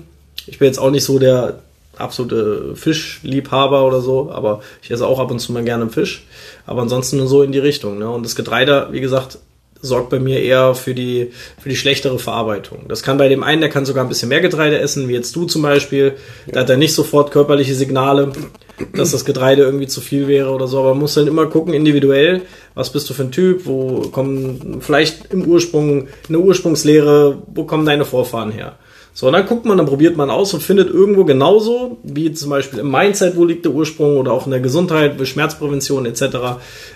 Ich 0.47 0.59
bin 0.59 0.67
jetzt 0.67 0.79
auch 0.79 0.91
nicht 0.91 1.05
so 1.05 1.19
der 1.19 1.61
absolute 2.03 2.75
Fischliebhaber 2.75 3.87
oder 3.87 4.01
so, 4.01 4.31
aber 4.31 4.61
ich 4.83 4.91
esse 4.91 5.07
auch 5.07 5.19
ab 5.19 5.31
und 5.31 5.39
zu 5.39 5.53
mal 5.53 5.65
gerne 5.65 5.89
Fisch. 5.89 6.27
Aber 6.67 6.83
ansonsten 6.83 7.17
nur 7.17 7.27
so 7.27 7.43
in 7.43 7.53
die 7.53 7.59
Richtung. 7.59 7.99
Ne? 7.99 8.09
Und 8.09 8.25
das 8.25 8.37
Getreide, 8.37 8.89
wie 8.91 9.01
gesagt, 9.01 9.39
sorgt 9.83 10.11
bei 10.11 10.21
mir 10.21 10.41
eher 10.41 10.75
für 10.75 10.95
die, 10.95 11.33
für 11.61 11.69
die 11.69 11.77
schlechtere 11.77 12.19
Verarbeitung. 12.19 12.85
Das 12.89 13.03
kann 13.03 13.19
bei 13.19 13.29
dem 13.29 13.43
einen, 13.43 13.61
der 13.61 13.71
kann 13.71 13.85
sogar 13.85 14.05
ein 14.05 14.09
bisschen 14.09 14.29
mehr 14.29 14.41
Getreide 14.41 14.79
essen, 14.79 15.09
wie 15.09 15.13
jetzt 15.13 15.35
du 15.35 15.45
zum 15.45 15.63
Beispiel. 15.63 16.15
Da 16.47 16.61
hat 16.61 16.71
er 16.71 16.77
nicht 16.77 16.95
sofort 16.95 17.33
körperliche 17.33 17.75
Signale, 17.75 18.33
dass 18.95 19.11
das 19.11 19.25
Getreide 19.25 19.63
irgendwie 19.63 19.89
zu 19.89 20.01
viel 20.01 20.29
wäre 20.29 20.51
oder 20.51 20.69
so. 20.69 20.79
Aber 20.79 20.91
man 20.91 21.01
muss 21.01 21.15
dann 21.15 21.27
immer 21.27 21.47
gucken, 21.47 21.75
individuell, 21.75 22.43
was 22.75 22.93
bist 22.93 23.11
du 23.11 23.15
für 23.15 23.25
ein 23.25 23.33
Typ, 23.33 23.67
wo 23.67 24.03
kommen 24.13 24.79
vielleicht 24.81 25.33
im 25.33 25.45
Ursprung, 25.45 26.07
eine 26.29 26.39
Ursprungslehre, 26.39 27.43
wo 27.53 27.65
kommen 27.65 27.85
deine 27.85 28.05
Vorfahren 28.05 28.53
her? 28.53 28.77
So, 29.15 29.27
und 29.27 29.35
dann 29.35 29.47
guckt 29.47 29.67
man, 29.67 29.77
dann 29.77 29.87
probiert 29.87 30.17
man 30.17 30.31
aus 30.31 30.55
und 30.55 30.63
findet 30.63 30.89
irgendwo 30.89 31.25
genauso, 31.25 31.99
wie 32.03 32.33
zum 32.33 32.49
Beispiel 32.51 32.79
im 32.79 32.91
Mindset, 32.91 33.37
wo 33.37 33.45
liegt 33.45 33.65
der 33.65 33.73
Ursprung 33.73 34.17
oder 34.17 34.33
auch 34.33 34.47
in 34.47 34.53
der 34.53 34.61
Gesundheit, 34.61 35.15
Schmerzprävention 35.27 36.07
etc., 36.07 36.23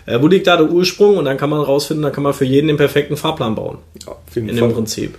äh, 0.06 0.20
wo 0.20 0.26
liegt 0.26 0.46
da 0.46 0.56
der 0.56 0.70
Ursprung 0.70 1.18
und 1.18 1.26
dann 1.26 1.36
kann 1.36 1.50
man 1.50 1.60
rausfinden, 1.60 2.02
dann 2.02 2.12
kann 2.12 2.24
man 2.24 2.32
für 2.32 2.46
jeden 2.46 2.68
den 2.68 2.78
perfekten 2.78 3.16
Fahrplan 3.16 3.54
bauen. 3.54 3.78
Ja, 4.06 4.12
auf 4.12 4.34
jeden 4.34 4.48
in 4.48 4.56
Fall. 4.56 4.68
dem 4.68 4.74
Prinzip. 4.74 5.14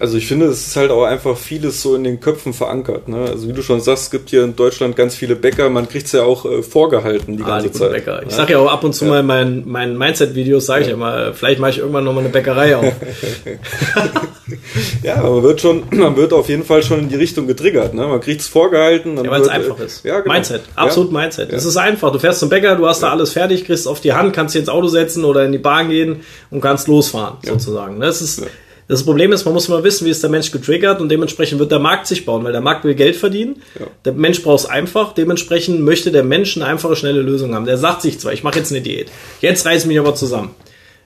Also 0.00 0.16
ich 0.16 0.26
finde, 0.26 0.46
es 0.46 0.66
ist 0.66 0.74
halt 0.74 0.90
auch 0.90 1.04
einfach 1.04 1.36
vieles 1.36 1.80
so 1.80 1.94
in 1.94 2.02
den 2.02 2.18
Köpfen 2.18 2.52
verankert. 2.52 3.06
Ne? 3.06 3.18
Also 3.18 3.46
wie 3.48 3.52
du 3.52 3.62
schon 3.62 3.80
sagst, 3.80 4.04
es 4.04 4.10
gibt 4.10 4.30
hier 4.30 4.42
in 4.42 4.56
Deutschland 4.56 4.96
ganz 4.96 5.14
viele 5.14 5.36
Bäcker. 5.36 5.70
Man 5.70 5.88
kriegt 5.88 6.06
es 6.06 6.12
ja 6.12 6.24
auch 6.24 6.44
äh, 6.44 6.64
vorgehalten 6.64 7.36
die 7.36 7.44
ah, 7.44 7.46
ganze 7.46 7.68
die 7.68 7.74
Zeit. 7.74 7.92
Bäcker. 7.92 8.20
Ich 8.24 8.30
ja? 8.30 8.36
sage 8.36 8.54
ja 8.54 8.58
auch 8.58 8.72
ab 8.72 8.82
und 8.82 8.94
zu 8.94 9.04
ja. 9.04 9.10
mal 9.12 9.20
in 9.20 9.26
meinen, 9.26 9.70
meinen 9.70 9.96
Mindset-Videos, 9.96 10.66
sage 10.66 10.80
ja. 10.80 10.86
ich 10.88 10.92
immer, 10.92 11.32
vielleicht 11.34 11.60
mache 11.60 11.70
ich 11.70 11.78
irgendwann 11.78 12.02
nochmal 12.02 12.24
eine 12.24 12.32
Bäckerei 12.32 12.76
auf. 12.76 12.84
ja, 15.02 15.16
aber 15.16 15.36
man 15.36 15.42
wird 15.42 15.60
schon, 15.60 15.84
man 15.92 16.16
wird 16.16 16.32
auf 16.32 16.48
jeden 16.48 16.64
Fall 16.64 16.82
schon 16.82 17.00
in 17.00 17.08
die 17.08 17.16
Richtung 17.16 17.46
getriggert. 17.46 17.94
Ne? 17.94 18.06
Man 18.06 18.20
kriegt 18.20 18.40
es 18.40 18.48
vorgehalten. 18.48 19.16
ja, 19.22 19.30
weil 19.30 19.42
es 19.42 19.48
einfach 19.48 19.78
äh, 19.80 19.84
ist. 19.84 20.04
Ja, 20.04 20.20
genau. 20.20 20.34
Mindset, 20.34 20.62
absolut 20.74 21.12
Mindset. 21.12 21.52
Es 21.52 21.64
ist 21.64 21.76
einfach. 21.76 22.12
Du 22.12 22.18
fährst 22.18 22.40
zum 22.40 22.48
Bäcker, 22.48 22.76
du 22.76 22.86
hast 22.86 23.02
da 23.02 23.10
alles 23.10 23.32
fertig, 23.32 23.64
kriegst 23.64 23.86
auf 23.88 24.00
die 24.00 24.12
Hand, 24.12 24.32
kannst 24.34 24.54
dich 24.54 24.60
ins 24.60 24.68
Auto 24.68 24.88
setzen 24.88 25.24
oder 25.24 25.44
in 25.44 25.52
die 25.52 25.58
Bahn 25.58 25.90
gehen 25.90 26.20
und 26.50 26.60
kannst 26.60 26.88
losfahren, 26.88 27.38
sozusagen. 27.42 28.00
Das 28.00 28.22
ist 28.22 28.42
das 28.88 29.04
Problem 29.04 29.32
ist, 29.32 29.44
man 29.44 29.54
muss 29.54 29.68
immer 29.68 29.84
wissen, 29.84 30.06
wie 30.06 30.10
ist 30.10 30.22
der 30.22 30.28
Mensch 30.28 30.50
getriggert 30.50 31.00
und 31.00 31.08
dementsprechend 31.08 31.58
wird 31.58 31.70
der 31.70 31.78
Markt 31.78 32.06
sich 32.06 32.26
bauen, 32.26 32.44
weil 32.44 32.52
der 32.52 32.60
Markt 32.60 32.84
will 32.84 32.94
Geld 32.94 33.16
verdienen. 33.16 33.62
Ja. 33.78 33.86
Der 34.04 34.12
Mensch 34.12 34.42
braucht 34.42 34.60
es 34.60 34.66
einfach, 34.66 35.14
dementsprechend 35.14 35.80
möchte 35.80 36.10
der 36.10 36.24
Mensch 36.24 36.56
eine 36.56 36.66
einfache, 36.66 36.96
schnelle 36.96 37.22
Lösung 37.22 37.54
haben. 37.54 37.64
Der 37.64 37.78
sagt 37.78 38.02
sich 38.02 38.18
zwar, 38.18 38.32
ich 38.32 38.42
mache 38.42 38.58
jetzt 38.58 38.70
eine 38.70 38.82
Diät. 38.82 39.10
Jetzt 39.40 39.64
reiß 39.64 39.86
mich 39.86 39.98
aber 39.98 40.14
zusammen. 40.14 40.50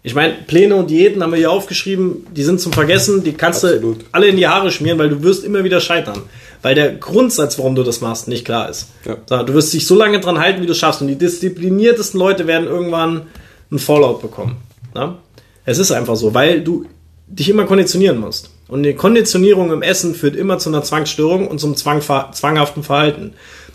Ich 0.06 0.14
meine, 0.14 0.34
Pläne 0.34 0.76
und 0.76 0.88
Diäten 0.88 1.20
haben 1.20 1.32
wir 1.32 1.38
hier 1.38 1.50
aufgeschrieben, 1.50 2.28
die 2.30 2.44
sind 2.44 2.60
zum 2.60 2.72
Vergessen, 2.72 3.25
die 3.25 3.32
kannst 3.32 3.64
Absolut. 3.64 4.02
du 4.02 4.04
alle 4.12 4.28
in 4.28 4.36
die 4.36 4.46
Haare 4.46 4.70
schmieren, 4.70 5.00
weil 5.00 5.08
du 5.08 5.25
wirst 5.25 5.42
immer 5.42 5.64
wieder 5.64 5.80
scheitern. 5.80 6.22
Weil 6.62 6.76
der 6.76 6.94
Grundsatz, 6.94 7.58
warum 7.58 7.75
du 7.75 7.82
das 7.82 8.00
machst, 8.00 8.28
nicht 8.28 8.44
klar 8.44 8.70
ist. 8.70 8.86
Ja. 9.04 9.42
Du 9.42 9.52
wirst 9.52 9.75
dich 9.75 9.84
so 9.84 9.96
lange 9.96 10.20
dran 10.20 10.38
halten, 10.38 10.62
wie 10.62 10.66
du 10.66 10.76
schaffst. 10.76 11.02
Und 11.02 11.08
die 11.08 11.18
diszipliniertesten 11.18 12.20
Leute 12.20 12.46
werden 12.46 12.68
irgendwann 12.68 13.22
einen 13.68 13.80
Fallout 13.80 14.22
bekommen. 14.22 14.58
Ja? 14.94 15.18
Es 15.64 15.78
ist 15.78 15.90
einfach 15.90 16.14
so, 16.14 16.32
weil 16.32 16.60
du 16.60 16.86
dich 17.26 17.48
immer 17.48 17.64
konditionieren 17.64 18.20
musst. 18.20 18.50
Und 18.68 18.84
die 18.84 18.94
Konditionierung 18.94 19.73
im 19.73 19.82
Essen 19.82 20.14
führt 20.14 20.36
immer 20.36 20.58
zu 20.58 20.69
einer 20.69 20.84
Zwangsstörung 20.84 21.49
und 21.49 21.58
zum 21.58 21.75
Zwang, 21.75 22.00
zwanghaften 22.00 22.84
Verhalten. 22.84 23.32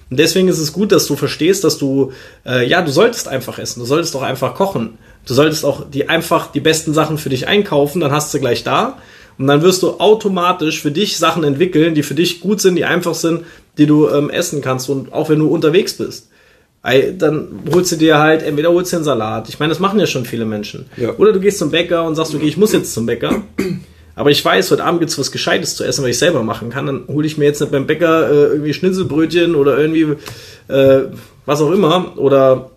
Und 0.09 0.17
deswegen 0.17 0.47
ist 0.47 0.59
es 0.59 0.71
gut, 0.71 0.93
dass 0.93 1.07
du 1.07 1.17
verstehst, 1.17 1.65
dass 1.65 1.77
du, 1.77 2.13
äh, 2.45 2.65
ja, 2.65 2.81
du 2.81 2.91
solltest 2.91 3.27
einfach 3.27 3.59
essen, 3.59 3.81
du 3.81 3.85
solltest 3.85 4.15
auch 4.15 4.21
einfach 4.21 4.55
kochen. 4.55 4.97
Du 5.25 5.33
solltest 5.33 5.65
auch 5.65 5.89
die 5.89 6.09
einfach 6.09 6.51
die 6.51 6.59
besten 6.59 6.93
Sachen 6.93 7.17
für 7.17 7.29
dich 7.29 7.47
einkaufen, 7.47 7.99
dann 7.99 8.11
hast 8.11 8.33
du 8.33 8.39
gleich 8.39 8.63
da. 8.63 8.97
Und 9.37 9.47
dann 9.47 9.61
wirst 9.61 9.81
du 9.81 9.99
automatisch 9.99 10.81
für 10.81 10.91
dich 10.91 11.17
Sachen 11.17 11.43
entwickeln, 11.43 11.95
die 11.95 12.03
für 12.03 12.13
dich 12.13 12.41
gut 12.41 12.61
sind, 12.61 12.75
die 12.75 12.85
einfach 12.85 13.15
sind, 13.15 13.41
die 13.77 13.85
du 13.85 14.09
ähm, 14.09 14.29
essen 14.29 14.61
kannst 14.61 14.89
und 14.89 15.13
auch 15.13 15.29
wenn 15.29 15.39
du 15.39 15.47
unterwegs 15.47 15.93
bist 15.93 16.27
dann 16.83 17.59
holst 17.71 17.91
du 17.91 17.95
dir 17.95 18.17
halt, 18.17 18.41
entweder 18.43 18.71
holst 18.71 18.91
du 18.91 18.97
einen 18.97 19.05
Salat. 19.05 19.49
Ich 19.49 19.59
meine, 19.59 19.69
das 19.69 19.79
machen 19.79 19.99
ja 19.99 20.07
schon 20.07 20.25
viele 20.25 20.45
Menschen. 20.45 20.87
Ja. 20.97 21.11
Oder 21.17 21.31
du 21.31 21.39
gehst 21.39 21.59
zum 21.59 21.69
Bäcker 21.69 22.05
und 22.05 22.15
sagst, 22.15 22.33
okay, 22.33 22.47
ich 22.47 22.57
muss 22.57 22.73
jetzt 22.73 22.93
zum 22.93 23.05
Bäcker. 23.05 23.43
Aber 24.15 24.31
ich 24.31 24.43
weiß, 24.43 24.71
heute 24.71 24.83
Abend 24.83 24.99
gibt's 24.99 25.17
was 25.17 25.31
Gescheites 25.31 25.75
zu 25.75 25.83
essen, 25.83 26.03
was 26.03 26.09
ich 26.09 26.17
selber 26.17 26.43
machen 26.43 26.69
kann. 26.69 26.87
Dann 26.87 27.07
hole 27.07 27.25
ich 27.25 27.37
mir 27.37 27.45
jetzt 27.45 27.61
nicht 27.61 27.71
beim 27.71 27.87
Bäcker 27.87 28.29
äh, 28.29 28.43
irgendwie 28.47 28.73
Schnitzelbrötchen 28.73 29.55
oder 29.55 29.77
irgendwie 29.77 30.15
äh, 30.67 31.03
was 31.45 31.61
auch 31.61 31.71
immer. 31.71 32.17
Oder 32.17 32.71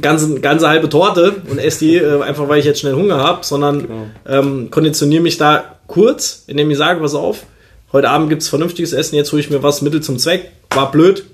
ganze, 0.00 0.40
ganze 0.40 0.68
halbe 0.68 0.88
Torte 0.88 1.36
und 1.50 1.58
esse 1.58 1.84
die 1.84 1.96
äh, 1.96 2.22
einfach, 2.22 2.48
weil 2.48 2.60
ich 2.60 2.64
jetzt 2.64 2.80
schnell 2.80 2.94
Hunger 2.94 3.18
habe, 3.18 3.44
sondern 3.44 3.82
genau. 3.82 4.06
ähm, 4.26 4.70
konditioniere 4.70 5.22
mich 5.22 5.38
da 5.38 5.76
kurz, 5.86 6.44
indem 6.46 6.70
ich 6.70 6.78
sage, 6.78 7.00
pass 7.00 7.14
auf, 7.14 7.44
heute 7.92 8.10
Abend 8.10 8.28
gibt's 8.30 8.48
vernünftiges 8.48 8.92
Essen, 8.92 9.16
jetzt 9.16 9.32
hole 9.32 9.40
ich 9.40 9.50
mir 9.50 9.62
was 9.62 9.82
Mittel 9.82 10.02
zum 10.02 10.18
Zweck. 10.18 10.50
War 10.70 10.90
blöd, 10.90 11.24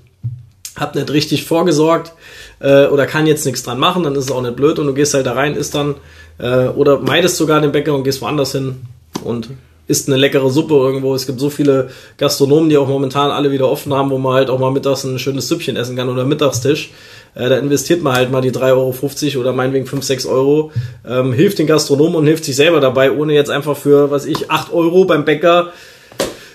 hab 0.75 0.95
nicht 0.95 1.11
richtig 1.11 1.45
vorgesorgt 1.45 2.13
äh, 2.59 2.85
oder 2.87 3.05
kann 3.05 3.27
jetzt 3.27 3.45
nichts 3.45 3.63
dran 3.63 3.79
machen, 3.79 4.03
dann 4.03 4.15
ist 4.15 4.25
es 4.25 4.31
auch 4.31 4.41
nicht 4.41 4.55
blöd 4.55 4.79
und 4.79 4.87
du 4.87 4.93
gehst 4.93 5.13
halt 5.13 5.25
da 5.25 5.33
rein, 5.33 5.55
isst 5.55 5.75
dann 5.75 5.95
äh, 6.39 6.67
oder 6.67 6.99
meidest 6.99 7.37
sogar 7.37 7.61
den 7.61 7.71
Bäcker 7.71 7.93
und 7.93 8.03
gehst 8.03 8.21
woanders 8.21 8.51
hin 8.51 8.77
und 9.23 9.49
isst 9.87 10.07
eine 10.07 10.17
leckere 10.17 10.49
Suppe 10.49 10.75
irgendwo. 10.75 11.15
Es 11.15 11.25
gibt 11.25 11.39
so 11.39 11.49
viele 11.49 11.89
Gastronomen, 12.17 12.69
die 12.69 12.77
auch 12.77 12.87
momentan 12.87 13.31
alle 13.31 13.51
wieder 13.51 13.69
offen 13.69 13.93
haben, 13.93 14.09
wo 14.09 14.17
man 14.17 14.33
halt 14.33 14.49
auch 14.49 14.59
mal 14.59 14.71
mittags 14.71 15.03
ein 15.03 15.17
schönes 15.17 15.47
Süppchen 15.47 15.77
essen 15.77 15.95
kann 15.95 16.09
oder 16.09 16.25
Mittagstisch. 16.25 16.91
Äh, 17.37 17.49
da 17.49 17.57
investiert 17.57 18.01
man 18.01 18.15
halt 18.15 18.31
mal 18.31 18.41
die 18.41 18.51
3,50 18.51 19.33
Euro 19.33 19.41
oder 19.41 19.53
meinetwegen 19.53 19.85
5, 19.85 20.03
6 20.03 20.25
Euro, 20.25 20.71
ähm, 21.07 21.33
hilft 21.33 21.59
den 21.59 21.67
Gastronomen 21.67 22.15
und 22.15 22.25
hilft 22.25 22.45
sich 22.45 22.55
selber 22.55 22.79
dabei, 22.79 23.11
ohne 23.11 23.33
jetzt 23.33 23.51
einfach 23.51 23.77
für, 23.77 24.09
was 24.09 24.25
ich, 24.25 24.49
8 24.49 24.73
Euro 24.73 25.05
beim 25.05 25.23
Bäcker 25.23 25.71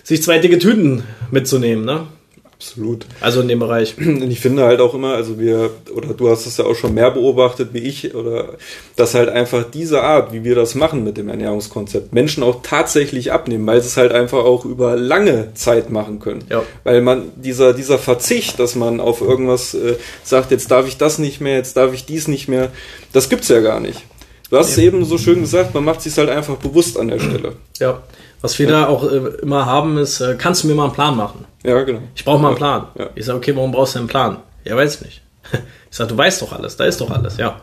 sich 0.03 0.23
zwei 0.23 0.39
dicke 0.39 0.59
Tüten 0.59 1.05
mitzunehmen. 1.31 1.85
Ne? 1.85 2.07
Absolut. 2.63 3.07
Also 3.21 3.41
in 3.41 3.49
dem 3.49 3.59
Bereich. 3.59 3.97
Ich 3.99 4.41
finde 4.41 4.63
halt 4.63 4.81
auch 4.81 4.95
immer, 4.95 5.15
also 5.15 5.39
wir, 5.39 5.71
oder 5.95 6.15
du 6.15 6.31
hast 6.31 6.47
es 6.47 6.57
ja 6.57 6.65
auch 6.65 6.77
schon 6.77 6.95
mehr 6.95 7.11
beobachtet 7.11 7.71
wie 7.73 7.81
ich, 7.81 8.15
oder 8.15 8.57
dass 8.95 9.15
halt 9.15 9.29
einfach 9.29 9.65
diese 9.65 10.03
Art, 10.03 10.33
wie 10.33 10.45
wir 10.45 10.55
das 10.55 10.75
machen 10.75 11.03
mit 11.03 11.17
dem 11.17 11.29
Ernährungskonzept, 11.29 12.13
Menschen 12.13 12.43
auch 12.43 12.63
tatsächlich 12.63 13.33
abnehmen, 13.33 13.67
weil 13.67 13.81
sie 13.81 13.89
es 13.89 13.97
halt 13.97 14.13
einfach 14.13 14.45
auch 14.45 14.65
über 14.65 14.97
lange 14.97 15.53
Zeit 15.55 15.91
machen 15.91 16.21
können. 16.21 16.45
Ja. 16.49 16.63
Weil 16.85 17.03
man, 17.03 17.33
dieser, 17.37 17.75
dieser 17.75 17.99
Verzicht, 17.99 18.59
dass 18.61 18.77
man 18.77 19.01
auf 19.01 19.21
irgendwas 19.21 19.75
äh, 19.75 19.97
sagt, 20.23 20.53
jetzt 20.53 20.71
darf 20.71 20.87
ich 20.87 20.97
das 20.97 21.19
nicht 21.19 21.41
mehr, 21.41 21.57
jetzt 21.57 21.77
darf 21.77 21.93
ich 21.93 22.07
dies 22.07 22.29
nicht 22.29 22.49
mehr, 22.49 22.71
das 23.13 23.29
gibt's 23.29 23.49
ja 23.49 23.61
gar 23.61 23.81
nicht. 23.81 24.03
Du 24.51 24.59
hast 24.59 24.71
es 24.71 24.79
eben 24.79 25.05
so 25.05 25.19
schön 25.19 25.41
gesagt, 25.41 25.75
man 25.75 25.85
macht 25.85 26.03
sich 26.03 26.17
halt 26.17 26.29
einfach 26.29 26.57
bewusst 26.57 26.99
an 26.99 27.09
der 27.09 27.19
Stelle. 27.19 27.55
Ja. 27.81 28.03
Was 28.43 28.59
wir 28.59 28.67
ja. 28.67 28.73
da 28.73 28.89
auch 28.89 29.11
äh, 29.11 29.17
immer 29.41 29.65
haben, 29.67 29.97
ist, 29.99 30.21
äh, 30.21 30.35
kannst 30.37 30.65
du 30.65 30.69
mir 30.69 30.75
mal 30.75 30.85
einen 30.85 30.93
Plan 30.93 31.17
machen? 31.17 31.47
Ja, 31.65 31.81
genau. 31.83 32.01
Ich 32.15 32.25
brauche 32.25 32.41
mal 32.41 32.49
einen 32.49 32.57
Plan. 32.57 32.89
Ja. 32.99 33.11
Ich 33.15 33.25
sage, 33.25 33.39
okay, 33.39 33.57
warum 33.57 33.73
brauchst 33.73 33.95
du 33.95 34.01
einen 34.01 34.09
Plan? 34.09 34.39
Ja, 34.65 34.77
weiß 34.77 34.95
ich 34.97 35.01
nicht. 35.03 35.23
Ich 35.91 35.97
sage, 35.97 36.11
du 36.11 36.19
weißt 36.19 36.43
doch 36.43 36.53
alles, 36.53 36.77
da 36.77 36.85
ist 36.85 37.01
doch 37.01 37.11
alles, 37.11 37.37
ja. 37.37 37.61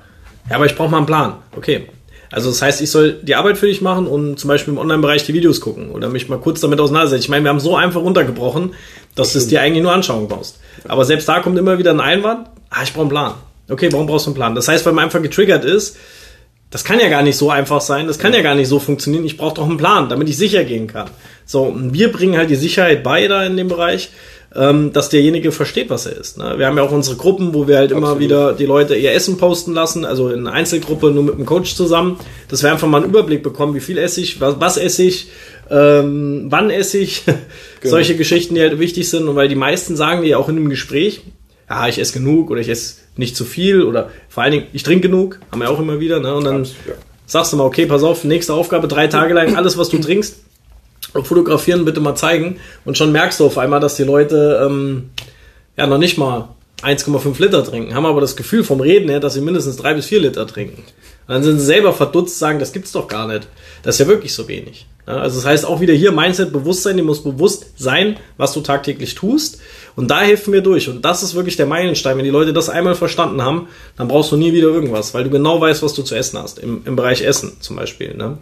Ja, 0.50 0.56
aber 0.56 0.66
ich 0.66 0.76
brauche 0.76 0.90
mal 0.90 0.98
einen 0.98 1.06
Plan. 1.06 1.34
Okay. 1.56 1.88
Also 2.32 2.50
das 2.50 2.62
heißt, 2.62 2.82
ich 2.82 2.92
soll 2.92 3.14
die 3.24 3.36
Arbeit 3.36 3.58
für 3.58 3.66
dich 3.66 3.82
machen 3.82 4.06
und 4.08 4.40
zum 4.40 4.48
Beispiel 4.48 4.74
im 4.74 4.80
Online-Bereich 4.80 5.26
die 5.26 5.34
Videos 5.34 5.62
gucken 5.62 5.92
oder 5.92 6.10
mich 6.10 6.30
mal 6.30 6.40
kurz 6.40 6.62
damit 6.62 6.80
auseinandersetzen. 6.80 7.24
Ich 7.24 7.30
meine, 7.30 7.44
wir 7.44 7.50
haben 7.50 7.60
so 7.60 7.76
einfach 7.76 8.02
runtergebrochen, 8.02 8.76
dass 9.16 9.34
du 9.34 9.40
es 9.40 9.48
dir 9.48 9.62
eigentlich 9.62 9.82
nur 9.82 9.92
anschauen 9.92 10.28
brauchst. 10.28 10.60
Aber 10.88 11.06
selbst 11.06 11.28
da 11.28 11.40
kommt 11.40 11.58
immer 11.58 11.80
wieder 11.80 11.92
ein 11.92 12.00
Einwand, 12.00 12.48
ah, 12.70 12.84
ich 12.84 12.94
brauche 12.94 13.02
einen 13.02 13.10
Plan. 13.10 13.34
Okay, 13.68 13.90
warum 13.92 14.06
brauchst 14.06 14.28
du 14.28 14.30
einen 14.30 14.36
Plan? 14.36 14.56
Das 14.56 14.68
heißt, 14.68 14.86
weil 14.86 14.94
man 14.94 15.06
einfach 15.06 15.22
getriggert 15.22 15.66
ist, 15.66 15.98
das 16.72 16.84
kann 16.84 17.00
ja 17.00 17.10
gar 17.10 17.24
nicht 17.24 17.38
so 17.38 17.50
einfach 17.50 17.82
sein, 17.82 18.08
das 18.08 18.20
kann 18.20 18.34
ja 18.34 18.42
gar 18.42 18.56
nicht 18.56 18.68
so 18.68 18.80
funktionieren. 18.80 19.26
Ich 19.26 19.38
brauche 19.38 19.56
doch 19.56 19.68
einen 19.68 19.78
Plan, 19.78 20.08
damit 20.08 20.30
ich 20.30 20.38
sicher 20.38 20.64
gehen 20.64 20.88
kann. 20.88 21.10
So, 21.46 21.64
und 21.64 21.94
wir 21.94 22.12
bringen 22.12 22.38
halt 22.38 22.50
die 22.50 22.56
Sicherheit 22.56 23.04
bei 23.04 23.28
da 23.28 23.44
in 23.44 23.58
dem 23.58 23.68
Bereich, 23.68 24.12
ähm, 24.56 24.94
dass 24.94 25.10
derjenige 25.10 25.52
versteht, 25.52 25.90
was 25.90 26.06
er 26.06 26.18
ist. 26.18 26.38
Ne? 26.38 26.56
Wir 26.58 26.68
haben 26.68 26.78
ja 26.78 26.84
auch 26.84 26.92
unsere 26.92 27.16
Gruppen, 27.18 27.54
wo 27.54 27.68
wir 27.68 27.78
halt 27.78 27.92
Absolut. 27.92 28.10
immer 28.10 28.20
wieder 28.20 28.54
die 28.54 28.66
Leute 28.66 28.96
ihr 28.96 29.14
Essen 29.14 29.38
posten 29.38 29.74
lassen, 29.74 30.06
also 30.06 30.30
in 30.30 30.48
Einzelgruppe 30.48 31.12
nur 31.12 31.24
mit 31.24 31.36
dem 31.36 31.46
Coach 31.46 31.76
zusammen, 31.76 32.20
dass 32.48 32.64
wir 32.64 32.72
einfach 32.72 32.88
mal 32.88 33.02
einen 33.02 33.10
Überblick 33.10 33.44
bekommen, 33.44 33.74
wie 33.76 33.80
viel 33.80 33.98
esse 33.98 34.22
ich, 34.22 34.40
was, 34.40 34.60
was 34.60 34.78
esse 34.78 35.04
ich, 35.04 35.30
ähm, 35.70 36.48
wann 36.50 36.70
esse 36.70 37.00
ich, 37.00 37.24
genau. 37.82 37.92
solche 37.92 38.16
Geschichten, 38.16 38.56
die 38.56 38.62
halt 38.62 38.80
wichtig 38.80 39.10
sind. 39.10 39.28
Und 39.28 39.36
weil 39.36 39.48
die 39.48 39.56
meisten 39.56 39.96
sagen 39.96 40.24
die 40.24 40.36
auch 40.36 40.50
in 40.50 40.58
einem 40.58 40.70
Gespräch, 40.70 41.22
ja, 41.70 41.88
ich 41.88 42.00
esse 42.00 42.14
genug 42.14 42.50
oder 42.50 42.62
ich 42.62 42.70
esse 42.70 42.96
nicht 43.16 43.36
zu 43.36 43.46
viel 43.46 43.84
oder 43.84 44.10
vor 44.30 44.44
allen 44.44 44.52
Dingen, 44.52 44.68
ich 44.74 44.84
trinke 44.84 45.08
genug, 45.08 45.40
haben 45.52 45.62
wir 45.62 45.70
auch 45.70 45.80
immer 45.80 46.00
wieder, 46.00 46.20
ne? 46.20 46.34
Und 46.34 46.44
dann 46.44 46.64
ja. 46.64 46.94
sagst 47.26 47.54
du 47.54 47.58
mal, 47.58 47.66
okay, 47.66 47.86
pass 47.86 48.04
auf, 48.04 48.24
nächste 48.24 48.54
Aufgabe, 48.54 48.88
drei 48.88 49.08
Tage 49.08 49.34
lang 49.34 49.56
alles, 49.56 49.78
was 49.78 49.90
du 49.90 49.98
trinkst, 49.98 50.38
fotografieren, 51.14 51.86
bitte 51.86 52.00
mal 52.00 52.16
zeigen. 52.16 52.60
Und 52.86 52.98
schon 52.98 53.12
merkst 53.12 53.40
du 53.40 53.46
auf 53.46 53.58
einmal, 53.58 53.80
dass 53.80 53.96
die 53.96 54.04
Leute 54.04 54.66
ähm, 54.66 55.10
ja 55.78 55.88
noch 55.88 55.98
nicht 55.98 56.18
mal 56.18 56.50
1,5 56.82 57.42
Liter 57.42 57.64
trinken, 57.64 57.94
haben 57.94 58.06
aber 58.06 58.22
das 58.22 58.36
Gefühl 58.36 58.64
vom 58.64 58.80
Reden 58.80 59.10
her, 59.10 59.20
dass 59.20 59.34
sie 59.34 59.42
mindestens 59.42 59.78
drei 59.78 59.94
bis 59.94 60.06
vier 60.06 60.22
Liter 60.22 60.48
trinken. 60.48 60.84
Und 61.28 61.34
dann 61.34 61.44
sind 61.44 61.60
sie 61.60 61.66
selber 61.66 61.94
verdutzt, 61.94 62.40
sagen, 62.40 62.60
das 62.60 62.72
gibt's 62.72 62.92
doch 62.92 63.08
gar 63.08 63.28
nicht. 63.28 63.48
Das 63.84 63.96
ist 63.96 64.00
ja 64.00 64.08
wirklich 64.08 64.34
so 64.34 64.48
wenig. 64.48 64.88
Also 65.14 65.38
das 65.38 65.46
heißt 65.46 65.66
auch 65.66 65.82
wieder 65.82 65.94
hier 65.94 66.12
Mindset, 66.12 66.52
Bewusstsein, 66.52 66.98
dir 66.98 67.04
muss 67.04 67.24
bewusst 67.24 67.68
sein, 67.78 68.18
was 68.38 68.54
du 68.54 68.62
tagtäglich 68.62 69.16
tust. 69.16 69.60
Und 69.96 70.10
da 70.10 70.22
helfen 70.22 70.54
wir 70.54 70.62
durch. 70.62 70.88
Und 70.88 71.04
das 71.04 71.24
ist 71.24 71.36
wirklich 71.36 71.56
der 71.56 71.66
Meilenstein. 71.66 72.18
Wenn 72.18 72.24
die 72.24 72.30
Leute 72.30 72.54
das 72.54 72.70
einmal 72.70 72.96
verstanden 72.96 73.42
haben, 73.42 73.68
dann 73.98 74.08
brauchst 74.08 74.32
du 74.32 74.38
nie 74.38 74.54
wieder 74.54 74.68
irgendwas, 74.68 75.14
weil 75.14 75.24
du 75.24 75.30
genau 75.30 75.60
weißt, 75.60 75.82
was 75.84 75.94
du 75.94 76.04
zu 76.04 76.16
essen 76.16 76.40
hast. 76.40 76.60
Im, 76.60 76.82
im 76.86 76.96
Bereich 76.96 77.22
Essen 77.22 77.58
zum 77.60 77.76
Beispiel. 77.76 78.16
Ne? 78.16 78.38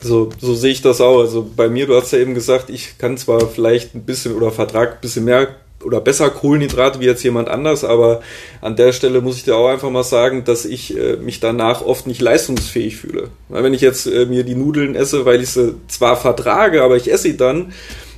So, 0.00 0.30
so 0.40 0.54
sehe 0.54 0.72
ich 0.72 0.82
das 0.82 1.00
auch. 1.00 1.20
Also 1.20 1.48
bei 1.56 1.68
mir, 1.68 1.86
du 1.86 1.96
hast 1.96 2.12
ja 2.12 2.18
eben 2.18 2.34
gesagt, 2.34 2.70
ich 2.70 2.98
kann 2.98 3.16
zwar 3.16 3.48
vielleicht 3.48 3.94
ein 3.94 4.04
bisschen 4.04 4.34
oder 4.34 4.50
vertrag 4.50 4.94
ein 4.94 5.00
bisschen 5.00 5.24
mehr 5.24 5.56
oder 5.84 6.00
besser 6.00 6.30
Kohlenhydrate 6.30 7.00
wie 7.00 7.06
jetzt 7.06 7.22
jemand 7.22 7.48
anders, 7.48 7.84
aber 7.84 8.20
an 8.60 8.76
der 8.76 8.92
Stelle 8.92 9.20
muss 9.20 9.36
ich 9.36 9.44
dir 9.44 9.56
auch 9.56 9.68
einfach 9.68 9.90
mal 9.90 10.04
sagen, 10.04 10.44
dass 10.44 10.64
ich 10.64 10.96
äh, 10.96 11.16
mich 11.16 11.40
danach 11.40 11.82
oft 11.82 12.06
nicht 12.06 12.20
leistungsfähig 12.20 12.96
fühle. 12.96 13.28
Weil 13.48 13.64
wenn 13.64 13.74
ich 13.74 13.80
jetzt 13.80 14.06
äh, 14.06 14.26
mir 14.26 14.44
die 14.44 14.54
Nudeln 14.54 14.94
esse, 14.94 15.24
weil 15.24 15.42
ich 15.42 15.50
sie 15.50 15.74
zwar 15.88 16.16
vertrage, 16.16 16.82
aber 16.82 16.96
ich 16.96 17.10
esse 17.10 17.24
sie 17.24 17.36
dann, 17.36 17.72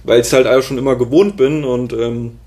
weil 0.04 0.20
ich 0.20 0.26
es 0.26 0.32
halt 0.32 0.46
auch 0.46 0.62
schon 0.62 0.78
immer 0.78 0.96
gewohnt 0.96 1.36
bin 1.36 1.64
und 1.64 1.92
ähm, 1.92 2.38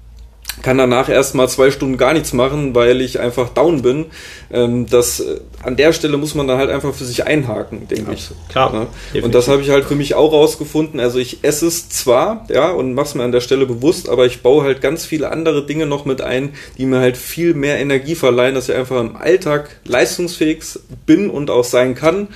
kann 0.61 0.77
danach 0.77 1.07
erstmal 1.09 1.47
zwei 1.49 1.71
Stunden 1.71 1.97
gar 1.97 2.13
nichts 2.13 2.33
machen, 2.33 2.73
weil 2.73 3.01
ich 3.01 3.19
einfach 3.19 3.49
down 3.49 3.81
bin. 3.81 4.05
Ähm, 4.51 4.87
das, 4.87 5.19
äh, 5.19 5.39
an 5.63 5.75
der 5.75 5.93
Stelle 5.93 6.17
muss 6.17 6.35
man 6.35 6.47
dann 6.47 6.57
halt 6.57 6.69
einfach 6.69 6.93
für 6.93 7.05
sich 7.05 7.25
einhaken, 7.25 7.87
denke 7.87 8.13
ich. 8.13 8.29
Klar. 8.49 8.87
Ja? 9.13 9.23
Und 9.23 9.35
das 9.35 9.47
habe 9.47 9.61
ich 9.61 9.69
halt 9.69 9.85
für 9.85 9.95
mich 9.95 10.15
auch 10.15 10.31
rausgefunden. 10.33 10.99
Also 10.99 11.19
ich 11.19 11.43
esse 11.43 11.67
es 11.67 11.89
zwar, 11.89 12.45
ja, 12.49 12.71
und 12.71 12.93
mache 12.93 13.07
es 13.07 13.15
mir 13.15 13.23
an 13.23 13.31
der 13.31 13.41
Stelle 13.41 13.65
bewusst, 13.65 14.09
aber 14.09 14.25
ich 14.25 14.41
baue 14.41 14.63
halt 14.63 14.81
ganz 14.81 15.05
viele 15.05 15.31
andere 15.31 15.65
Dinge 15.65 15.85
noch 15.85 16.05
mit 16.05 16.21
ein, 16.21 16.53
die 16.77 16.85
mir 16.85 16.99
halt 16.99 17.17
viel 17.17 17.53
mehr 17.53 17.77
Energie 17.77 18.15
verleihen, 18.15 18.55
dass 18.55 18.69
ich 18.69 18.75
einfach 18.75 18.99
im 18.99 19.15
Alltag 19.15 19.69
leistungsfähig 19.85 20.63
bin 21.05 21.29
und 21.29 21.49
auch 21.49 21.65
sein 21.65 21.93
kann. 21.93 22.29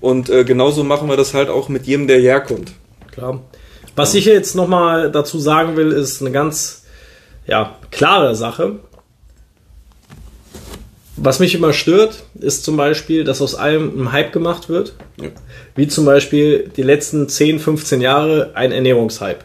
Und 0.00 0.30
äh, 0.30 0.44
genauso 0.44 0.84
machen 0.84 1.08
wir 1.08 1.16
das 1.16 1.34
halt 1.34 1.48
auch 1.48 1.68
mit 1.68 1.86
jedem, 1.86 2.06
der 2.06 2.20
herkommt. 2.20 2.72
Klar. 3.10 3.40
Was 3.96 4.14
ich 4.14 4.26
jetzt 4.26 4.54
nochmal 4.54 5.10
dazu 5.10 5.40
sagen 5.40 5.76
will, 5.76 5.90
ist 5.90 6.20
eine 6.20 6.30
ganz 6.30 6.77
ja, 7.48 7.76
klare 7.90 8.36
Sache. 8.36 8.76
Was 11.16 11.40
mich 11.40 11.56
immer 11.56 11.72
stört, 11.72 12.22
ist 12.38 12.62
zum 12.62 12.76
Beispiel, 12.76 13.24
dass 13.24 13.42
aus 13.42 13.56
allem 13.56 14.00
ein 14.00 14.12
Hype 14.12 14.32
gemacht 14.32 14.68
wird. 14.68 14.94
Ja. 15.20 15.30
Wie 15.74 15.88
zum 15.88 16.04
Beispiel 16.04 16.70
die 16.76 16.82
letzten 16.82 17.28
10, 17.28 17.58
15 17.58 18.00
Jahre 18.00 18.52
ein 18.54 18.70
Ernährungshype. 18.70 19.40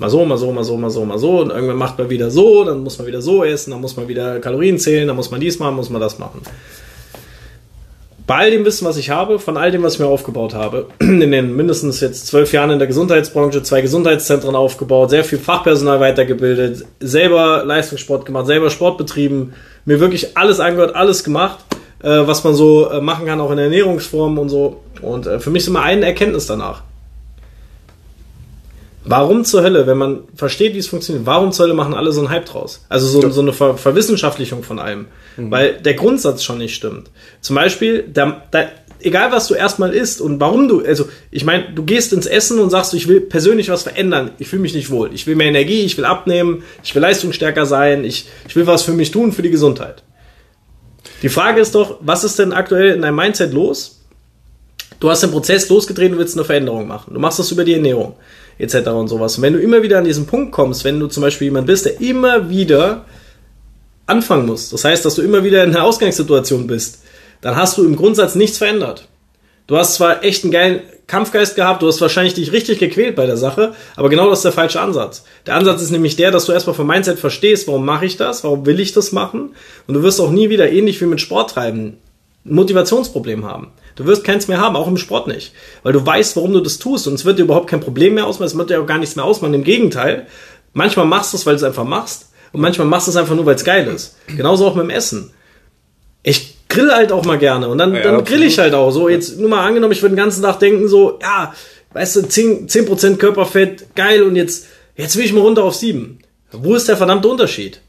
Mal 0.00 0.10
so, 0.10 0.24
mal 0.24 0.38
so, 0.38 0.50
mal 0.50 0.64
so, 0.64 0.76
mal 0.76 0.90
so, 0.90 1.04
mal 1.04 1.18
so. 1.18 1.40
Und 1.40 1.50
irgendwann 1.50 1.76
macht 1.76 1.98
man 1.98 2.10
wieder 2.10 2.32
so, 2.32 2.64
dann 2.64 2.82
muss 2.82 2.98
man 2.98 3.06
wieder 3.06 3.22
so 3.22 3.44
essen, 3.44 3.70
dann 3.70 3.80
muss 3.80 3.96
man 3.96 4.08
wieder 4.08 4.40
Kalorien 4.40 4.78
zählen, 4.78 5.06
dann 5.06 5.14
muss 5.14 5.30
man 5.30 5.40
dies 5.40 5.60
machen, 5.60 5.76
muss 5.76 5.90
man 5.90 6.00
das 6.00 6.18
machen 6.18 6.40
bei 8.26 8.36
all 8.36 8.50
dem 8.50 8.64
Wissen, 8.64 8.86
was 8.86 8.96
ich 8.96 9.10
habe, 9.10 9.38
von 9.38 9.56
all 9.56 9.70
dem, 9.70 9.82
was 9.82 9.94
ich 9.94 10.00
mir 10.00 10.06
aufgebaut 10.06 10.54
habe, 10.54 10.86
in 10.98 11.30
den 11.30 11.56
mindestens 11.56 12.00
jetzt 12.00 12.26
zwölf 12.26 12.52
Jahren 12.52 12.70
in 12.70 12.78
der 12.78 12.88
Gesundheitsbranche, 12.88 13.62
zwei 13.62 13.80
Gesundheitszentren 13.80 14.54
aufgebaut, 14.54 15.10
sehr 15.10 15.24
viel 15.24 15.38
Fachpersonal 15.38 16.00
weitergebildet, 16.00 16.84
selber 17.00 17.64
Leistungssport 17.64 18.26
gemacht, 18.26 18.46
selber 18.46 18.70
Sport 18.70 18.98
betrieben, 18.98 19.54
mir 19.84 20.00
wirklich 20.00 20.36
alles 20.36 20.60
angehört, 20.60 20.94
alles 20.94 21.24
gemacht, 21.24 21.64
äh, 22.02 22.08
was 22.08 22.44
man 22.44 22.54
so 22.54 22.90
äh, 22.90 23.00
machen 23.00 23.26
kann, 23.26 23.40
auch 23.40 23.50
in 23.50 23.56
der 23.56 23.66
Ernährungsform 23.66 24.38
und 24.38 24.48
so. 24.48 24.80
Und 25.00 25.26
äh, 25.26 25.40
für 25.40 25.50
mich 25.50 25.62
ist 25.62 25.68
immer 25.68 25.82
eine 25.82 26.06
Erkenntnis 26.06 26.46
danach. 26.46 26.82
Warum 29.04 29.44
zur 29.44 29.62
Hölle, 29.62 29.86
wenn 29.86 29.98
man 29.98 30.20
versteht, 30.34 30.74
wie 30.74 30.78
es 30.78 30.86
funktioniert, 30.86 31.26
warum 31.26 31.50
zur 31.50 31.64
Hölle 31.64 31.74
machen 31.74 31.94
alle 31.94 32.12
so 32.12 32.20
einen 32.20 32.30
Hype 32.30 32.46
draus? 32.46 32.84
Also 32.88 33.06
so, 33.08 33.30
so 33.30 33.40
eine 33.40 33.52
Ver 33.52 33.76
Verwissenschaftlichung 33.76 34.62
von 34.62 34.78
allem. 34.78 35.06
Mhm. 35.36 35.50
Weil 35.50 35.74
der 35.74 35.94
Grundsatz 35.94 36.44
schon 36.44 36.58
nicht 36.58 36.74
stimmt. 36.74 37.10
Zum 37.40 37.56
Beispiel, 37.56 38.02
der, 38.02 38.42
der, 38.52 38.70
egal 39.00 39.32
was 39.32 39.48
du 39.48 39.54
erstmal 39.54 39.92
isst 39.92 40.20
und 40.20 40.38
warum 40.38 40.68
du, 40.68 40.84
also 40.84 41.08
ich 41.32 41.44
meine, 41.44 41.72
du 41.74 41.82
gehst 41.82 42.12
ins 42.12 42.26
Essen 42.26 42.60
und 42.60 42.70
sagst, 42.70 42.94
ich 42.94 43.08
will 43.08 43.20
persönlich 43.20 43.70
was 43.70 43.82
verändern, 43.82 44.30
ich 44.38 44.46
fühle 44.46 44.62
mich 44.62 44.74
nicht 44.74 44.90
wohl, 44.90 45.12
ich 45.12 45.26
will 45.26 45.34
mehr 45.34 45.48
Energie, 45.48 45.80
ich 45.80 45.98
will 45.98 46.04
abnehmen, 46.04 46.62
ich 46.84 46.94
will 46.94 47.02
leistungsstärker 47.02 47.66
sein, 47.66 48.04
ich, 48.04 48.26
ich 48.48 48.54
will 48.54 48.68
was 48.68 48.82
für 48.82 48.92
mich 48.92 49.10
tun, 49.10 49.32
für 49.32 49.42
die 49.42 49.50
Gesundheit. 49.50 50.04
Die 51.22 51.28
Frage 51.28 51.60
ist 51.60 51.74
doch, 51.74 51.98
was 52.00 52.22
ist 52.22 52.38
denn 52.38 52.52
aktuell 52.52 52.94
in 52.94 53.02
deinem 53.02 53.16
Mindset 53.16 53.52
los? 53.52 53.98
Du 55.00 55.10
hast 55.10 55.24
den 55.24 55.32
Prozess 55.32 55.68
losgedreht 55.68 56.12
und 56.12 56.18
willst 56.18 56.36
eine 56.36 56.44
Veränderung 56.44 56.86
machen. 56.86 57.14
Du 57.14 57.18
machst 57.18 57.40
das 57.40 57.50
über 57.50 57.64
die 57.64 57.74
Ernährung 57.74 58.14
etc. 58.62 58.88
und 58.88 59.08
sowas. 59.08 59.36
Und 59.36 59.42
wenn 59.42 59.54
du 59.54 59.60
immer 59.60 59.82
wieder 59.82 59.98
an 59.98 60.04
diesen 60.04 60.26
Punkt 60.26 60.52
kommst, 60.52 60.84
wenn 60.84 61.00
du 61.00 61.08
zum 61.08 61.22
Beispiel 61.22 61.46
jemand 61.46 61.66
bist, 61.66 61.84
der 61.84 62.00
immer 62.00 62.48
wieder 62.48 63.04
anfangen 64.06 64.46
muss, 64.46 64.70
das 64.70 64.84
heißt, 64.84 65.04
dass 65.04 65.16
du 65.16 65.22
immer 65.22 65.44
wieder 65.44 65.64
in 65.64 65.70
einer 65.70 65.84
Ausgangssituation 65.84 66.66
bist, 66.66 67.02
dann 67.40 67.56
hast 67.56 67.76
du 67.76 67.84
im 67.84 67.96
Grundsatz 67.96 68.34
nichts 68.34 68.58
verändert. 68.58 69.08
Du 69.66 69.76
hast 69.76 69.94
zwar 69.94 70.24
echt 70.24 70.44
einen 70.44 70.52
geilen 70.52 70.80
Kampfgeist 71.06 71.56
gehabt, 71.56 71.82
du 71.82 71.88
hast 71.88 72.00
wahrscheinlich 72.00 72.34
dich 72.34 72.52
richtig 72.52 72.78
gequält 72.78 73.16
bei 73.16 73.26
der 73.26 73.36
Sache, 73.36 73.74
aber 73.96 74.08
genau 74.08 74.30
das 74.30 74.40
ist 74.40 74.44
der 74.44 74.52
falsche 74.52 74.80
Ansatz. 74.80 75.24
Der 75.46 75.56
Ansatz 75.56 75.82
ist 75.82 75.90
nämlich 75.90 76.16
der, 76.16 76.30
dass 76.30 76.46
du 76.46 76.52
erstmal 76.52 76.74
vom 76.74 76.86
Mindset 76.86 77.18
verstehst, 77.18 77.66
warum 77.68 77.84
mache 77.84 78.06
ich 78.06 78.16
das, 78.16 78.44
warum 78.44 78.64
will 78.64 78.80
ich 78.80 78.92
das 78.92 79.12
machen 79.12 79.54
und 79.86 79.94
du 79.94 80.02
wirst 80.02 80.20
auch 80.20 80.30
nie 80.30 80.50
wieder 80.50 80.70
ähnlich 80.70 81.00
wie 81.00 81.06
mit 81.06 81.20
Sport 81.20 81.50
treiben 81.50 81.98
ein 82.44 82.54
Motivationsproblem 82.54 83.44
haben. 83.44 83.68
Du 83.96 84.06
wirst 84.06 84.24
keins 84.24 84.48
mehr 84.48 84.60
haben, 84.60 84.76
auch 84.76 84.88
im 84.88 84.96
Sport 84.96 85.28
nicht. 85.28 85.52
Weil 85.82 85.92
du 85.92 86.04
weißt, 86.04 86.36
warum 86.36 86.52
du 86.52 86.60
das 86.60 86.78
tust 86.78 87.06
und 87.06 87.14
es 87.14 87.24
wird 87.24 87.38
dir 87.38 87.42
überhaupt 87.42 87.68
kein 87.68 87.80
Problem 87.80 88.14
mehr 88.14 88.26
ausmachen, 88.26 88.46
es 88.46 88.56
wird 88.56 88.70
dir 88.70 88.80
auch 88.80 88.86
gar 88.86 88.98
nichts 88.98 89.16
mehr 89.16 89.24
ausmachen. 89.24 89.54
Im 89.54 89.64
Gegenteil, 89.64 90.26
manchmal 90.72 91.06
machst 91.06 91.32
du 91.32 91.36
es, 91.36 91.46
weil 91.46 91.54
du 91.54 91.58
es 91.58 91.64
einfach 91.64 91.84
machst 91.84 92.30
und 92.52 92.60
manchmal 92.60 92.86
machst 92.86 93.06
du 93.06 93.10
es 93.10 93.16
einfach 93.16 93.34
nur, 93.34 93.46
weil 93.46 93.54
es 93.54 93.64
geil 93.64 93.86
ist. 93.88 94.16
Genauso 94.28 94.66
auch 94.66 94.74
mit 94.74 94.84
dem 94.84 94.90
Essen. 94.90 95.30
Ich 96.22 96.56
grill 96.68 96.90
halt 96.90 97.12
auch 97.12 97.24
mal 97.24 97.38
gerne 97.38 97.68
und 97.68 97.78
dann, 97.78 97.94
ja, 97.94 98.02
dann 98.02 98.24
grill 98.24 98.42
ich 98.42 98.58
halt 98.58 98.74
auch. 98.74 98.90
So, 98.90 99.08
jetzt 99.08 99.38
nur 99.38 99.50
mal 99.50 99.66
angenommen, 99.66 99.92
ich 99.92 100.02
würde 100.02 100.14
den 100.14 100.22
ganzen 100.22 100.42
Tag 100.42 100.58
denken, 100.60 100.88
so, 100.88 101.18
ja, 101.20 101.54
weißt 101.92 102.16
du, 102.16 102.20
10%, 102.20 102.96
10 102.96 103.18
Körperfett, 103.18 103.94
geil 103.94 104.22
und 104.22 104.36
jetzt, 104.36 104.66
jetzt 104.96 105.16
will 105.16 105.24
ich 105.24 105.32
mal 105.32 105.40
runter 105.40 105.64
auf 105.64 105.74
7. 105.74 106.18
Wo 106.52 106.74
ist 106.74 106.88
der 106.88 106.96
verdammte 106.96 107.28
Unterschied? 107.28 107.80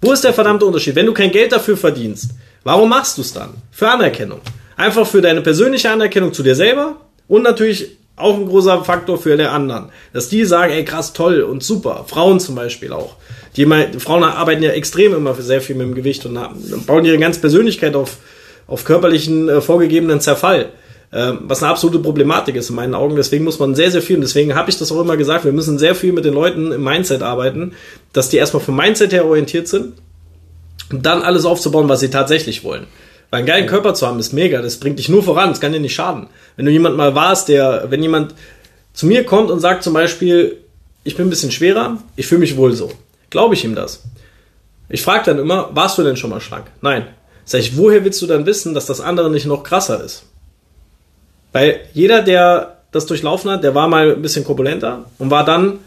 Wo 0.00 0.12
ist 0.12 0.24
der 0.24 0.32
verdammte 0.32 0.64
Unterschied? 0.64 0.94
Wenn 0.94 1.06
du 1.06 1.12
kein 1.12 1.30
Geld 1.30 1.52
dafür 1.52 1.76
verdienst, 1.76 2.30
warum 2.64 2.88
machst 2.88 3.18
du 3.18 3.22
es 3.22 3.32
dann? 3.32 3.54
Für 3.70 3.90
Anerkennung. 3.90 4.40
Einfach 4.80 5.06
für 5.06 5.20
deine 5.20 5.42
persönliche 5.42 5.90
Anerkennung 5.90 6.32
zu 6.32 6.42
dir 6.42 6.54
selber 6.54 6.96
und 7.28 7.42
natürlich 7.42 7.98
auch 8.16 8.34
ein 8.34 8.46
großer 8.46 8.82
Faktor 8.82 9.18
für 9.18 9.36
die 9.36 9.44
anderen. 9.44 9.90
Dass 10.14 10.30
die 10.30 10.46
sagen, 10.46 10.72
ey 10.72 10.86
krass, 10.86 11.12
toll 11.12 11.42
und 11.42 11.62
super. 11.62 12.06
Frauen 12.08 12.40
zum 12.40 12.54
Beispiel 12.54 12.94
auch. 12.94 13.16
Die 13.56 13.66
Frauen 13.98 14.24
arbeiten 14.24 14.62
ja 14.62 14.70
extrem 14.70 15.14
immer 15.14 15.34
sehr 15.34 15.60
viel 15.60 15.76
mit 15.76 15.86
dem 15.86 15.94
Gewicht 15.94 16.24
und 16.24 16.38
bauen 16.86 17.04
ihre 17.04 17.18
ganze 17.18 17.40
Persönlichkeit 17.40 17.94
auf, 17.94 18.16
auf 18.66 18.86
körperlichen 18.86 19.50
äh, 19.50 19.60
vorgegebenen 19.60 20.22
Zerfall. 20.22 20.70
Ähm, 21.12 21.40
was 21.42 21.62
eine 21.62 21.72
absolute 21.72 21.98
Problematik 21.98 22.56
ist 22.56 22.70
in 22.70 22.76
meinen 22.76 22.94
Augen. 22.94 23.16
Deswegen 23.16 23.44
muss 23.44 23.58
man 23.58 23.74
sehr, 23.74 23.90
sehr 23.90 24.00
viel, 24.00 24.16
und 24.16 24.22
deswegen 24.22 24.54
habe 24.54 24.70
ich 24.70 24.78
das 24.78 24.90
auch 24.90 25.00
immer 25.02 25.18
gesagt, 25.18 25.44
wir 25.44 25.52
müssen 25.52 25.78
sehr 25.78 25.94
viel 25.94 26.14
mit 26.14 26.24
den 26.24 26.32
Leuten 26.32 26.72
im 26.72 26.82
Mindset 26.82 27.20
arbeiten, 27.20 27.74
dass 28.14 28.30
die 28.30 28.38
erstmal 28.38 28.62
vom 28.62 28.76
Mindset 28.76 29.12
her 29.12 29.26
orientiert 29.26 29.68
sind 29.68 29.92
und 30.90 31.04
dann 31.04 31.20
alles 31.20 31.44
aufzubauen, 31.44 31.90
was 31.90 32.00
sie 32.00 32.08
tatsächlich 32.08 32.64
wollen. 32.64 32.86
Weil 33.30 33.38
einen 33.38 33.46
geilen 33.46 33.66
Körper 33.66 33.94
zu 33.94 34.06
haben 34.06 34.18
ist 34.18 34.32
mega, 34.32 34.60
das 34.60 34.78
bringt 34.78 34.98
dich 34.98 35.08
nur 35.08 35.22
voran, 35.22 35.50
das 35.50 35.60
kann 35.60 35.72
dir 35.72 35.80
nicht 35.80 35.94
schaden. 35.94 36.26
Wenn 36.56 36.66
du 36.66 36.72
jemand 36.72 36.96
mal 36.96 37.14
warst, 37.14 37.48
der, 37.48 37.86
wenn 37.88 38.02
jemand 38.02 38.34
zu 38.92 39.06
mir 39.06 39.24
kommt 39.24 39.50
und 39.50 39.60
sagt 39.60 39.84
zum 39.84 39.94
Beispiel, 39.94 40.58
ich 41.04 41.16
bin 41.16 41.26
ein 41.26 41.30
bisschen 41.30 41.52
schwerer, 41.52 41.98
ich 42.16 42.26
fühle 42.26 42.40
mich 42.40 42.56
wohl 42.56 42.72
so, 42.72 42.90
glaube 43.30 43.54
ich 43.54 43.64
ihm 43.64 43.74
das. 43.74 44.02
Ich 44.88 45.02
frage 45.02 45.24
dann 45.26 45.38
immer, 45.38 45.70
warst 45.74 45.96
du 45.96 46.02
denn 46.02 46.16
schon 46.16 46.30
mal 46.30 46.40
schlank? 46.40 46.66
Nein. 46.80 47.06
Sag 47.44 47.60
ich, 47.60 47.76
woher 47.76 48.04
willst 48.04 48.20
du 48.22 48.26
dann 48.26 48.46
wissen, 48.46 48.74
dass 48.74 48.86
das 48.86 49.00
andere 49.00 49.30
nicht 49.30 49.46
noch 49.46 49.62
krasser 49.62 50.02
ist? 50.02 50.24
Weil 51.52 51.80
jeder, 51.92 52.22
der 52.22 52.78
das 52.92 53.06
durchlaufen 53.06 53.50
hat, 53.50 53.64
der 53.64 53.74
war 53.74 53.88
mal 53.88 54.12
ein 54.12 54.22
bisschen 54.22 54.44
korpulenter 54.44 55.06
und 55.18 55.30
war 55.30 55.44
dann 55.44 55.78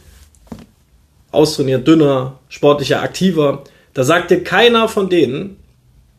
austrainiert, 1.31 1.87
dünner, 1.87 2.39
sportlicher, 2.47 3.01
aktiver. 3.01 3.63
Da 3.93 4.03
sagte 4.03 4.41
keiner 4.41 4.87
von 4.87 5.09
denen, 5.09 5.57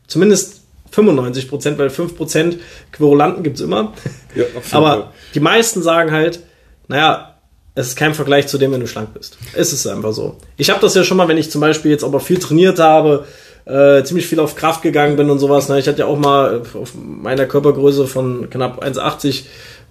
zumindest 0.07 0.61
95 0.95 1.49
Prozent, 1.49 1.77
weil 1.77 1.89
5 1.89 2.15
Prozent 2.15 2.57
Querulanten 2.91 3.43
gibt 3.43 3.57
es 3.57 3.61
immer. 3.61 3.93
Ja, 4.33 4.45
Aber 4.71 5.11
die 5.33 5.41
meisten 5.41 5.81
sagen 5.83 6.11
halt, 6.11 6.39
naja, 6.87 7.35
es 7.75 7.87
ist 7.87 7.95
kein 7.97 8.13
Vergleich 8.13 8.47
zu 8.47 8.57
dem, 8.57 8.71
wenn 8.71 8.79
du 8.79 8.87
schlank 8.87 9.13
bist. 9.13 9.37
Es 9.53 9.73
ist 9.73 9.85
einfach 9.85 10.13
so. 10.13 10.37
Ich 10.55 10.69
habe 10.69 10.79
das 10.79 10.95
ja 10.95 11.03
schon 11.03 11.17
mal, 11.17 11.27
wenn 11.27 11.37
ich 11.37 11.51
zum 11.51 11.59
Beispiel 11.59 11.91
jetzt 11.91 12.05
aber 12.05 12.21
viel 12.21 12.39
trainiert 12.39 12.79
habe, 12.79 13.25
äh, 13.65 14.03
ziemlich 14.03 14.27
viel 14.27 14.39
auf 14.39 14.55
Kraft 14.55 14.81
gegangen 14.81 15.17
bin 15.17 15.29
und 15.29 15.39
sowas. 15.39 15.67
Ne? 15.67 15.79
Ich 15.79 15.87
hatte 15.87 15.99
ja 15.99 16.05
auch 16.05 16.17
mal 16.17 16.61
auf 16.73 16.93
meiner 16.95 17.45
Körpergröße 17.45 18.07
von 18.07 18.49
knapp 18.49 18.81
1,80 18.81 19.43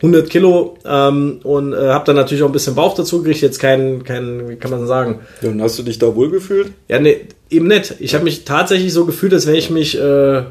100 0.03 0.29
Kilo 0.29 0.77
ähm, 0.85 1.41
und 1.45 1.73
äh, 1.73 1.77
habe 1.77 2.05
dann 2.07 2.17
natürlich 2.17 2.43
auch 2.43 2.49
ein 2.49 2.53
bisschen 2.53 2.75
Bauch 2.75 2.95
dazu 2.95 3.23
gekriegt. 3.23 3.43
Jetzt 3.43 3.59
kein, 3.59 4.03
kein, 4.05 4.49
wie 4.49 4.57
kann 4.57 4.71
man 4.71 4.87
sagen? 4.87 5.21
Ja, 5.43 5.51
und 5.51 5.63
hast 5.63 5.79
du 5.79 5.83
dich 5.83 5.99
da 5.99 6.15
wohl 6.15 6.31
gefühlt? 6.31 6.73
Ja, 6.89 6.99
nee, 6.99 7.29
eben 7.51 7.69
nicht. 7.69 7.95
Ich 8.01 8.15
habe 8.15 8.25
mich 8.25 8.45
tatsächlich 8.45 8.93
so 8.93 9.05
gefühlt, 9.05 9.33
als 9.33 9.47
wenn 9.47 9.55
ich 9.55 9.71
mich 9.71 9.99
äh, 9.99 10.43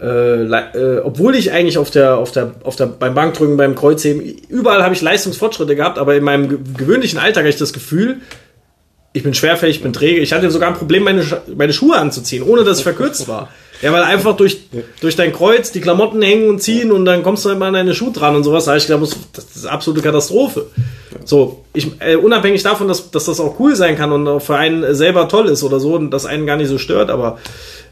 äh, 0.00 0.44
äh, 0.44 1.00
obwohl 1.02 1.34
ich 1.34 1.52
eigentlich 1.52 1.78
auf 1.78 1.90
der, 1.90 2.16
auf 2.16 2.32
der, 2.32 2.52
auf 2.64 2.76
der, 2.76 2.86
beim 2.86 3.14
Bankdrücken, 3.14 3.56
beim 3.56 3.74
Kreuzheben, 3.74 4.22
überall 4.48 4.82
habe 4.82 4.94
ich 4.94 5.02
Leistungsfortschritte 5.02 5.76
gehabt, 5.76 5.98
aber 5.98 6.14
in 6.16 6.24
meinem 6.24 6.74
gewöhnlichen 6.74 7.18
Alltag 7.18 7.42
habe 7.42 7.50
ich 7.50 7.56
das 7.56 7.72
Gefühl, 7.72 8.18
ich 9.12 9.22
bin 9.22 9.32
schwerfällig, 9.32 9.76
ich 9.76 9.82
bin 9.82 9.92
träge. 9.92 10.20
Ich 10.20 10.32
hatte 10.32 10.50
sogar 10.50 10.68
ein 10.68 10.74
Problem, 10.74 11.04
meine, 11.04 11.24
meine 11.56 11.72
Schuhe 11.72 11.96
anzuziehen, 11.96 12.42
ohne 12.42 12.64
dass 12.64 12.78
es 12.78 12.82
verkürzt 12.82 13.28
war. 13.28 13.48
Ja, 13.84 13.92
weil 13.92 14.02
einfach 14.02 14.34
durch, 14.34 14.60
durch 15.02 15.14
dein 15.14 15.30
Kreuz 15.30 15.70
die 15.70 15.82
Klamotten 15.82 16.22
hängen 16.22 16.48
und 16.48 16.62
ziehen 16.62 16.90
und 16.90 17.04
dann 17.04 17.22
kommst 17.22 17.44
du 17.44 17.50
immer 17.50 17.66
an 17.66 17.74
deine 17.74 17.92
Schuhe 17.92 18.12
dran 18.12 18.34
und 18.34 18.42
sowas. 18.42 18.64
Da 18.64 18.74
ich 18.74 18.86
gedacht, 18.86 19.14
das 19.34 19.44
ist 19.54 19.66
absolute 19.66 20.00
Katastrophe. 20.00 20.68
So, 21.26 21.64
ich, 21.74 21.90
äh, 22.00 22.16
unabhängig 22.16 22.62
davon, 22.62 22.88
dass, 22.88 23.10
dass 23.10 23.26
das 23.26 23.40
auch 23.40 23.60
cool 23.60 23.76
sein 23.76 23.94
kann 23.94 24.10
und 24.10 24.26
auch 24.26 24.40
für 24.40 24.56
einen 24.56 24.94
selber 24.94 25.28
toll 25.28 25.50
ist 25.50 25.62
oder 25.62 25.80
so 25.80 25.96
und 25.96 26.10
das 26.12 26.24
einen 26.24 26.46
gar 26.46 26.56
nicht 26.56 26.68
so 26.68 26.78
stört, 26.78 27.10
aber 27.10 27.38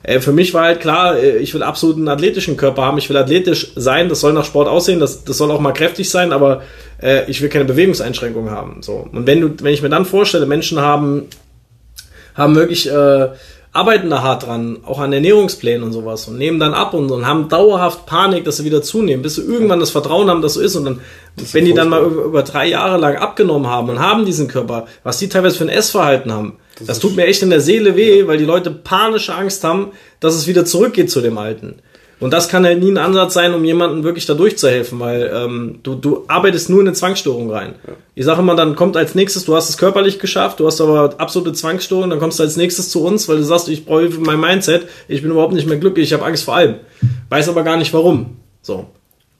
äh, 0.02 0.20
für 0.20 0.32
mich 0.32 0.54
war 0.54 0.64
halt 0.64 0.80
klar, 0.80 1.18
äh, 1.18 1.36
ich 1.36 1.52
will 1.52 1.62
absolut 1.62 1.96
einen 1.96 2.08
athletischen 2.08 2.56
Körper 2.56 2.84
haben, 2.84 2.96
ich 2.96 3.10
will 3.10 3.16
athletisch 3.18 3.72
sein, 3.76 4.08
das 4.08 4.20
soll 4.20 4.32
nach 4.32 4.46
Sport 4.46 4.68
aussehen, 4.68 4.98
das, 4.98 5.24
das 5.24 5.36
soll 5.36 5.50
auch 5.50 5.60
mal 5.60 5.72
kräftig 5.72 6.08
sein, 6.08 6.32
aber 6.32 6.62
äh, 7.02 7.30
ich 7.30 7.42
will 7.42 7.50
keine 7.50 7.66
Bewegungseinschränkungen 7.66 8.50
haben. 8.50 8.78
So. 8.80 9.06
Und 9.12 9.26
wenn 9.26 9.42
du, 9.42 9.50
wenn 9.62 9.74
ich 9.74 9.82
mir 9.82 9.90
dann 9.90 10.06
vorstelle, 10.06 10.46
Menschen 10.46 10.80
haben, 10.80 11.28
haben 12.34 12.54
wirklich 12.54 12.90
äh, 12.90 13.28
arbeiten 13.72 14.10
da 14.10 14.22
hart 14.22 14.46
dran, 14.46 14.78
auch 14.84 14.98
an 14.98 15.12
Ernährungsplänen 15.12 15.82
und 15.82 15.92
sowas 15.92 16.28
und 16.28 16.36
nehmen 16.36 16.60
dann 16.60 16.74
ab 16.74 16.92
und, 16.92 17.10
und 17.10 17.26
haben 17.26 17.48
dauerhaft 17.48 18.04
Panik, 18.04 18.44
dass 18.44 18.58
sie 18.58 18.64
wieder 18.64 18.82
zunehmen, 18.82 19.22
bis 19.22 19.36
sie 19.36 19.42
irgendwann 19.42 19.80
das 19.80 19.90
Vertrauen 19.90 20.28
haben, 20.28 20.42
dass 20.42 20.54
so 20.54 20.60
ist 20.60 20.76
und 20.76 20.84
dann, 20.84 21.00
wenn 21.52 21.64
die 21.64 21.72
dann 21.72 21.88
mal 21.88 22.02
über, 22.02 22.24
über, 22.24 22.42
drei 22.42 22.68
Jahre 22.68 22.98
lang 22.98 23.16
abgenommen 23.16 23.68
haben 23.68 23.88
und 23.88 23.98
haben 23.98 24.26
diesen 24.26 24.46
Körper, 24.46 24.86
was 25.04 25.18
die 25.18 25.28
teilweise 25.28 25.56
für 25.56 25.64
ein 25.64 25.70
Essverhalten 25.70 26.32
haben, 26.32 26.58
das, 26.78 26.86
das 26.86 26.98
tut 26.98 27.16
mir 27.16 27.26
echt 27.26 27.42
in 27.42 27.50
der 27.50 27.60
Seele 27.60 27.96
weh, 27.96 28.20
ja. 28.20 28.26
weil 28.26 28.38
die 28.38 28.44
Leute 28.44 28.70
panische 28.70 29.34
Angst 29.34 29.64
haben, 29.64 29.92
dass 30.20 30.34
es 30.34 30.46
wieder 30.46 30.66
zurückgeht 30.66 31.10
zu 31.10 31.22
dem 31.22 31.38
Alten. 31.38 31.76
Und 32.22 32.32
das 32.32 32.48
kann 32.48 32.64
halt 32.64 32.78
nie 32.78 32.92
ein 32.92 32.98
Ansatz 32.98 33.34
sein, 33.34 33.52
um 33.52 33.64
jemandem 33.64 34.04
wirklich 34.04 34.26
da 34.26 34.34
durchzuhelfen, 34.34 35.00
weil 35.00 35.28
ähm, 35.34 35.80
du, 35.82 35.96
du 35.96 36.24
arbeitest 36.28 36.70
nur 36.70 36.80
in 36.80 36.86
eine 36.86 36.94
Zwangsstörung 36.94 37.50
rein. 37.50 37.74
Ja. 37.84 37.94
Ich 38.14 38.24
sage 38.24 38.40
immer, 38.40 38.54
dann 38.54 38.76
kommt 38.76 38.96
als 38.96 39.16
nächstes, 39.16 39.44
du 39.44 39.56
hast 39.56 39.68
es 39.68 39.76
körperlich 39.76 40.20
geschafft, 40.20 40.60
du 40.60 40.66
hast 40.68 40.80
aber 40.80 41.14
absolute 41.18 41.52
Zwangsstörung, 41.52 42.10
dann 42.10 42.20
kommst 42.20 42.38
du 42.38 42.44
als 42.44 42.56
nächstes 42.56 42.90
zu 42.90 43.04
uns, 43.04 43.28
weil 43.28 43.38
du 43.38 43.42
sagst, 43.42 43.68
ich 43.68 43.84
brauche 43.84 44.08
mein 44.20 44.38
Mindset, 44.38 44.86
ich 45.08 45.22
bin 45.22 45.32
überhaupt 45.32 45.52
nicht 45.52 45.66
mehr 45.66 45.78
glücklich, 45.78 46.06
ich 46.06 46.12
habe 46.12 46.24
Angst 46.24 46.44
vor 46.44 46.54
allem. 46.54 46.76
Weiß 47.28 47.48
aber 47.48 47.64
gar 47.64 47.76
nicht 47.76 47.92
warum. 47.92 48.36
So. 48.60 48.86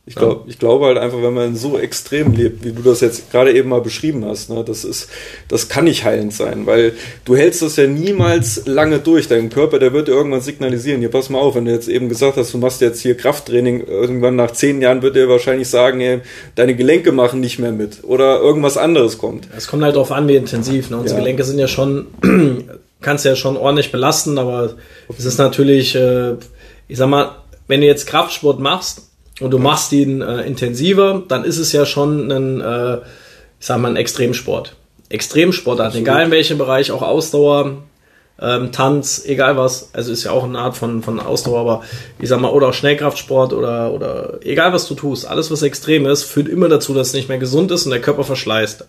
Ich, 0.05 0.17
glaub, 0.17 0.49
ich 0.49 0.59
glaube 0.59 0.87
halt 0.87 0.99
einfach, 0.99 1.23
wenn 1.23 1.33
man 1.33 1.55
so 1.55 1.79
extrem 1.79 2.33
lebt, 2.33 2.65
wie 2.65 2.73
du 2.73 2.83
das 2.83 3.01
jetzt 3.01 3.31
gerade 3.31 3.53
eben 3.53 3.69
mal 3.69 3.81
beschrieben 3.81 4.25
hast, 4.25 4.51
ne, 4.51 4.65
das 4.65 4.85
ist, 4.85 5.09
das 5.47 5.69
kann 5.69 5.85
nicht 5.85 6.05
heilend 6.05 6.33
sein, 6.33 6.67
weil 6.67 6.95
du 7.25 7.37
hältst 7.37 7.63
das 7.63 7.77
ja 7.77 7.87
niemals 7.87 8.67
lange 8.67 8.99
durch. 8.99 9.29
Dein 9.29 9.49
Körper, 9.49 9.79
der 9.79 9.93
wird 9.93 10.09
dir 10.09 10.13
irgendwann 10.13 10.41
signalisieren, 10.41 10.99
hier 10.99 11.11
pass 11.11 11.31
mal 11.31 11.39
auf, 11.39 11.55
wenn 11.55 11.67
du 11.67 11.71
jetzt 11.71 11.87
eben 11.87 12.09
gesagt 12.09 12.37
hast, 12.37 12.53
du 12.53 12.59
machst 12.59 12.81
jetzt 12.81 13.01
hier 13.01 13.17
Krafttraining, 13.17 13.87
irgendwann 13.87 14.35
nach 14.35 14.51
zehn 14.51 14.83
Jahren 14.83 15.03
wird 15.03 15.17
er 15.17 15.29
wahrscheinlich 15.29 15.69
sagen, 15.69 16.01
ey, 16.01 16.19
deine 16.57 16.75
Gelenke 16.75 17.13
machen 17.13 17.39
nicht 17.39 17.61
mehr 17.61 17.71
mit 17.71 18.03
oder 18.03 18.41
irgendwas 18.41 18.77
anderes 18.77 19.19
kommt. 19.19 19.47
Es 19.57 19.69
kommt 19.69 19.85
halt 19.85 19.95
darauf 19.95 20.11
an, 20.11 20.27
wie 20.27 20.35
intensiv. 20.35 20.91
Ne? 20.91 20.97
Unsere 20.97 21.21
ja. 21.21 21.25
Gelenke 21.25 21.45
sind 21.45 21.61
ja 21.61 21.69
schon, 21.69 22.09
kannst 23.01 23.25
ja 23.25 23.37
schon 23.37 23.57
ordentlich 23.57 23.93
belasten, 23.93 24.37
aber 24.39 24.75
es 25.17 25.25
ist 25.25 25.39
natürlich, 25.39 25.95
äh, 25.95 26.33
ich 26.89 26.99
sag 26.99 27.09
mal, 27.09 27.37
wenn 27.69 27.81
du 27.81 27.87
jetzt 27.87 28.09
Kraftsport 28.09 28.59
machst, 28.59 29.12
und 29.43 29.51
du 29.51 29.59
machst 29.59 29.93
ihn 29.93 30.23
äh, 30.23 30.43
intensiver, 30.43 31.23
dann 31.29 31.45
ist 31.45 31.59
es 31.59 31.73
ja 31.73 31.87
schon 31.87 32.31
ein, 32.31 32.61
äh, 32.61 32.97
ich 33.61 33.67
sag 33.67 33.79
mal, 33.79 33.89
ein 33.89 33.97
Extremsport. 33.97 34.77
Extremsportart, 35.09 35.95
egal 35.95 36.25
in 36.25 36.31
welchem 36.31 36.57
Bereich, 36.59 36.91
auch 36.91 37.03
Ausdauer, 37.03 37.83
ähm, 38.41 38.73
Tanz, 38.73 39.23
egal 39.27 39.57
was, 39.57 39.91
also 39.93 40.11
ist 40.11 40.25
ja 40.25 40.33
auch 40.33 40.45
eine 40.45 40.59
Art 40.59 40.77
von, 40.77 41.03
von 41.03 41.21
Ausdauer, 41.21 41.61
aber 41.61 41.83
ich 42.19 42.29
sag 42.29 42.41
mal, 42.41 42.51
oder 42.51 42.69
auch 42.69 42.75
Schnellkraftsport 42.75 43.53
oder, 43.53 43.93
oder 43.93 44.39
egal 44.43 44.73
was 44.73 44.89
du 44.89 44.95
tust, 44.95 45.27
alles 45.27 45.51
was 45.51 45.63
extrem 45.63 46.07
ist, 46.07 46.25
führt 46.25 46.49
immer 46.49 46.69
dazu, 46.69 46.95
dass 46.95 47.09
es 47.09 47.13
nicht 47.15 47.29
mehr 47.29 47.39
gesund 47.39 47.71
ist 47.71 47.85
und 47.85 47.91
der 47.91 48.01
Körper 48.01 48.25
verschleißt. 48.25 48.85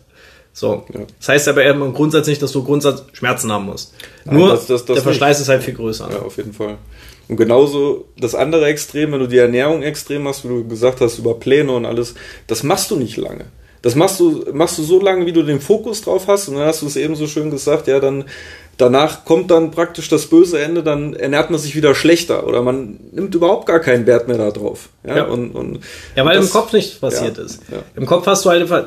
So. 0.53 0.85
Ja. 0.93 1.01
Das 1.19 1.29
heißt 1.29 1.47
aber 1.47 1.65
im 1.65 1.93
Grundsatz 1.93 2.27
nicht, 2.27 2.41
dass 2.41 2.51
du 2.51 2.63
Grundsatz 2.63 3.03
Schmerzen 3.13 3.51
haben 3.51 3.65
musst. 3.65 3.93
Nein, 4.23 4.37
Nur 4.37 4.49
das, 4.49 4.67
das, 4.67 4.85
das 4.85 4.95
der 4.95 5.03
Verschleiß 5.03 5.37
nicht. 5.37 5.43
ist 5.43 5.49
halt 5.49 5.63
viel 5.63 5.73
größer. 5.73 6.09
Ja, 6.11 6.19
auf 6.19 6.37
jeden 6.37 6.53
Fall. 6.53 6.77
Und 7.27 7.38
genauso 7.38 8.05
das 8.17 8.36
andere 8.36 8.65
Extrem, 8.65 9.12
wenn 9.12 9.19
du 9.19 9.27
die 9.27 9.38
Ernährung 9.38 9.81
extrem 9.81 10.23
machst, 10.23 10.43
wie 10.43 10.49
du 10.49 10.67
gesagt 10.67 11.01
hast, 11.01 11.19
über 11.19 11.39
Pläne 11.39 11.71
und 11.71 11.86
alles, 11.86 12.15
das 12.47 12.63
machst 12.63 12.91
du 12.91 12.95
nicht 12.95 13.17
lange. 13.17 13.45
Das 13.83 13.95
machst 13.95 14.19
du, 14.19 14.45
machst 14.53 14.77
du 14.77 14.83
so 14.83 14.99
lange, 14.99 15.25
wie 15.25 15.33
du 15.33 15.43
den 15.43 15.59
Fokus 15.59 16.01
drauf 16.01 16.27
hast. 16.27 16.47
Und 16.47 16.55
dann 16.55 16.65
hast 16.65 16.81
du 16.81 16.87
es 16.87 16.95
eben 16.95 17.15
so 17.15 17.27
schön 17.27 17.51
gesagt, 17.51 17.87
ja, 17.87 17.99
dann 17.99 18.25
danach 18.77 19.23
kommt 19.23 19.51
dann 19.51 19.71
praktisch 19.71 20.09
das 20.09 20.25
böse 20.27 20.59
Ende, 20.59 20.83
dann 20.83 21.13
ernährt 21.13 21.51
man 21.51 21.59
sich 21.59 21.75
wieder 21.75 21.93
schlechter 21.93 22.47
oder 22.47 22.61
man 22.61 22.99
nimmt 23.11 23.35
überhaupt 23.35 23.67
gar 23.67 23.79
keinen 23.79 24.07
Wert 24.07 24.27
mehr 24.27 24.37
darauf. 24.37 24.89
Ja, 25.05 25.17
ja. 25.17 25.23
Und, 25.25 25.51
und 25.51 25.79
ja 26.15 26.25
weil 26.25 26.37
das, 26.37 26.47
im 26.47 26.51
Kopf 26.51 26.73
nichts 26.73 26.95
passiert 26.95 27.37
ja, 27.37 27.43
ist. 27.43 27.61
Ja. 27.71 27.77
Im 27.95 28.05
Kopf 28.05 28.25
hast 28.25 28.45
du 28.45 28.49
halt 28.49 28.63
einfach, 28.63 28.85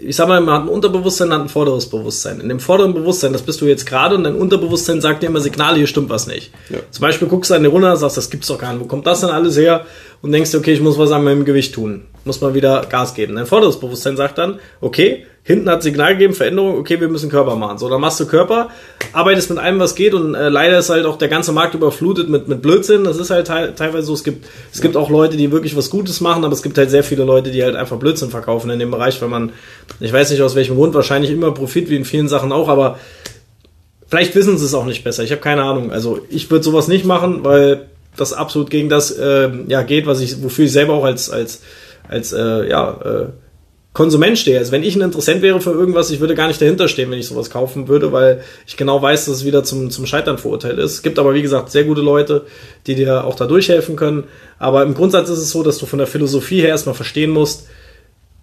ich 0.00 0.16
sag 0.16 0.26
mal, 0.26 0.40
man 0.40 0.54
hat 0.54 0.62
ein 0.62 0.68
Unterbewusstsein, 0.68 1.28
man 1.28 1.38
hat 1.38 1.46
ein 1.46 1.50
vorderes 1.50 1.86
Bewusstsein. 1.86 2.40
In 2.40 2.48
dem 2.48 2.60
vorderen 2.60 2.92
Bewusstsein, 2.92 3.32
das 3.32 3.42
bist 3.42 3.60
du 3.60 3.66
jetzt 3.66 3.86
gerade 3.86 4.16
und 4.16 4.24
dein 4.24 4.34
Unterbewusstsein 4.34 5.00
sagt 5.00 5.22
dir 5.22 5.28
immer 5.28 5.40
Signale, 5.40 5.76
hier 5.76 5.86
stimmt 5.86 6.10
was 6.10 6.26
nicht. 6.26 6.50
Zum 6.90 7.02
Beispiel 7.02 7.28
guckst 7.28 7.50
du 7.50 7.54
an 7.54 7.62
dir 7.62 7.68
runter, 7.68 7.96
sagst, 7.96 8.16
das 8.16 8.30
gibt's 8.30 8.48
doch 8.48 8.58
gar 8.58 8.72
nicht, 8.72 8.82
wo 8.82 8.86
kommt 8.86 9.06
das 9.06 9.20
denn 9.20 9.30
alles 9.30 9.56
her? 9.56 9.86
Und 10.22 10.32
denkst 10.32 10.50
dir, 10.50 10.58
okay, 10.58 10.72
ich 10.72 10.80
muss 10.80 10.98
was 10.98 11.12
an 11.12 11.24
meinem 11.24 11.44
Gewicht 11.44 11.74
tun. 11.74 12.02
Muss 12.24 12.40
mal 12.40 12.54
wieder 12.54 12.86
Gas 12.88 13.14
geben. 13.14 13.36
Dein 13.36 13.46
vorderes 13.46 13.80
Bewusstsein 13.80 14.16
sagt 14.16 14.38
dann, 14.38 14.58
okay, 14.80 15.24
hinten 15.42 15.70
hat 15.70 15.82
Signal 15.82 16.12
gegeben, 16.12 16.34
Veränderung, 16.34 16.76
okay, 16.76 17.00
wir 17.00 17.08
müssen 17.08 17.30
Körper 17.30 17.56
machen. 17.56 17.78
So, 17.78 17.88
dann 17.88 18.00
machst 18.00 18.20
du 18.20 18.26
Körper, 18.26 18.68
arbeitest 19.12 19.50
mit 19.50 19.58
allem, 19.58 19.78
was 19.78 19.94
geht 19.94 20.12
und 20.12 20.34
äh, 20.34 20.48
leider 20.48 20.78
ist 20.78 20.90
halt 20.90 21.06
auch 21.06 21.16
der 21.16 21.28
ganze 21.28 21.52
Markt 21.52 21.74
überflutet 21.74 22.28
mit, 22.28 22.46
mit 22.46 22.60
Blödsinn. 22.60 23.04
Das 23.04 23.16
ist 23.16 23.30
halt 23.30 23.46
te 23.46 23.72
teilweise 23.74 24.06
so, 24.06 24.14
es 24.14 24.22
gibt, 24.22 24.46
es 24.72 24.82
gibt 24.82 24.96
auch 24.96 25.08
Leute, 25.08 25.36
die 25.36 25.50
wirklich 25.50 25.76
was 25.76 25.88
Gutes 25.88 26.20
machen, 26.20 26.44
aber 26.44 26.52
es 26.52 26.62
gibt 26.62 26.76
halt 26.76 26.90
sehr 26.90 27.02
viele 27.02 27.24
Leute, 27.24 27.50
die 27.50 27.64
halt 27.64 27.74
einfach 27.74 27.96
Blödsinn 27.96 28.30
verkaufen 28.30 28.70
in 28.70 28.78
dem 28.78 28.90
Bereich, 28.90 29.20
wenn 29.22 29.30
man, 29.30 29.52
ich 29.98 30.12
weiß 30.12 30.30
nicht 30.30 30.42
aus 30.42 30.54
welchem 30.54 30.76
Grund, 30.76 30.94
wahrscheinlich 30.94 31.30
immer 31.30 31.52
Profit, 31.52 31.88
wie 31.88 31.96
in 31.96 32.04
vielen 32.04 32.28
Sachen 32.28 32.52
auch, 32.52 32.68
aber 32.68 32.98
vielleicht 34.08 34.34
wissen 34.34 34.58
sie 34.58 34.66
es 34.66 34.74
auch 34.74 34.84
nicht 34.84 35.04
besser. 35.04 35.24
Ich 35.24 35.30
habe 35.30 35.40
keine 35.40 35.62
Ahnung. 35.62 35.90
Also 35.90 36.20
ich 36.28 36.50
würde 36.50 36.64
sowas 36.64 36.86
nicht 36.86 37.06
machen, 37.06 37.44
weil 37.44 37.86
das 38.16 38.32
absolut 38.32 38.70
gegen 38.70 38.88
das 38.88 39.10
äh, 39.12 39.50
ja 39.68 39.82
geht, 39.82 40.06
was 40.06 40.20
ich, 40.20 40.42
wofür 40.42 40.66
ich 40.66 40.72
selber 40.72 40.94
auch 40.94 41.04
als, 41.04 41.30
als, 41.30 41.62
als 42.10 42.32
äh, 42.32 42.68
ja, 42.68 43.00
äh, 43.04 43.26
Konsument 43.92 44.38
stehe. 44.38 44.58
Also 44.58 44.72
wenn 44.72 44.84
ich 44.84 44.94
ein 44.94 45.00
Interessent 45.00 45.42
wäre 45.42 45.60
für 45.60 45.70
irgendwas, 45.70 46.10
ich 46.10 46.20
würde 46.20 46.34
gar 46.34 46.48
nicht 46.48 46.60
dahinter 46.60 46.88
stehen, 46.88 47.10
wenn 47.10 47.18
ich 47.18 47.26
sowas 47.26 47.50
kaufen 47.50 47.88
würde, 47.88 48.12
weil 48.12 48.42
ich 48.66 48.76
genau 48.76 49.00
weiß, 49.00 49.26
dass 49.26 49.36
es 49.36 49.44
wieder 49.44 49.64
zum, 49.64 49.90
zum 49.90 50.06
Scheitern 50.06 50.38
verurteilt 50.38 50.78
ist. 50.78 50.92
Es 50.92 51.02
gibt 51.02 51.18
aber, 51.18 51.34
wie 51.34 51.42
gesagt, 51.42 51.70
sehr 51.70 51.84
gute 51.84 52.00
Leute, 52.00 52.46
die 52.86 52.94
dir 52.94 53.24
auch 53.24 53.34
da 53.34 53.46
durchhelfen 53.46 53.96
können. 53.96 54.24
Aber 54.58 54.82
im 54.82 54.94
Grundsatz 54.94 55.28
ist 55.28 55.38
es 55.38 55.50
so, 55.50 55.62
dass 55.62 55.78
du 55.78 55.86
von 55.86 55.98
der 55.98 56.06
Philosophie 56.06 56.60
her 56.60 56.68
erstmal 56.68 56.94
verstehen 56.94 57.30
musst, 57.30 57.66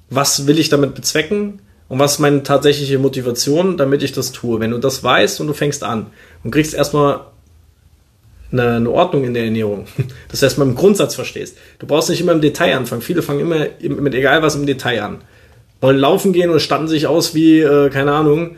was 0.09 0.47
will 0.47 0.59
ich 0.59 0.69
damit 0.69 0.95
bezwecken 0.95 1.61
und 1.87 1.99
was 1.99 2.13
ist 2.13 2.19
meine 2.19 2.43
tatsächliche 2.43 2.99
Motivation, 2.99 3.77
damit 3.77 4.03
ich 4.03 4.11
das 4.11 4.33
tue. 4.33 4.59
Wenn 4.59 4.71
du 4.71 4.79
das 4.79 5.03
weißt 5.03 5.39
und 5.39 5.47
du 5.47 5.53
fängst 5.53 5.83
an 5.83 6.07
und 6.43 6.51
kriegst 6.51 6.73
erstmal 6.73 7.21
eine, 8.51 8.75
eine 8.75 8.89
Ordnung 8.89 9.23
in 9.23 9.33
der 9.33 9.45
Ernährung, 9.45 9.87
dass 10.29 10.39
du 10.39 10.45
erstmal 10.45 10.67
im 10.67 10.75
Grundsatz 10.75 11.15
verstehst. 11.15 11.57
Du 11.79 11.87
brauchst 11.87 12.09
nicht 12.09 12.21
immer 12.21 12.31
im 12.31 12.41
Detail 12.41 12.75
anfangen. 12.75 13.01
Viele 13.01 13.21
fangen 13.21 13.39
immer 13.39 13.67
mit 13.79 14.13
egal 14.13 14.41
was 14.41 14.55
im 14.55 14.65
Detail 14.65 15.01
an 15.01 15.21
wollen 15.81 15.97
laufen 15.97 16.33
gehen 16.33 16.49
und 16.49 16.59
statten 16.59 16.87
sich 16.87 17.07
aus 17.07 17.35
wie, 17.35 17.59
äh, 17.59 17.89
keine 17.89 18.13
Ahnung, 18.13 18.57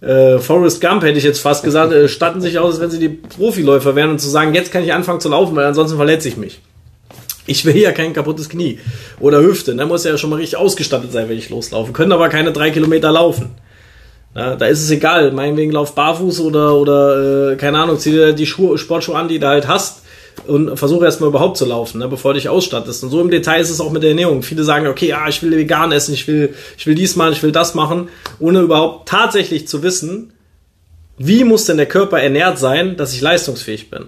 äh, 0.00 0.38
Forrest 0.38 0.80
Gump 0.80 1.02
hätte 1.02 1.18
ich 1.18 1.24
jetzt 1.24 1.40
fast 1.40 1.64
gesagt, 1.64 1.92
äh, 1.92 2.08
statten 2.08 2.40
sich 2.40 2.58
aus, 2.58 2.74
als 2.74 2.80
wenn 2.80 2.90
sie 2.90 2.98
die 2.98 3.08
Profiläufer 3.08 3.96
wären 3.96 4.10
und 4.10 4.20
zu 4.20 4.28
sagen, 4.28 4.54
jetzt 4.54 4.70
kann 4.70 4.84
ich 4.84 4.92
anfangen 4.92 5.20
zu 5.20 5.28
laufen, 5.28 5.56
weil 5.56 5.64
ansonsten 5.64 5.96
verletze 5.96 6.28
ich 6.28 6.36
mich. 6.36 6.60
Ich 7.46 7.64
will 7.64 7.76
ja 7.76 7.92
kein 7.92 8.12
kaputtes 8.12 8.50
Knie 8.50 8.78
oder 9.18 9.40
Hüfte. 9.40 9.74
Da 9.74 9.86
muss 9.86 10.04
ja 10.04 10.18
schon 10.18 10.30
mal 10.30 10.36
richtig 10.36 10.58
ausgestattet 10.58 11.12
sein, 11.12 11.30
wenn 11.30 11.38
ich 11.38 11.48
loslaufe. 11.48 11.92
Können 11.92 12.12
aber 12.12 12.28
keine 12.28 12.52
drei 12.52 12.70
Kilometer 12.70 13.10
laufen. 13.10 13.52
Ja, 14.38 14.54
da 14.54 14.66
ist 14.66 14.84
es 14.84 14.90
egal. 14.90 15.32
Meinetwegen 15.32 15.72
lauf 15.72 15.96
barfuß 15.96 16.40
oder, 16.40 16.76
oder 16.76 17.52
äh, 17.52 17.56
keine 17.56 17.80
Ahnung, 17.80 17.98
zieh 17.98 18.12
dir 18.12 18.32
die 18.32 18.46
Schuhe, 18.46 18.78
Sportschuhe 18.78 19.16
an, 19.16 19.26
die 19.26 19.40
du 19.40 19.48
halt 19.48 19.66
hast 19.66 20.02
und 20.46 20.76
versuche 20.78 21.04
erstmal 21.04 21.30
überhaupt 21.30 21.56
zu 21.56 21.66
laufen, 21.66 21.98
ne, 21.98 22.06
bevor 22.06 22.32
du 22.32 22.38
dich 22.38 22.48
ausstattest. 22.48 23.02
Und 23.02 23.10
so 23.10 23.20
im 23.20 23.30
Detail 23.30 23.60
ist 23.60 23.70
es 23.70 23.80
auch 23.80 23.90
mit 23.90 24.04
der 24.04 24.10
Ernährung. 24.10 24.44
Viele 24.44 24.62
sagen, 24.62 24.86
okay, 24.86 25.08
ja, 25.08 25.26
ich 25.28 25.42
will 25.42 25.50
vegan 25.56 25.90
essen, 25.90 26.14
ich 26.14 26.28
will, 26.28 26.54
ich 26.76 26.86
will 26.86 26.94
dies 26.94 27.16
machen, 27.16 27.32
ich 27.32 27.42
will 27.42 27.50
das 27.50 27.74
machen, 27.74 28.10
ohne 28.38 28.60
überhaupt 28.60 29.08
tatsächlich 29.08 29.66
zu 29.66 29.82
wissen, 29.82 30.32
wie 31.16 31.42
muss 31.42 31.64
denn 31.64 31.76
der 31.76 31.86
Körper 31.86 32.20
ernährt 32.20 32.60
sein, 32.60 32.96
dass 32.96 33.12
ich 33.12 33.20
leistungsfähig 33.20 33.90
bin. 33.90 34.06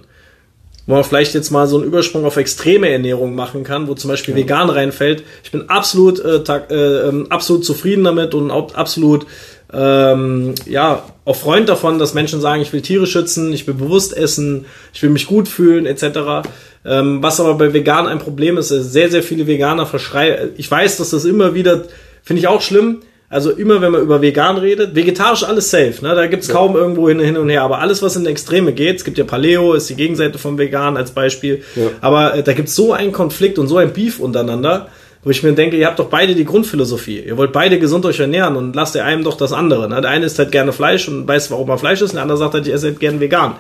Wo 0.87 0.95
man 0.95 1.05
vielleicht 1.05 1.35
jetzt 1.35 1.51
mal 1.51 1.67
so 1.67 1.77
einen 1.77 1.87
Übersprung 1.87 2.25
auf 2.25 2.37
extreme 2.37 2.89
Ernährung 2.89 3.35
machen 3.35 3.65
kann, 3.65 3.89
wo 3.89 3.95
zum 3.95 4.09
Beispiel 4.11 4.35
ja. 4.35 4.41
vegan 4.41 4.71
reinfällt. 4.71 5.25
Ich 5.43 5.51
bin 5.51 5.69
absolut, 5.69 6.21
äh, 6.21 6.37
äh, 6.37 7.09
ähm, 7.09 7.27
absolut 7.31 7.65
zufrieden 7.65 8.05
damit 8.05 8.35
und 8.35 8.51
absolut 8.51 9.27
ähm, 9.73 10.55
ja, 10.67 11.05
auch 11.25 11.37
Freund 11.37 11.69
davon, 11.69 11.99
dass 11.99 12.15
Menschen 12.15 12.41
sagen, 12.41 12.63
ich 12.63 12.73
will 12.73 12.83
Tiere 12.83 13.07
schützen, 13.07 13.53
ich 13.53 13.67
will 13.67 13.75
bewusst 13.75 14.17
essen, 14.17 14.67
ich 14.93 15.03
will 15.03 15.11
mich 15.11 15.27
gut 15.27 15.49
fühlen, 15.49 15.87
etc. 15.87 16.49
Ähm, 16.85 17.23
was 17.23 17.41
aber 17.41 17.55
bei 17.55 17.73
Vegan 17.73 18.07
ein 18.07 18.19
Problem 18.19 18.59
ist, 18.59 18.71
ist 18.71 18.93
sehr, 18.93 19.11
sehr 19.11 19.23
viele 19.23 19.47
Veganer 19.47 19.87
verschreien. 19.87 20.51
Ich 20.57 20.71
weiß, 20.71 20.97
dass 20.97 21.11
das 21.11 21.25
immer 21.25 21.55
wieder, 21.55 21.85
finde 22.23 22.41
ich 22.41 22.49
auch 22.49 22.63
schlimm, 22.63 23.03
also 23.29 23.53
immer, 23.53 23.81
wenn 23.81 23.93
man 23.93 24.03
über 24.03 24.21
vegan 24.21 24.57
redet, 24.57 24.97
vegetarisch 24.97 25.45
alles 25.45 25.71
safe, 25.71 25.95
ne? 26.03 26.17
da 26.17 26.27
gibt's 26.27 26.49
ja. 26.49 26.55
kaum 26.55 26.75
irgendwo 26.75 27.09
hin, 27.09 27.21
hin 27.21 27.37
und 27.37 27.49
her, 27.49 27.63
aber 27.63 27.79
alles, 27.79 28.03
was 28.03 28.17
in 28.17 28.27
Extreme 28.27 28.73
geht, 28.73 28.97
es 28.97 29.05
gibt 29.05 29.19
ja 29.19 29.25
Paleo, 29.25 29.75
ist 29.75 29.89
die 29.89 29.95
Gegenseite 29.95 30.37
vom 30.37 30.59
Vegan 30.59 30.97
als 30.97 31.13
Beispiel, 31.13 31.63
ja. 31.77 31.83
aber 32.01 32.35
äh, 32.35 32.43
da 32.43 32.55
gibt's 32.55 32.75
so 32.75 32.93
einen 32.93 33.13
Konflikt 33.13 33.61
und 33.61 33.69
so 33.69 33.77
ein 33.77 33.93
Beef 33.93 34.19
untereinander, 34.19 34.89
Wo 35.23 35.31
ich 35.31 35.43
mir 35.43 35.53
denke, 35.53 35.77
ihr 35.77 35.87
habt 35.87 35.99
doch 35.99 36.09
beide 36.09 36.35
die 36.35 36.47
Grundphilosophie. 36.47 37.21
Ihr 37.21 37.37
wollt 37.37 37.53
beide 37.53 37.79
gesund 37.79 38.07
euch 38.07 38.21
ernähren 38.21 38.57
und 38.57 38.75
lasst 38.75 38.95
der 38.95 39.05
einem 39.05 39.23
doch 39.23 39.37
das 39.37 39.53
andere. 39.53 39.89
Ne? 39.89 40.01
Der 40.01 40.11
eine 40.11 40.25
isst 40.25 40.39
halt 40.39 40.51
gerne 40.51 40.73
Fleisch 40.73 41.09
und 41.09 41.29
weiß, 41.29 41.51
warum 41.51 41.69
er 41.69 41.79
Fleisch 41.79 42.01
ist, 42.01 42.11
und 42.11 42.17
der 42.17 42.23
andere 42.23 42.39
sagt 42.39 42.55
halt, 42.55 42.67
ich 42.67 42.73
esse 42.73 42.87
halt 42.87 43.01
gerne 43.01 43.21
vegan. 43.21 43.57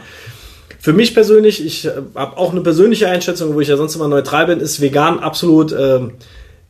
Für 0.79 0.95
mich 0.95 1.13
persönlich, 1.13 1.65
ich 1.65 1.85
äh, 1.85 1.93
habe 2.15 2.39
auch 2.39 2.53
eine 2.53 2.63
persönliche 2.63 3.09
Einschätzung, 3.09 3.55
wo 3.55 3.61
ich 3.61 3.69
ja 3.69 3.77
sonst 3.77 3.95
immer 3.95 4.09
neutral 4.09 4.47
bin, 4.47 4.61
ist 4.61 4.81
vegan 4.81 5.19
absolut 5.19 5.73
äh, 5.73 6.01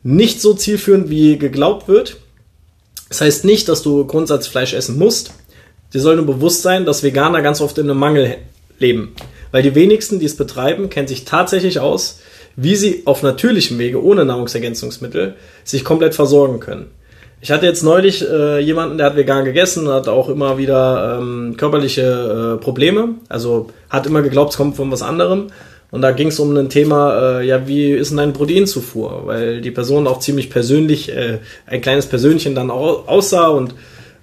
nicht 0.03 0.41
so 0.41 0.53
zielführend, 0.53 1.09
wie 1.09 1.37
geglaubt 1.37 1.87
wird. 1.87 2.17
Das 3.07 3.21
heißt 3.21 3.45
nicht, 3.45 3.69
dass 3.69 3.83
du 3.83 4.05
Grundsatzfleisch 4.05 4.73
essen 4.73 4.97
musst. 4.97 5.33
Dir 5.93 6.01
soll 6.01 6.15
nur 6.15 6.25
bewusst 6.25 6.61
sein, 6.61 6.85
dass 6.85 7.03
Veganer 7.03 7.41
ganz 7.41 7.61
oft 7.61 7.77
in 7.77 7.89
einem 7.89 7.99
Mangel 7.99 8.37
leben. 8.79 9.15
Weil 9.51 9.63
die 9.63 9.75
wenigsten, 9.75 10.19
die 10.19 10.25
es 10.25 10.37
betreiben, 10.37 10.89
kennen 10.89 11.07
sich 11.07 11.25
tatsächlich 11.25 11.79
aus, 11.79 12.19
wie 12.55 12.75
sie 12.75 13.03
auf 13.05 13.23
natürlichem 13.23 13.79
Wege 13.79 14.03
ohne 14.03 14.25
Nahrungsergänzungsmittel 14.25 15.35
sich 15.63 15.83
komplett 15.83 16.15
versorgen 16.15 16.59
können. 16.59 16.87
Ich 17.43 17.51
hatte 17.51 17.65
jetzt 17.65 17.81
neulich 17.81 18.23
äh, 18.27 18.59
jemanden, 18.59 18.97
der 18.97 19.07
hat 19.07 19.15
vegan 19.15 19.45
gegessen 19.45 19.87
hat 19.87 20.07
auch 20.07 20.29
immer 20.29 20.59
wieder 20.59 21.17
ähm, 21.19 21.55
körperliche 21.57 22.57
äh, 22.59 22.63
Probleme. 22.63 23.15
Also 23.29 23.71
hat 23.89 24.05
immer 24.05 24.21
geglaubt, 24.21 24.51
es 24.51 24.57
kommt 24.57 24.75
von 24.75 24.91
was 24.91 25.01
anderem. 25.01 25.47
Und 25.89 26.01
da 26.01 26.11
ging 26.11 26.27
es 26.27 26.39
um 26.39 26.55
ein 26.55 26.69
Thema, 26.69 27.39
äh, 27.39 27.47
ja, 27.47 27.67
wie 27.67 27.91
ist 27.91 28.09
denn 28.09 28.17
deine 28.17 28.31
Proteinzufuhr? 28.31 29.23
Weil 29.25 29.59
die 29.59 29.71
Person 29.71 30.07
auch 30.07 30.19
ziemlich 30.19 30.49
persönlich, 30.49 31.09
äh, 31.09 31.39
ein 31.65 31.81
kleines 31.81 32.05
Persönchen 32.05 32.53
dann 32.53 32.69
auch 32.69 33.07
aussah 33.07 33.47
und 33.47 33.73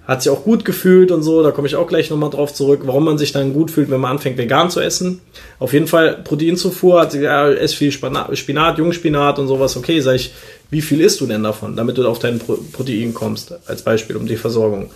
hat 0.09 0.23
sich 0.23 0.31
auch 0.31 0.43
gut 0.43 0.65
gefühlt 0.65 1.11
und 1.11 1.21
so, 1.21 1.43
da 1.43 1.51
komme 1.51 1.67
ich 1.67 1.75
auch 1.75 1.87
gleich 1.87 2.09
nochmal 2.09 2.31
drauf 2.31 2.51
zurück, 2.51 2.81
warum 2.85 3.05
man 3.05 3.19
sich 3.19 3.31
dann 3.31 3.53
gut 3.53 3.69
fühlt, 3.69 3.91
wenn 3.91 4.01
man 4.01 4.13
anfängt 4.13 4.39
vegan 4.39 4.71
zu 4.71 4.79
essen. 4.79 5.21
Auf 5.59 5.71
jeden 5.71 5.85
Fall 5.85 6.21
Proteinzufuhr, 6.23 7.01
hat 7.01 7.11
sie 7.11 7.21
ja, 7.21 7.47
ess 7.47 7.75
viel 7.75 7.91
Spinat, 7.91 8.35
Spinat, 8.35 8.79
Jungspinat 8.79 9.37
und 9.37 9.47
sowas, 9.47 9.77
okay, 9.77 9.99
sag 9.99 10.15
ich, 10.15 10.33
wie 10.71 10.81
viel 10.81 11.01
isst 11.01 11.21
du 11.21 11.27
denn 11.27 11.43
davon, 11.43 11.75
damit 11.75 11.99
du 11.99 12.07
auf 12.07 12.17
dein 12.17 12.39
Protein 12.39 13.13
kommst, 13.13 13.53
als 13.67 13.83
Beispiel 13.83 14.15
um 14.15 14.25
die 14.25 14.35
Versorgung. 14.35 14.89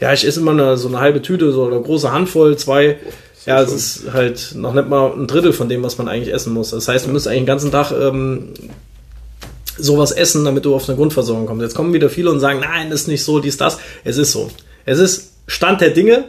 Ja, 0.00 0.12
ich 0.12 0.26
esse 0.26 0.40
immer 0.40 0.50
eine, 0.50 0.76
so 0.76 0.88
eine 0.88 1.00
halbe 1.00 1.22
Tüte, 1.22 1.50
so 1.50 1.66
eine 1.66 1.80
große 1.80 2.12
Handvoll, 2.12 2.58
zwei, 2.58 2.98
ja, 3.46 3.62
es 3.62 3.72
ist 3.72 4.12
halt 4.12 4.52
noch 4.54 4.74
nicht 4.74 4.90
mal 4.90 5.12
ein 5.12 5.26
Drittel 5.26 5.54
von 5.54 5.70
dem, 5.70 5.82
was 5.82 5.96
man 5.96 6.08
eigentlich 6.08 6.34
essen 6.34 6.52
muss. 6.52 6.70
Das 6.70 6.88
heißt, 6.88 7.06
du 7.06 7.10
musst 7.10 7.26
eigentlich 7.26 7.40
den 7.40 7.46
ganzen 7.46 7.70
Tag 7.70 7.90
ähm, 7.92 8.52
sowas 9.78 10.12
essen, 10.12 10.44
damit 10.44 10.64
du 10.64 10.74
auf 10.74 10.88
eine 10.88 10.96
Grundversorgung 10.96 11.46
kommst. 11.46 11.62
Jetzt 11.62 11.74
kommen 11.74 11.92
wieder 11.92 12.10
viele 12.10 12.30
und 12.30 12.40
sagen, 12.40 12.60
nein, 12.60 12.90
ist 12.90 13.08
nicht 13.08 13.24
so, 13.24 13.40
dies, 13.40 13.56
das. 13.56 13.78
Es 14.04 14.18
ist 14.18 14.32
so. 14.32 14.50
Es 14.84 14.98
ist 14.98 15.34
Stand 15.46 15.80
der 15.80 15.90
Dinge. 15.90 16.24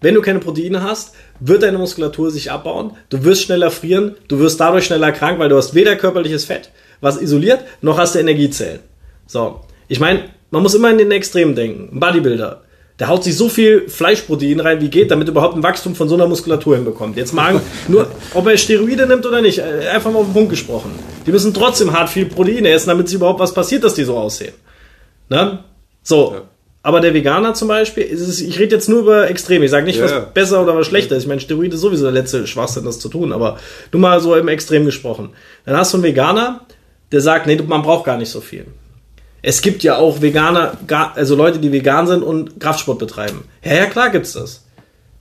Wenn 0.00 0.14
du 0.14 0.20
keine 0.20 0.38
Proteine 0.38 0.82
hast, 0.82 1.14
wird 1.40 1.62
deine 1.62 1.78
Muskulatur 1.78 2.30
sich 2.30 2.50
abbauen. 2.50 2.96
Du 3.08 3.24
wirst 3.24 3.42
schneller 3.42 3.70
frieren. 3.70 4.16
Du 4.28 4.38
wirst 4.38 4.60
dadurch 4.60 4.86
schneller 4.86 5.12
krank, 5.12 5.38
weil 5.38 5.48
du 5.48 5.56
hast 5.56 5.74
weder 5.74 5.96
körperliches 5.96 6.44
Fett, 6.44 6.70
was 7.00 7.20
isoliert, 7.20 7.64
noch 7.80 7.96
hast 7.96 8.14
du 8.14 8.18
Energiezellen. 8.18 8.80
So. 9.26 9.60
Ich 9.88 10.00
meine, 10.00 10.24
man 10.50 10.62
muss 10.62 10.74
immer 10.74 10.90
in 10.90 10.98
den 10.98 11.10
Extremen 11.10 11.54
denken. 11.54 11.98
Bodybuilder. 11.98 12.63
Der 13.00 13.08
haut 13.08 13.24
sich 13.24 13.36
so 13.36 13.48
viel 13.48 13.88
Fleischprotein 13.88 14.60
rein, 14.60 14.80
wie 14.80 14.88
geht, 14.88 15.10
damit 15.10 15.28
überhaupt 15.28 15.56
ein 15.56 15.64
Wachstum 15.64 15.96
von 15.96 16.08
so 16.08 16.14
einer 16.14 16.28
Muskulatur 16.28 16.76
hinbekommt. 16.76 17.16
Jetzt 17.16 17.34
mal 17.34 17.60
nur, 17.88 18.06
ob 18.34 18.46
er 18.46 18.56
Steroide 18.56 19.06
nimmt 19.06 19.26
oder 19.26 19.42
nicht, 19.42 19.58
äh, 19.58 19.88
einfach 19.92 20.12
mal 20.12 20.20
auf 20.20 20.26
den 20.26 20.32
Punkt 20.32 20.50
gesprochen. 20.50 20.92
Die 21.26 21.32
müssen 21.32 21.52
trotzdem 21.52 21.92
hart 21.92 22.08
viel 22.08 22.26
Proteine 22.26 22.68
essen, 22.68 22.88
damit 22.88 23.08
sich 23.08 23.16
überhaupt 23.16 23.40
was 23.40 23.52
passiert, 23.52 23.82
dass 23.82 23.94
die 23.94 24.04
so 24.04 24.16
aussehen. 24.16 24.54
Ne? 25.28 25.58
So. 26.02 26.34
Ja. 26.34 26.42
Aber 26.84 27.00
der 27.00 27.14
Veganer 27.14 27.54
zum 27.54 27.66
Beispiel, 27.68 28.04
ist, 28.04 28.40
ich 28.40 28.58
rede 28.58 28.76
jetzt 28.76 28.90
nur 28.90 29.00
über 29.00 29.30
Extreme. 29.30 29.64
Ich 29.64 29.70
sage 29.70 29.86
nicht, 29.86 29.98
ja. 29.98 30.04
was 30.04 30.34
besser 30.34 30.62
oder 30.62 30.76
was 30.76 30.86
schlechter 30.86 31.16
ist. 31.16 31.22
Ich 31.22 31.28
meine, 31.28 31.40
Steroide 31.40 31.74
ist 31.74 31.80
sowieso 31.80 32.04
der 32.04 32.12
letzte 32.12 32.46
Schwachsinn, 32.46 32.84
das 32.84 33.00
zu 33.00 33.08
tun. 33.08 33.32
Aber 33.32 33.58
nur 33.90 34.02
mal 34.02 34.20
so 34.20 34.34
im 34.34 34.48
Extrem 34.48 34.84
gesprochen. 34.84 35.30
Dann 35.64 35.78
hast 35.78 35.94
du 35.94 35.96
einen 35.96 36.04
Veganer, 36.04 36.60
der 37.10 37.22
sagt, 37.22 37.46
nee, 37.46 37.56
man 37.56 37.80
braucht 37.80 38.04
gar 38.04 38.18
nicht 38.18 38.28
so 38.28 38.42
viel. 38.42 38.66
Es 39.46 39.60
gibt 39.60 39.82
ja 39.82 39.98
auch 39.98 40.22
Veganer, 40.22 40.78
also 41.14 41.36
Leute, 41.36 41.58
die 41.58 41.70
vegan 41.70 42.06
sind 42.06 42.22
und 42.22 42.58
Kraftsport 42.60 42.98
betreiben. 42.98 43.44
Ja, 43.62 43.74
ja, 43.74 43.86
klar 43.86 44.08
gibt's 44.08 44.32
das. 44.32 44.64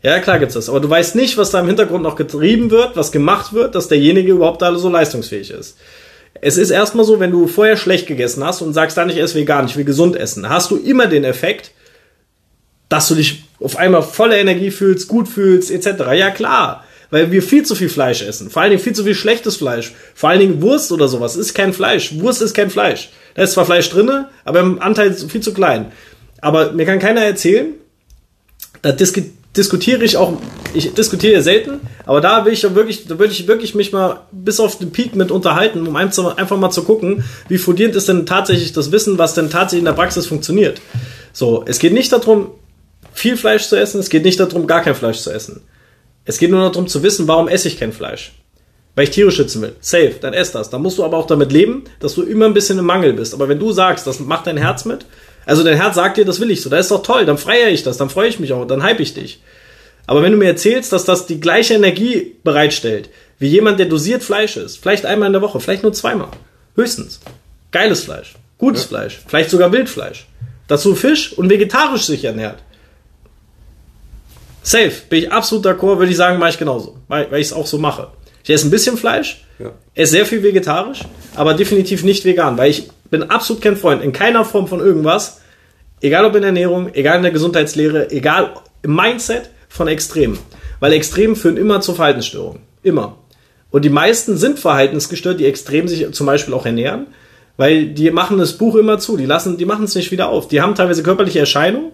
Ja, 0.01 0.17
klar 0.19 0.39
gibt's 0.39 0.53
das. 0.53 0.69
Aber 0.69 0.79
du 0.79 0.89
weißt 0.89 1.17
nicht, 1.17 1.38
was 1.38 1.51
da 1.51 1.59
im 1.59 1.67
Hintergrund 1.67 2.03
noch 2.03 2.15
getrieben 2.15 2.71
wird, 2.71 2.95
was 2.95 3.12
gemacht 3.12 3.51
wird, 3.51 3.75
dass 3.75 3.89
derjenige 3.89 4.31
überhaupt 4.31 4.62
da 4.62 4.73
so 4.75 4.88
leistungsfähig 4.88 5.51
ist. 5.51 5.77
Es 6.39 6.55
ist 6.55 6.69
erstmal 6.69 7.03
so, 7.03 7.19
wenn 7.19 7.31
du 7.31 7.47
vorher 7.47 7.75
schlecht 7.75 8.07
gegessen 8.07 8.45
hast 8.45 8.62
und 8.62 8.71
sagst 8.71 8.95
dann, 8.95 9.09
ich 9.09 9.17
esse 9.17 9.36
vegan, 9.36 9.65
ich 9.65 9.75
will 9.75 9.83
gesund 9.83 10.15
essen, 10.15 10.47
hast 10.47 10.71
du 10.71 10.77
immer 10.77 11.07
den 11.07 11.25
Effekt, 11.25 11.71
dass 12.88 13.09
du 13.09 13.15
dich 13.15 13.43
auf 13.59 13.75
einmal 13.75 14.03
voller 14.03 14.38
Energie 14.38 14.71
fühlst, 14.71 15.09
gut 15.09 15.27
fühlst, 15.27 15.69
etc. 15.69 16.01
Ja, 16.15 16.31
klar. 16.31 16.86
Weil 17.13 17.32
wir 17.32 17.43
viel 17.43 17.63
zu 17.63 17.76
viel 17.76 17.89
Fleisch 17.89 18.23
essen. 18.23 18.49
Vor 18.49 18.63
allen 18.63 18.71
Dingen 18.71 18.82
viel 18.82 18.93
zu 18.93 19.04
viel 19.04 19.13
schlechtes 19.13 19.58
Fleisch. 19.58 19.93
Vor 20.15 20.32
allen 20.32 20.39
Dingen 20.39 20.63
Wurst 20.63 20.91
oder 20.91 21.08
sowas 21.08 21.36
ist 21.36 21.54
kein 21.54 21.71
Fleisch. 21.71 22.15
Wurst 22.19 22.41
ist 22.41 22.56
kein 22.56 22.71
Fleisch. 22.71 23.12
Da 23.36 23.43
ist 23.43 23.52
zwar 23.52 23.67
Fleisch 23.67 23.88
drinne, 23.91 24.30
aber 24.45 24.62
im 24.62 24.82
Anteil 24.82 25.13
viel 25.13 25.41
zu 25.41 25.54
klein. 25.54 25.91
Aber 26.41 26.71
mir 26.71 26.88
kann 26.88 26.97
keiner 26.97 27.21
erzählen, 27.21 27.76
da 28.82 28.91
dis 28.91 29.13
diskutiere 29.56 30.04
ich 30.04 30.17
auch, 30.17 30.39
ich 30.73 30.91
diskutiere 30.95 31.43
selten, 31.43 31.82
aber 32.08 32.19
da 32.19 32.45
will 32.45 32.54
ich 32.54 32.63
ja 32.63 32.73
wirklich, 32.73 33.06
da 33.06 33.19
würde 33.19 33.32
ich 33.32 33.47
wirklich 33.47 33.76
mich 33.76 33.91
mal 33.91 34.21
bis 34.32 34.60
auf 34.60 34.80
den 34.80 34.91
Peak 34.91 35.15
mit 35.15 35.30
unterhalten, 35.30 35.86
um 35.86 35.95
einfach 35.95 36.58
mal 36.58 36.71
zu 36.71 36.84
gucken, 36.84 37.23
wie 37.47 37.60
fundierend 37.60 37.95
ist 37.95 38.10
denn 38.10 38.26
tatsächlich 38.26 38.73
das 38.73 38.91
Wissen, 38.91 39.19
was 39.19 39.36
denn 39.36 39.52
tatsächlich 39.52 39.82
in 39.82 39.86
der 39.86 39.93
Praxis 39.93 40.26
funktioniert. 40.26 40.82
So, 41.32 41.63
es 41.67 41.78
geht 41.78 41.93
nicht 41.93 42.12
darum, 42.12 42.49
viel 43.13 43.38
Fleisch 43.38 43.67
zu 43.67 43.76
essen, 43.76 43.99
es 43.99 44.10
geht 44.10 44.26
nicht 44.26 44.39
darum, 44.39 44.65
gar 44.65 44.82
kein 44.82 44.95
Fleisch 44.95 45.19
zu 45.19 45.30
essen. 45.30 45.62
Es 46.25 46.38
geht 46.38 46.51
nur 46.51 46.69
darum 46.69 46.88
zu 46.88 47.03
wissen, 47.03 47.27
warum 47.27 47.47
esse 47.47 47.67
ich 47.67 47.79
kein 47.79 47.93
Fleisch. 47.93 48.33
Weil 48.95 49.05
ich 49.05 49.12
Tiere 49.12 49.31
schützen 49.31 49.62
will. 49.62 49.75
Safe, 49.81 50.15
dann 50.21 50.33
ess 50.33 50.51
das. 50.51 50.69
Dann 50.69 50.81
musst 50.81 50.97
du 50.97 51.03
aber 51.03 51.17
auch 51.17 51.27
damit 51.27 51.51
leben, 51.51 51.83
dass 51.99 52.15
du 52.15 52.21
immer 52.23 52.45
ein 52.45 52.53
bisschen 52.53 52.77
im 52.77 52.86
Mangel 52.86 53.13
bist. 53.13 53.33
Aber 53.33 53.49
wenn 53.49 53.59
du 53.59 53.71
sagst, 53.71 54.05
das 54.05 54.19
macht 54.19 54.47
dein 54.47 54.57
Herz 54.57 54.86
mit, 54.86 55.05
also 55.45 55.63
dein 55.63 55.77
Herz 55.77 55.95
sagt 55.95 56.17
dir, 56.17 56.25
das 56.25 56.39
will 56.39 56.51
ich 56.51 56.62
so, 56.62 56.69
das 56.69 56.86
ist 56.86 56.91
doch 56.91 57.03
toll, 57.03 57.25
dann 57.25 57.38
feiere 57.38 57.69
ich 57.69 57.83
das, 57.83 57.97
dann 57.97 58.09
freue 58.09 58.29
ich 58.29 58.39
mich 58.39 58.53
auch, 58.53 58.65
dann 58.65 58.83
hype 58.83 58.99
ich 58.99 59.13
dich. 59.13 59.41
Aber 60.05 60.21
wenn 60.21 60.31
du 60.31 60.38
mir 60.38 60.47
erzählst, 60.47 60.93
dass 60.93 61.05
das 61.05 61.25
die 61.25 61.39
gleiche 61.39 61.73
Energie 61.73 62.36
bereitstellt, 62.43 63.09
wie 63.39 63.47
jemand, 63.47 63.79
der 63.79 63.88
dosiert 63.88 64.23
Fleisch 64.23 64.57
isst, 64.57 64.79
vielleicht 64.79 65.05
einmal 65.05 65.27
in 65.27 65.33
der 65.33 65.41
Woche, 65.41 65.59
vielleicht 65.59 65.83
nur 65.83 65.93
zweimal, 65.93 66.29
höchstens. 66.75 67.19
Geiles 67.71 68.03
Fleisch, 68.03 68.36
gutes 68.57 68.83
ja. 68.83 68.89
Fleisch, 68.89 69.21
vielleicht 69.27 69.49
sogar 69.49 69.71
Wildfleisch. 69.71 70.27
Dazu 70.67 70.95
Fisch 70.95 71.33
und 71.33 71.49
vegetarisch 71.49 72.03
sich 72.03 72.23
ernährt. 72.23 72.59
Safe, 74.63 74.93
bin 75.10 75.19
ich 75.19 75.32
absolut 75.32 75.65
d'accord, 75.65 75.99
würde 75.99 76.12
ich 76.12 76.17
sagen, 76.17 76.39
mache 76.39 76.52
ich 76.52 76.58
genauso, 76.58 76.97
weil, 77.10 77.30
weil 77.30 77.41
ich 77.41 77.47
es 77.47 77.54
auch 77.54 77.67
so 77.67 77.78
mache. 77.78 78.08
Ich 78.43 78.49
esse 78.49 78.67
ein 78.67 78.71
bisschen 78.71 78.97
Fleisch, 78.97 79.45
ja. 79.60 79.71
esse 79.93 80.13
sehr 80.13 80.26
viel 80.26 80.41
vegetarisch, 80.41 81.02
aber 81.36 81.54
definitiv 81.54 82.04
nicht 82.04 82.26
vegan, 82.26 82.58
weil 82.58 82.71
ich 82.71 82.89
bin 83.12 83.23
absolut 83.23 83.62
kein 83.62 83.78
Freund 83.78 84.02
in 84.02 84.13
keiner 84.13 84.45
Form 84.45 84.67
von 84.67 84.80
irgendwas, 84.80 85.41
egal 86.02 86.26
ob 86.26 86.36
in 86.36 86.43
Ernährung, 86.43 86.93
egal 86.93 87.17
in 87.17 87.23
der 87.23 87.32
Gesundheitslehre, 87.32 88.10
egal 88.12 88.54
im 88.82 88.95
Mindset 88.95 89.49
von 89.69 89.88
Extremen. 89.88 90.39
Weil 90.80 90.93
Extremen 90.93 91.36
führen 91.36 91.58
immer 91.58 91.82
zu 91.82 91.93
Verhaltensstörungen. 91.93 92.62
Immer. 92.84 93.17
Und 93.69 93.86
die 93.86 93.89
meisten 93.89 94.38
sind 94.38 94.60
verhaltensgestört, 94.60 95.39
die 95.39 95.45
extrem 95.45 95.88
sich 95.88 96.12
zum 96.12 96.28
Beispiel 96.28 96.54
auch 96.54 96.65
ernähren, 96.65 97.08
weil 97.58 97.88
die 97.88 98.12
machen 98.12 98.38
das 98.38 98.58
Buch 98.58 98.76
immer 98.76 98.99
zu, 98.99 99.17
die 99.17 99.26
lassen, 99.26 99.58
die 99.58 99.65
machen 99.65 99.86
es 99.86 99.95
nicht 99.95 100.12
wieder 100.12 100.30
auf. 100.30 100.47
Die 100.47 100.62
haben 100.62 100.76
teilweise 100.76 101.04
körperliche 101.04 101.39
Erscheinungen, 101.39 101.91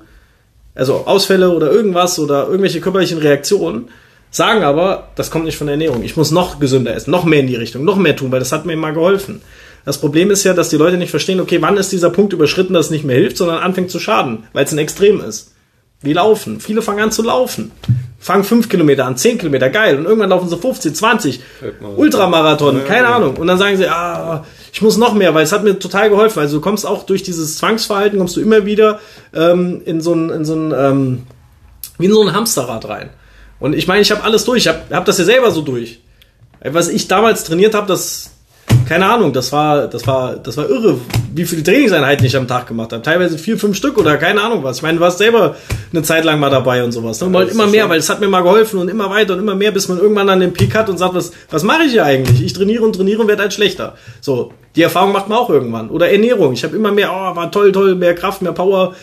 also 0.75 1.05
Ausfälle 1.05 1.49
oder 1.49 1.71
irgendwas 1.71 2.19
oder 2.19 2.47
irgendwelche 2.47 2.81
körperlichen 2.81 3.17
Reaktionen 3.17 3.89
Sagen 4.31 4.63
aber, 4.63 5.09
das 5.15 5.31
kommt 5.31 5.45
nicht 5.45 5.57
von 5.57 5.67
der 5.67 5.73
Ernährung. 5.73 6.03
Ich 6.03 6.15
muss 6.15 6.31
noch 6.31 6.59
gesünder 6.59 6.95
essen, 6.95 7.09
noch 7.09 7.25
mehr 7.25 7.39
in 7.39 7.47
die 7.47 7.55
Richtung, 7.55 7.83
noch 7.83 7.95
mehr 7.95 8.15
tun, 8.15 8.31
weil 8.31 8.39
das 8.39 8.51
hat 8.51 8.65
mir 8.65 8.73
immer 8.73 8.91
geholfen. 8.91 9.41
Das 9.85 9.97
Problem 9.97 10.29
ist 10.29 10.43
ja, 10.43 10.53
dass 10.53 10.69
die 10.69 10.75
Leute 10.75 10.97
nicht 10.97 11.09
verstehen, 11.09 11.39
okay, 11.39 11.61
wann 11.61 11.77
ist 11.77 11.91
dieser 11.91 12.11
Punkt 12.11 12.33
überschritten, 12.33 12.73
dass 12.73 12.87
es 12.87 12.91
nicht 12.91 13.05
mehr 13.05 13.15
hilft, 13.15 13.37
sondern 13.37 13.57
anfängt 13.57 13.89
zu 13.89 13.99
schaden, 13.99 14.43
weil 14.53 14.65
es 14.65 14.71
ein 14.71 14.77
Extrem 14.77 15.19
ist. 15.21 15.53
Wie 16.01 16.13
laufen. 16.13 16.59
Viele 16.59 16.81
fangen 16.81 16.99
an 16.99 17.11
zu 17.11 17.23
laufen. 17.23 17.71
Fangen 18.19 18.43
fünf 18.43 18.69
Kilometer 18.69 19.05
an, 19.05 19.17
zehn 19.17 19.37
Kilometer, 19.37 19.69
geil. 19.69 19.97
Und 19.97 20.05
irgendwann 20.05 20.29
laufen 20.29 20.47
sie 20.47 20.57
15, 20.57 20.93
20, 20.93 21.39
Ultramarathon, 21.97 22.85
keine 22.85 23.07
Ahnung. 23.07 23.35
Und 23.37 23.47
dann 23.47 23.57
sagen 23.57 23.77
sie, 23.77 23.87
ah, 23.87 24.45
ich 24.71 24.81
muss 24.81 24.97
noch 24.97 25.13
mehr, 25.13 25.33
weil 25.33 25.43
es 25.43 25.51
hat 25.51 25.63
mir 25.63 25.79
total 25.79 26.09
geholfen. 26.09 26.39
Also 26.39 26.57
du 26.57 26.61
kommst 26.61 26.85
auch 26.85 27.03
durch 27.03 27.23
dieses 27.23 27.57
Zwangsverhalten, 27.57 28.19
kommst 28.19 28.35
du 28.35 28.41
immer 28.41 28.65
wieder 28.65 28.99
ähm, 29.33 29.81
in 29.85 30.01
so 30.01 30.13
ein, 30.13 30.29
in 30.29 30.45
so 30.45 30.55
ein 30.55 30.73
ähm, 30.75 31.23
wie 31.97 32.05
in 32.05 32.13
so 32.13 32.21
ein 32.21 32.33
Hamsterrad 32.33 32.87
rein. 32.87 33.09
Und 33.59 33.75
ich 33.75 33.87
meine, 33.87 34.01
ich 34.01 34.11
habe 34.11 34.23
alles 34.23 34.45
durch. 34.45 34.59
Ich 34.59 34.67
habe 34.67 34.83
hab 34.91 35.05
das 35.05 35.17
ja 35.17 35.25
selber 35.25 35.51
so 35.51 35.61
durch. 35.61 35.99
Was 36.63 36.87
ich 36.87 37.07
damals 37.07 37.43
trainiert 37.43 37.75
habe, 37.75 37.87
das 37.87 38.31
keine 38.89 39.05
Ahnung, 39.05 39.31
das 39.31 39.51
war 39.51 39.87
das 39.87 40.07
war 40.07 40.35
das 40.35 40.57
war 40.57 40.67
irre, 40.67 40.97
wie 41.35 41.45
viele 41.45 41.61
Trainingseinheiten 41.61 42.25
ich 42.25 42.35
am 42.35 42.47
Tag 42.47 42.65
gemacht 42.65 42.91
habe. 42.91 43.03
Teilweise 43.03 43.37
vier, 43.37 43.59
fünf 43.59 43.77
Stück 43.77 43.99
oder 43.99 44.17
keine 44.17 44.41
Ahnung 44.41 44.63
was. 44.63 44.77
Ich 44.77 44.81
meine, 44.81 44.97
du 44.97 45.03
warst 45.03 45.19
selber 45.19 45.55
eine 45.93 46.01
Zeit 46.01 46.25
lang 46.25 46.39
mal 46.39 46.49
dabei 46.49 46.83
und 46.83 46.91
sowas. 46.91 47.21
Ne? 47.21 47.29
Ja, 47.31 47.43
immer 47.43 47.67
mehr, 47.67 47.87
weil 47.87 47.99
es 47.99 48.09
hat 48.09 48.19
mir 48.19 48.27
mal 48.27 48.41
geholfen 48.41 48.79
und 48.79 48.89
immer 48.89 49.11
weiter 49.11 49.33
und 49.33 49.39
immer 49.39 49.53
mehr, 49.53 49.69
bis 49.69 49.87
man 49.89 49.99
irgendwann 49.99 50.27
an 50.29 50.39
den 50.39 50.53
Peak 50.53 50.73
hat 50.73 50.89
und 50.89 50.97
sagt, 50.97 51.13
was 51.13 51.31
was 51.51 51.61
mache 51.61 51.83
ich 51.83 51.91
hier 51.91 52.03
eigentlich? 52.03 52.43
Ich 52.43 52.53
trainiere 52.53 52.83
und 52.83 52.95
trainiere 52.95 53.21
und 53.21 53.27
werde 53.27 53.43
halt 53.43 53.53
schlechter. 53.53 53.93
So, 54.21 54.53
die 54.75 54.81
Erfahrung 54.81 55.11
macht 55.11 55.29
man 55.29 55.37
auch 55.37 55.51
irgendwann. 55.51 55.91
Oder 55.91 56.09
Ernährung. 56.09 56.53
Ich 56.53 56.63
habe 56.63 56.75
immer 56.75 56.91
mehr, 56.91 57.11
oh, 57.11 57.35
war 57.35 57.51
toll, 57.51 57.71
toll, 57.71 57.93
mehr 57.93 58.15
Kraft, 58.15 58.41
mehr 58.41 58.53
Power 58.53 58.95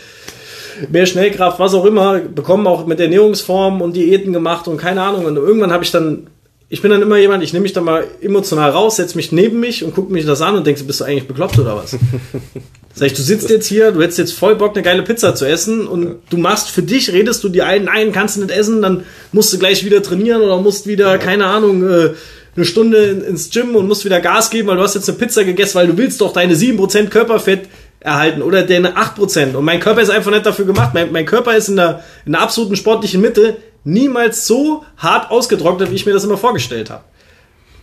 mehr 0.91 1.07
Schnellkraft, 1.07 1.59
was 1.59 1.73
auch 1.73 1.85
immer, 1.85 2.19
bekommen 2.19 2.67
auch 2.67 2.85
mit 2.85 2.99
Ernährungsformen 2.99 3.81
und 3.81 3.95
Diäten 3.95 4.31
gemacht 4.31 4.67
und 4.67 4.77
keine 4.77 5.01
Ahnung. 5.01 5.25
Und 5.25 5.35
irgendwann 5.35 5.71
habe 5.71 5.83
ich 5.83 5.91
dann 5.91 6.27
ich 6.69 6.81
bin 6.81 6.91
dann 6.91 7.01
immer 7.01 7.17
jemand, 7.17 7.43
ich 7.43 7.53
nehme 7.53 7.63
mich 7.63 7.73
da 7.73 7.81
mal 7.81 8.05
emotional 8.21 8.71
raus, 8.71 8.97
setze 8.97 9.15
mich 9.15 9.31
neben 9.31 9.59
mich 9.59 9.85
und 9.85 9.95
gucke 9.95 10.11
mich 10.11 10.25
das 10.25 10.41
an 10.41 10.55
und 10.55 10.67
denke, 10.67 10.83
bist 10.83 10.99
du 10.99 11.05
eigentlich 11.05 11.27
bekloppt 11.27 11.57
oder 11.59 11.77
was? 11.77 11.97
Sag 12.93 13.07
ich, 13.07 13.13
du 13.13 13.21
sitzt 13.21 13.49
jetzt 13.49 13.67
hier, 13.67 13.91
du 13.91 14.01
hättest 14.01 14.17
jetzt 14.17 14.33
voll 14.33 14.55
Bock, 14.55 14.75
eine 14.75 14.83
geile 14.83 15.03
Pizza 15.03 15.33
zu 15.35 15.45
essen 15.45 15.87
und 15.87 16.17
du 16.29 16.37
machst 16.37 16.69
für 16.69 16.81
dich, 16.81 17.13
redest 17.13 17.43
du 17.43 17.49
dir 17.49 17.67
ein, 17.67 17.85
nein, 17.85 18.11
kannst 18.11 18.35
du 18.35 18.41
nicht 18.41 18.51
essen, 18.51 18.81
dann 18.81 19.03
musst 19.31 19.53
du 19.53 19.59
gleich 19.59 19.85
wieder 19.85 20.01
trainieren 20.01 20.41
oder 20.41 20.57
musst 20.57 20.87
wieder, 20.87 21.17
keine 21.19 21.45
Ahnung, 21.45 21.87
äh, 21.87 22.09
eine 22.55 22.65
Stunde 22.65 23.23
ins 23.27 23.51
Gym 23.51 23.75
und 23.75 23.87
musst 23.87 24.03
wieder 24.03 24.19
Gas 24.19 24.49
geben, 24.49 24.67
weil 24.67 24.77
du 24.77 24.81
hast 24.81 24.95
jetzt 24.95 25.07
eine 25.07 25.17
Pizza 25.17 25.43
gegessen, 25.43 25.75
weil 25.75 25.87
du 25.87 25.97
willst 25.97 26.19
doch 26.19 26.33
deine 26.33 26.55
7% 26.55 27.07
Körperfett 27.07 27.69
erhalten 27.99 28.41
oder 28.41 28.63
deine 28.63 28.95
8%. 28.95 29.55
Und 29.55 29.65
mein 29.65 29.79
Körper 29.79 30.01
ist 30.01 30.09
einfach 30.09 30.31
nicht 30.31 30.45
dafür 30.45 30.65
gemacht. 30.65 30.93
Mein, 30.93 31.11
mein 31.11 31.25
Körper 31.25 31.55
ist 31.55 31.69
in 31.69 31.75
der, 31.75 32.03
in 32.25 32.33
der 32.33 32.41
absoluten 32.41 32.75
sportlichen 32.75 33.21
Mitte 33.21 33.57
niemals 33.83 34.45
so 34.45 34.83
hart 34.97 35.31
ausgetrocknet, 35.31 35.91
wie 35.91 35.95
ich 35.95 36.05
mir 36.05 36.13
das 36.13 36.23
immer 36.23 36.37
vorgestellt 36.37 36.89
habe. 36.89 37.03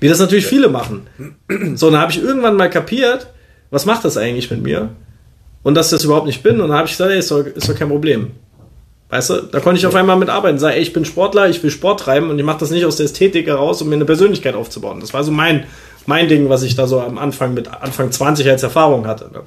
Wie 0.00 0.08
das 0.08 0.18
natürlich 0.18 0.46
viele 0.46 0.68
machen. 0.68 1.06
So, 1.76 1.90
dann 1.90 2.00
habe 2.00 2.12
ich 2.12 2.22
irgendwann 2.22 2.56
mal 2.56 2.68
kapiert, 2.68 3.28
was 3.70 3.86
macht 3.86 4.04
das 4.04 4.16
eigentlich 4.16 4.50
mit 4.50 4.62
mir? 4.62 4.90
Und 5.62 5.74
dass 5.74 5.86
ich 5.86 5.92
das 5.92 6.04
überhaupt 6.04 6.26
nicht 6.26 6.42
bin. 6.42 6.60
Und 6.60 6.68
dann 6.68 6.76
habe 6.76 6.86
ich 6.86 6.92
gesagt, 6.92 7.10
ey, 7.10 7.18
ist 7.18 7.30
doch, 7.30 7.44
ist 7.44 7.68
doch 7.68 7.74
kein 7.74 7.88
Problem. 7.88 8.32
Weißt 9.08 9.30
du, 9.30 9.42
da 9.50 9.60
konnte 9.60 9.78
ich 9.78 9.86
auf 9.86 9.94
einmal 9.94 10.16
mitarbeiten. 10.16 10.58
Sag, 10.58 10.74
ey, 10.74 10.82
ich 10.82 10.92
bin 10.92 11.04
Sportler, 11.04 11.48
ich 11.48 11.62
will 11.62 11.70
Sport 11.70 12.00
treiben 12.00 12.30
und 12.30 12.38
ich 12.38 12.44
mache 12.44 12.58
das 12.58 12.70
nicht 12.70 12.84
aus 12.84 12.96
der 12.96 13.06
Ästhetik 13.06 13.46
heraus, 13.46 13.80
um 13.80 13.88
mir 13.88 13.94
eine 13.94 14.04
Persönlichkeit 14.04 14.54
aufzubauen. 14.54 15.00
Das 15.00 15.14
war 15.14 15.24
so 15.24 15.32
mein, 15.32 15.64
mein 16.06 16.28
Ding, 16.28 16.48
was 16.48 16.62
ich 16.62 16.74
da 16.74 16.86
so 16.86 17.00
am 17.00 17.18
Anfang 17.18 17.54
mit 17.54 17.68
Anfang 17.68 18.12
20 18.12 18.48
als 18.48 18.62
Erfahrung 18.62 19.06
hatte. 19.06 19.30
Ne? 19.32 19.40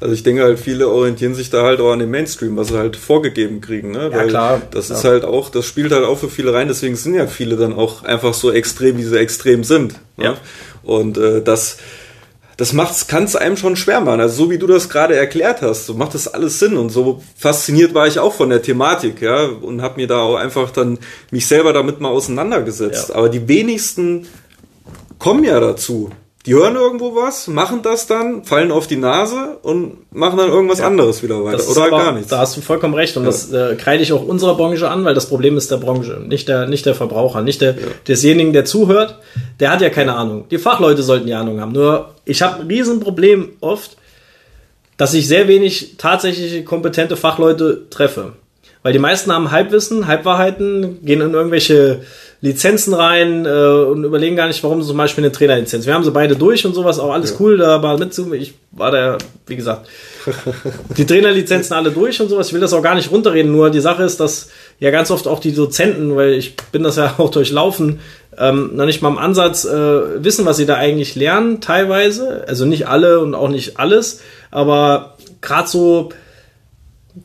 Also 0.00 0.14
ich 0.14 0.22
denke 0.22 0.42
halt, 0.42 0.58
viele 0.58 0.88
orientieren 0.88 1.34
sich 1.34 1.50
da 1.50 1.62
halt 1.62 1.80
auch 1.80 1.92
an 1.92 1.98
dem 1.98 2.10
Mainstream, 2.10 2.56
was 2.56 2.68
sie 2.68 2.78
halt 2.78 2.96
vorgegeben 2.96 3.60
kriegen. 3.60 3.92
Ne? 3.92 4.10
Ja, 4.12 4.18
Weil 4.18 4.28
klar. 4.28 4.62
Das 4.70 4.90
ist 4.90 5.04
halt 5.04 5.24
auch, 5.24 5.50
das 5.50 5.66
spielt 5.66 5.92
halt 5.92 6.04
auch 6.04 6.18
für 6.18 6.28
viele 6.28 6.52
rein, 6.52 6.68
deswegen 6.68 6.96
sind 6.96 7.14
ja 7.14 7.26
viele 7.26 7.56
dann 7.56 7.72
auch 7.72 8.04
einfach 8.04 8.34
so 8.34 8.52
extrem, 8.52 8.98
wie 8.98 9.04
sie 9.04 9.18
extrem 9.18 9.64
sind. 9.64 9.94
Ne? 10.16 10.24
Ja. 10.24 10.36
Und 10.82 11.18
äh, 11.18 11.42
das, 11.42 11.78
das 12.56 12.72
macht's, 12.72 13.06
kann 13.06 13.24
es 13.24 13.36
einem 13.36 13.56
schon 13.56 13.76
schwer 13.76 14.00
machen. 14.00 14.20
Also 14.20 14.44
so 14.44 14.50
wie 14.50 14.58
du 14.58 14.66
das 14.66 14.88
gerade 14.88 15.16
erklärt 15.16 15.62
hast, 15.62 15.86
so 15.86 15.94
macht 15.94 16.14
das 16.14 16.28
alles 16.28 16.58
Sinn 16.58 16.76
und 16.76 16.90
so 16.90 17.22
fasziniert 17.36 17.94
war 17.94 18.06
ich 18.06 18.18
auch 18.18 18.34
von 18.34 18.50
der 18.50 18.62
Thematik, 18.62 19.22
ja, 19.22 19.46
und 19.46 19.80
habe 19.80 20.00
mir 20.00 20.06
da 20.06 20.20
auch 20.20 20.36
einfach 20.36 20.70
dann 20.70 20.98
mich 21.30 21.46
selber 21.46 21.72
damit 21.72 22.00
mal 22.00 22.08
auseinandergesetzt. 22.08 23.10
Ja. 23.10 23.14
Aber 23.14 23.28
die 23.28 23.48
wenigsten 23.48 24.26
kommen 25.18 25.44
ja 25.44 25.58
dazu. 25.60 26.10
Die 26.46 26.54
hören 26.54 26.76
irgendwo 26.76 27.14
was, 27.14 27.46
machen 27.48 27.82
das 27.82 28.06
dann, 28.06 28.42
fallen 28.44 28.70
auf 28.70 28.86
die 28.86 28.96
Nase 28.96 29.58
und 29.62 30.10
machen 30.14 30.38
dann 30.38 30.48
irgendwas 30.48 30.78
Ja. 30.78 30.86
anderes 30.86 31.22
wieder 31.22 31.44
weiter. 31.44 31.68
Oder 31.68 31.82
aber- 31.88 31.90
gar 31.98 32.12
nichts. 32.12 32.28
Da 32.30 32.38
hast 32.38 32.56
du 32.56 32.62
vollkommen 32.62 32.94
recht. 32.94 33.16
Und 33.18 33.24
Ja. 33.24 33.28
das 33.30 33.52
äh, 33.52 33.74
kreide 33.76 34.02
ich 34.02 34.12
auch 34.14 34.24
unserer 34.24 34.54
Branche 34.54 34.88
an, 34.88 35.04
weil 35.04 35.14
das 35.14 35.26
Problem 35.28 35.58
ist 35.58 35.70
der 35.70 35.76
Branche, 35.76 36.22
nicht 36.26 36.48
der, 36.48 36.66
nicht 36.66 36.86
der 36.86 36.94
Verbraucher, 36.94 37.42
nicht 37.42 37.60
der, 37.60 37.74
desjenigen, 38.06 38.52
der 38.54 38.64
zuhört. 38.64 39.16
Der 39.60 39.70
hat 39.70 39.82
ja 39.82 39.90
keine 39.90 40.14
Ahnung. 40.14 40.44
Die 40.50 40.58
Fachleute 40.58 41.02
sollten 41.02 41.26
die 41.26 41.34
Ahnung 41.34 41.60
haben. 41.60 41.72
Nur 41.72 42.14
ich 42.24 42.40
habe 42.40 42.62
ein 42.62 42.66
Riesenproblem 42.68 43.50
oft, 43.60 43.96
dass 44.96 45.12
ich 45.14 45.28
sehr 45.28 45.48
wenig 45.48 45.96
tatsächlich 45.98 46.64
kompetente 46.64 47.16
Fachleute 47.16 47.90
treffe. 47.90 48.32
Weil 48.82 48.92
die 48.92 48.98
meisten 48.98 49.32
haben 49.32 49.50
Halbwissen, 49.50 50.06
Halbwahrheiten, 50.06 51.04
gehen 51.04 51.20
in 51.20 51.34
irgendwelche 51.34 52.00
Lizenzen 52.40 52.94
rein 52.94 53.46
äh, 53.46 53.48
und 53.48 54.04
überlegen 54.04 54.36
gar 54.36 54.46
nicht, 54.46 54.62
warum 54.62 54.80
zum 54.82 54.96
Beispiel 54.96 55.24
eine 55.24 55.32
Trainerlizenz. 55.32 55.86
Wir 55.86 55.94
haben 55.94 56.04
sie 56.04 56.12
beide 56.12 56.36
durch 56.36 56.64
und 56.64 56.72
sowas, 56.72 57.00
auch 57.00 57.12
alles 57.12 57.34
cool, 57.40 57.56
da 57.56 57.82
war 57.82 57.98
mit 57.98 58.14
zu. 58.14 58.32
Ich 58.32 58.54
war 58.70 58.92
da, 58.92 59.18
wie 59.48 59.56
gesagt, 59.56 59.88
die 60.96 61.04
Trainerlizenzen 61.04 61.74
alle 61.74 61.90
durch 61.90 62.20
und 62.20 62.28
sowas. 62.28 62.48
Ich 62.48 62.52
will 62.52 62.60
das 62.60 62.72
auch 62.72 62.82
gar 62.82 62.94
nicht 62.94 63.10
runterreden, 63.10 63.50
nur 63.50 63.70
die 63.70 63.80
Sache 63.80 64.04
ist, 64.04 64.20
dass 64.20 64.50
ja 64.78 64.92
ganz 64.92 65.10
oft 65.10 65.26
auch 65.26 65.40
die 65.40 65.52
Dozenten, 65.52 66.14
weil 66.14 66.34
ich 66.34 66.54
bin 66.70 66.84
das 66.84 66.94
ja 66.94 67.14
auch 67.18 67.30
durchlaufen, 67.30 67.98
ähm, 68.38 68.70
noch 68.76 68.86
nicht 68.86 69.02
mal 69.02 69.08
im 69.08 69.18
Ansatz 69.18 69.64
äh, 69.64 70.22
wissen, 70.22 70.46
was 70.46 70.58
sie 70.58 70.66
da 70.66 70.76
eigentlich 70.76 71.16
lernen, 71.16 71.60
teilweise. 71.60 72.44
Also 72.46 72.66
nicht 72.66 72.86
alle 72.86 73.18
und 73.18 73.34
auch 73.34 73.48
nicht 73.48 73.80
alles, 73.80 74.20
aber 74.52 75.16
gerade 75.40 75.68
so, 75.68 76.10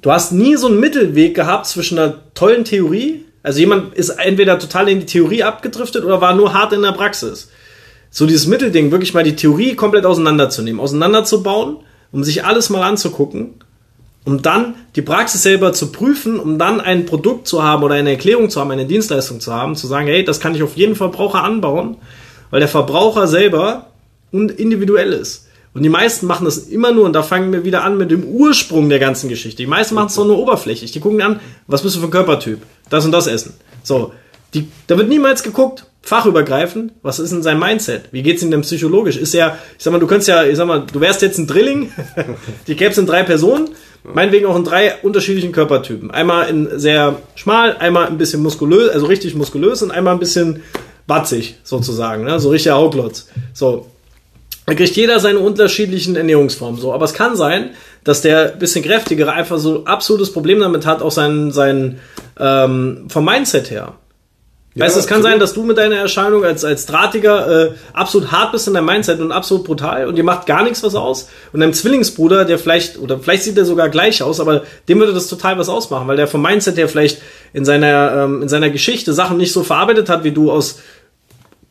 du 0.01 0.11
hast 0.11 0.31
nie 0.31 0.55
so 0.55 0.67
einen 0.67 0.79
Mittelweg 0.79 1.35
gehabt 1.35 1.67
zwischen 1.67 1.97
einer 1.97 2.15
tollen 2.33 2.65
Theorie. 2.65 3.25
Also 3.43 3.59
jemand 3.59 3.93
ist 3.93 4.09
entweder 4.09 4.59
total 4.59 4.89
in 4.89 4.99
die 4.99 5.05
Theorie 5.05 5.43
abgedriftet 5.43 6.03
oder 6.03 6.21
war 6.21 6.35
nur 6.35 6.53
hart 6.53 6.73
in 6.73 6.81
der 6.81 6.93
Praxis. 6.93 7.49
So 8.09 8.25
dieses 8.25 8.47
Mittelding, 8.47 8.91
wirklich 8.91 9.13
mal 9.13 9.23
die 9.23 9.35
Theorie 9.35 9.75
komplett 9.75 10.05
auseinanderzunehmen, 10.05 10.79
auseinanderzubauen, 10.79 11.77
um 12.11 12.23
sich 12.23 12.45
alles 12.45 12.69
mal 12.69 12.83
anzugucken, 12.83 13.55
um 14.23 14.41
dann 14.41 14.75
die 14.95 15.01
Praxis 15.01 15.43
selber 15.43 15.73
zu 15.73 15.91
prüfen, 15.91 16.39
um 16.39 16.59
dann 16.59 16.79
ein 16.79 17.05
Produkt 17.05 17.47
zu 17.47 17.63
haben 17.63 17.83
oder 17.83 17.95
eine 17.95 18.11
Erklärung 18.11 18.49
zu 18.49 18.61
haben, 18.61 18.71
eine 18.71 18.85
Dienstleistung 18.85 19.39
zu 19.39 19.53
haben, 19.53 19.75
zu 19.75 19.87
sagen, 19.87 20.07
hey, 20.07 20.23
das 20.23 20.39
kann 20.39 20.55
ich 20.55 20.63
auf 20.63 20.77
jeden 20.77 20.95
Verbraucher 20.95 21.43
anbauen, 21.43 21.97
weil 22.51 22.59
der 22.59 22.69
Verbraucher 22.69 23.27
selber 23.27 23.87
individuell 24.31 25.11
ist. 25.13 25.42
Und 25.73 25.83
die 25.83 25.89
meisten 25.89 26.27
machen 26.27 26.45
das 26.45 26.57
immer 26.57 26.91
nur, 26.91 27.05
und 27.05 27.13
da 27.13 27.23
fangen 27.23 27.51
wir 27.51 27.65
wieder 27.65 27.83
an 27.83 27.97
mit 27.97 28.11
dem 28.11 28.23
Ursprung 28.23 28.89
der 28.89 28.99
ganzen 28.99 29.27
Geschichte. 29.27 29.57
Die 29.57 29.67
meisten 29.67 29.95
machen 29.95 30.07
es 30.07 30.15
doch 30.15 30.25
nur 30.25 30.37
oberflächlich. 30.37 30.91
Die 30.91 30.99
gucken 30.99 31.21
an, 31.21 31.39
was 31.67 31.81
bist 31.81 31.95
du 31.95 31.99
für 31.99 32.05
ein 32.07 32.11
Körpertyp? 32.11 32.59
Das 32.89 33.05
und 33.05 33.11
das 33.11 33.27
essen. 33.27 33.53
So, 33.81 34.13
die, 34.53 34.67
da 34.87 34.97
wird 34.97 35.09
niemals 35.09 35.41
geguckt, 35.41 35.85
fachübergreifend, 36.03 36.91
was 37.01 37.19
ist 37.19 37.31
in 37.31 37.41
seinem 37.41 37.59
Mindset? 37.59 38.09
Wie 38.11 38.21
geht's 38.21 38.43
ihm 38.43 38.51
denn 38.51 38.61
psychologisch? 38.61 39.17
Ist 39.17 39.33
er, 39.33 39.57
ich 39.77 39.83
sag 39.83 39.91
mal, 39.91 39.99
du 39.99 40.05
könntest 40.05 40.27
ja, 40.27 40.43
ich 40.43 40.57
sag 40.57 40.67
mal, 40.67 40.85
du 40.85 40.99
wärst 40.99 41.21
jetzt 41.21 41.37
ein 41.39 41.47
Drilling, 41.47 41.91
die 42.67 42.75
gäbe 42.75 42.91
es 42.91 42.97
in 42.97 43.07
drei 43.07 43.23
Personen, 43.23 43.69
meinetwegen 44.03 44.45
auch 44.45 44.55
in 44.55 44.65
drei 44.65 44.95
unterschiedlichen 45.01 45.53
Körpertypen. 45.53 46.11
Einmal 46.11 46.49
in 46.49 46.77
sehr 46.77 47.15
schmal, 47.35 47.77
einmal 47.77 48.07
ein 48.07 48.17
bisschen 48.17 48.43
muskulös, 48.43 48.89
also 48.91 49.05
richtig 49.05 49.33
muskulös 49.33 49.81
und 49.81 49.91
einmal 49.91 50.13
ein 50.13 50.19
bisschen 50.19 50.61
batzig, 51.07 51.55
sozusagen, 51.63 52.25
ne? 52.25 52.39
so 52.39 52.49
richtiger 52.49 52.75
Hauklotz. 52.75 53.27
So, 53.53 53.87
da 54.65 54.73
kriegt 54.75 54.95
jeder 54.95 55.19
seine 55.19 55.39
unterschiedlichen 55.39 56.15
Ernährungsformen 56.15 56.79
so. 56.79 56.93
Aber 56.93 57.05
es 57.05 57.13
kann 57.13 57.35
sein, 57.35 57.71
dass 58.03 58.21
der 58.21 58.49
bisschen 58.49 58.83
kräftigere 58.83 59.33
einfach 59.33 59.57
so 59.57 59.85
absolutes 59.85 60.31
Problem 60.31 60.59
damit 60.59 60.85
hat, 60.85 61.01
auch 61.01 61.11
sein, 61.11 61.51
sein 61.51 61.99
ähm, 62.39 63.05
vom 63.09 63.25
Mindset 63.25 63.71
her. 63.71 63.93
Ja, 64.75 64.85
weißt 64.85 64.95
du, 64.95 65.01
es 65.01 65.07
kann 65.07 65.17
absolut. 65.17 65.33
sein, 65.33 65.39
dass 65.39 65.53
du 65.53 65.63
mit 65.63 65.77
deiner 65.77 65.97
Erscheinung 65.97 66.43
als, 66.43 66.65
als 66.65 66.87
Drahtiger 66.87 67.67
äh, 67.67 67.71
absolut 67.93 68.31
hart 68.31 68.53
bist 68.53 68.67
in 68.67 68.73
deinem 68.73 68.87
Mindset 68.87 69.19
und 69.19 69.31
absolut 69.31 69.65
brutal 69.65 70.07
und 70.07 70.15
dir 70.15 70.23
macht 70.23 70.47
gar 70.47 70.63
nichts 70.63 70.81
was 70.81 70.95
aus. 70.95 71.29
Und 71.51 71.59
deinem 71.59 71.73
Zwillingsbruder, 71.73 72.43
der 72.43 72.57
vielleicht, 72.57 72.97
oder 72.97 73.19
vielleicht 73.19 73.43
sieht 73.43 73.57
er 73.57 73.65
sogar 73.65 73.89
gleich 73.89 74.23
aus, 74.23 74.39
aber 74.39 74.63
dem 74.89 74.99
würde 74.99 75.13
das 75.13 75.27
total 75.27 75.59
was 75.59 75.69
ausmachen, 75.69 76.07
weil 76.07 76.17
der 76.17 76.27
vom 76.27 76.41
Mindset 76.41 76.77
her 76.77 76.89
vielleicht 76.89 77.21
in 77.53 77.65
seiner, 77.65 78.23
ähm, 78.23 78.41
in 78.41 78.49
seiner 78.49 78.71
Geschichte 78.71 79.13
Sachen 79.13 79.37
nicht 79.37 79.53
so 79.53 79.61
verarbeitet 79.61 80.09
hat, 80.09 80.23
wie 80.23 80.31
du 80.31 80.51
aus 80.51 80.79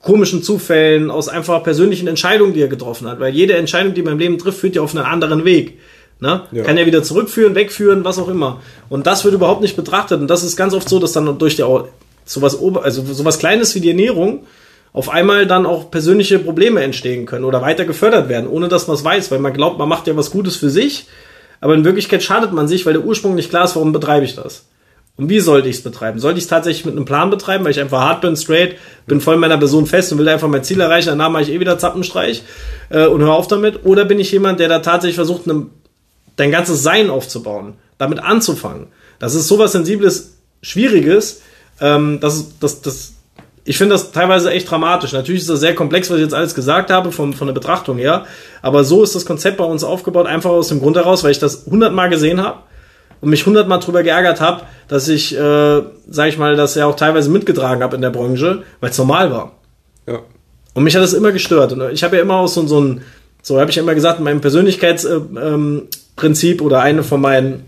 komischen 0.02 0.42
Zufällen, 0.42 1.10
aus 1.10 1.28
einfach 1.28 1.62
persönlichen 1.62 2.08
Entscheidungen, 2.08 2.52
die 2.52 2.60
er 2.60 2.68
getroffen 2.68 3.08
hat. 3.08 3.20
Weil 3.20 3.32
jede 3.34 3.54
Entscheidung, 3.54 3.94
die 3.94 4.02
man 4.02 4.14
im 4.14 4.18
Leben 4.18 4.38
trifft, 4.38 4.58
führt 4.58 4.74
ja 4.74 4.82
auf 4.82 4.94
einen 4.94 5.04
anderen 5.04 5.44
Weg. 5.44 5.78
Ne? 6.20 6.42
Ja. 6.52 6.62
Kann 6.64 6.76
ja 6.76 6.86
wieder 6.86 7.02
zurückführen, 7.02 7.54
wegführen, 7.54 8.04
was 8.04 8.18
auch 8.18 8.28
immer. 8.28 8.60
Und 8.88 9.06
das 9.06 9.24
wird 9.24 9.34
überhaupt 9.34 9.60
nicht 9.60 9.76
betrachtet. 9.76 10.20
Und 10.20 10.28
das 10.28 10.42
ist 10.42 10.56
ganz 10.56 10.74
oft 10.74 10.88
so, 10.88 10.98
dass 10.98 11.12
dann 11.12 11.38
durch 11.38 11.56
die, 11.56 11.64
sowas, 12.24 12.58
also 12.82 13.02
sowas 13.04 13.38
Kleines 13.38 13.74
wie 13.74 13.80
die 13.80 13.90
Ernährung 13.90 14.44
auf 14.92 15.08
einmal 15.08 15.46
dann 15.46 15.66
auch 15.66 15.90
persönliche 15.90 16.38
Probleme 16.38 16.82
entstehen 16.82 17.26
können 17.26 17.44
oder 17.44 17.62
weiter 17.62 17.84
gefördert 17.84 18.28
werden, 18.28 18.48
ohne 18.48 18.68
dass 18.68 18.86
man 18.88 18.96
es 18.96 19.04
weiß, 19.04 19.30
weil 19.30 19.38
man 19.38 19.52
glaubt, 19.52 19.78
man 19.78 19.88
macht 19.88 20.06
ja 20.06 20.16
was 20.16 20.30
Gutes 20.30 20.56
für 20.56 20.68
sich, 20.68 21.06
aber 21.60 21.74
in 21.74 21.84
Wirklichkeit 21.84 22.22
schadet 22.22 22.52
man 22.52 22.68
sich, 22.68 22.84
weil 22.84 22.92
der 22.92 23.04
Ursprung 23.04 23.34
nicht 23.34 23.50
klar 23.50 23.64
ist, 23.64 23.74
warum 23.74 23.92
betreibe 23.92 24.24
ich 24.24 24.34
das. 24.34 24.66
Und 25.16 25.28
wie 25.28 25.40
sollte 25.40 25.68
ich 25.68 25.76
es 25.76 25.82
betreiben? 25.82 26.18
Sollte 26.18 26.38
ich 26.38 26.44
es 26.44 26.48
tatsächlich 26.48 26.86
mit 26.86 26.96
einem 26.96 27.04
Plan 27.04 27.28
betreiben, 27.28 27.64
weil 27.64 27.70
ich 27.70 27.80
einfach 27.80 28.00
hart 28.00 28.22
bin, 28.22 28.34
straight, 28.34 28.76
bin 29.06 29.20
voll 29.20 29.34
in 29.34 29.40
meiner 29.40 29.58
Person 29.58 29.86
fest 29.86 30.10
und 30.10 30.18
will 30.18 30.28
einfach 30.28 30.48
mein 30.48 30.64
Ziel 30.64 30.80
erreichen, 30.80 31.08
danach 31.08 31.28
mache 31.28 31.42
ich 31.42 31.50
eh 31.50 31.60
wieder 31.60 31.78
Zappenstreich 31.78 32.42
äh, 32.88 33.06
und 33.06 33.20
höre 33.20 33.34
auf 33.34 33.46
damit? 33.46 33.84
Oder 33.84 34.06
bin 34.06 34.18
ich 34.18 34.32
jemand, 34.32 34.58
der 34.58 34.68
da 34.68 34.78
tatsächlich 34.78 35.16
versucht, 35.16 35.44
einem, 35.44 35.70
dein 36.36 36.50
ganzes 36.50 36.82
Sein 36.82 37.10
aufzubauen, 37.10 37.74
damit 37.98 38.20
anzufangen? 38.20 38.86
Das 39.18 39.34
ist 39.34 39.48
sowas 39.48 39.72
Sensibles, 39.72 40.38
Schwieriges, 40.62 41.42
ähm, 41.80 42.18
das, 42.20 42.58
das, 42.58 42.80
das, 42.80 43.12
ich 43.64 43.76
finde 43.76 43.94
das 43.94 44.12
teilweise 44.12 44.50
echt 44.50 44.70
dramatisch. 44.70 45.12
Natürlich 45.12 45.42
ist 45.42 45.50
das 45.50 45.60
sehr 45.60 45.74
komplex, 45.74 46.08
was 46.08 46.16
ich 46.16 46.22
jetzt 46.22 46.34
alles 46.34 46.54
gesagt 46.54 46.90
habe, 46.90 47.12
von, 47.12 47.34
von 47.34 47.46
der 47.46 47.54
Betrachtung 47.54 47.98
her. 47.98 48.24
Aber 48.62 48.82
so 48.82 49.02
ist 49.02 49.14
das 49.14 49.26
Konzept 49.26 49.58
bei 49.58 49.64
uns 49.64 49.84
aufgebaut, 49.84 50.26
einfach 50.26 50.50
aus 50.50 50.68
dem 50.68 50.80
Grund 50.80 50.96
heraus, 50.96 51.22
weil 51.22 51.32
ich 51.32 51.38
das 51.38 51.66
hundertmal 51.66 52.08
gesehen 52.08 52.42
habe 52.42 52.60
und 53.22 53.30
mich 53.30 53.46
hundertmal 53.46 53.78
drüber 53.78 54.02
geärgert 54.02 54.42
habe, 54.42 54.64
dass 54.88 55.08
ich, 55.08 55.34
äh, 55.34 55.80
sag 56.10 56.28
ich 56.28 56.36
mal, 56.36 56.56
das 56.56 56.74
ja 56.74 56.84
auch 56.86 56.96
teilweise 56.96 57.30
mitgetragen 57.30 57.82
habe 57.82 57.96
in 57.96 58.02
der 58.02 58.10
Branche, 58.10 58.64
weil 58.80 58.90
es 58.90 58.98
normal 58.98 59.30
war. 59.30 59.52
Ja. 60.06 60.18
Und 60.74 60.84
mich 60.84 60.94
hat 60.94 61.02
das 61.02 61.14
immer 61.14 61.32
gestört. 61.32 61.72
Und 61.72 61.92
ich 61.92 62.02
habe 62.02 62.16
ja 62.16 62.22
immer 62.22 62.34
auch 62.34 62.48
so, 62.48 62.66
so 62.66 62.80
ein, 62.80 63.02
so 63.40 63.60
habe 63.60 63.70
ich 63.70 63.76
ja 63.76 63.82
immer 63.82 63.94
gesagt, 63.94 64.20
mein 64.20 64.40
Persönlichkeitsprinzip 64.40 66.60
äh, 66.60 66.60
ähm, 66.60 66.66
oder 66.66 66.80
eine 66.80 67.04
von 67.04 67.20
meinen, 67.20 67.62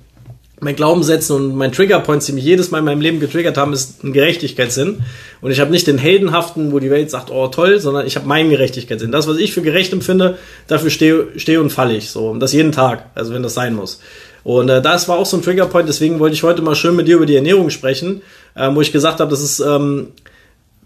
meinen 0.59 0.75
Glaubenssätzen 0.75 1.37
und 1.37 1.55
meinen 1.55 1.73
Triggerpoints, 1.73 2.27
die 2.27 2.33
mich 2.33 2.45
jedes 2.45 2.73
Mal 2.73 2.79
in 2.79 2.87
meinem 2.87 3.01
Leben 3.01 3.21
getriggert 3.21 3.57
haben, 3.57 3.73
ist 3.73 4.03
ein 4.03 4.13
Gerechtigkeitssinn. 4.13 5.03
Und 5.41 5.51
ich 5.53 5.61
habe 5.61 5.71
nicht 5.71 5.87
den 5.87 5.99
heldenhaften, 5.99 6.73
wo 6.73 6.81
die 6.81 6.91
Welt 6.91 7.11
sagt, 7.11 7.31
oh 7.31 7.47
toll, 7.47 7.79
sondern 7.79 8.09
ich 8.09 8.17
habe 8.17 8.27
meinen 8.27 8.51
Gerechtigkeitssinn. 8.51 9.13
Das, 9.13 9.29
was 9.29 9.37
ich 9.37 9.53
für 9.53 9.63
gerecht 9.63 9.93
empfinde, 9.93 10.37
dafür 10.67 10.91
stehe, 10.91 11.29
stehe 11.37 11.61
und 11.61 11.71
falle 11.71 11.95
ich. 11.95 12.11
So. 12.11 12.31
Und 12.31 12.41
das 12.41 12.53
jeden 12.53 12.73
Tag, 12.73 13.11
also 13.15 13.33
wenn 13.33 13.45
das 13.45 13.55
sein 13.55 13.77
muss. 13.77 14.01
Und 14.45 14.69
äh, 14.69 14.83
das 14.83 15.09
war 15.09 15.19
auch 15.19 15.27
so 15.27 15.39
ein 15.39 15.43
Triggerpoint, 15.43 15.89
deswegen 15.89 16.21
wollte 16.21 16.35
ich 16.35 16.43
heute 16.43 16.63
mal 16.63 16.77
schön 16.77 16.95
mit 16.95 17.09
dir 17.09 17.17
über 17.17 17.27
die 17.27 17.37
Ernährung 17.37 17.71
sprechen, 17.71 18.23
äh, 18.55 18.73
wo 18.73 18.81
ich 18.83 18.93
gesagt 18.93 19.21
habe, 19.21 19.31
das 19.31 19.43
ist 19.43 19.61
ähm, 19.61 20.09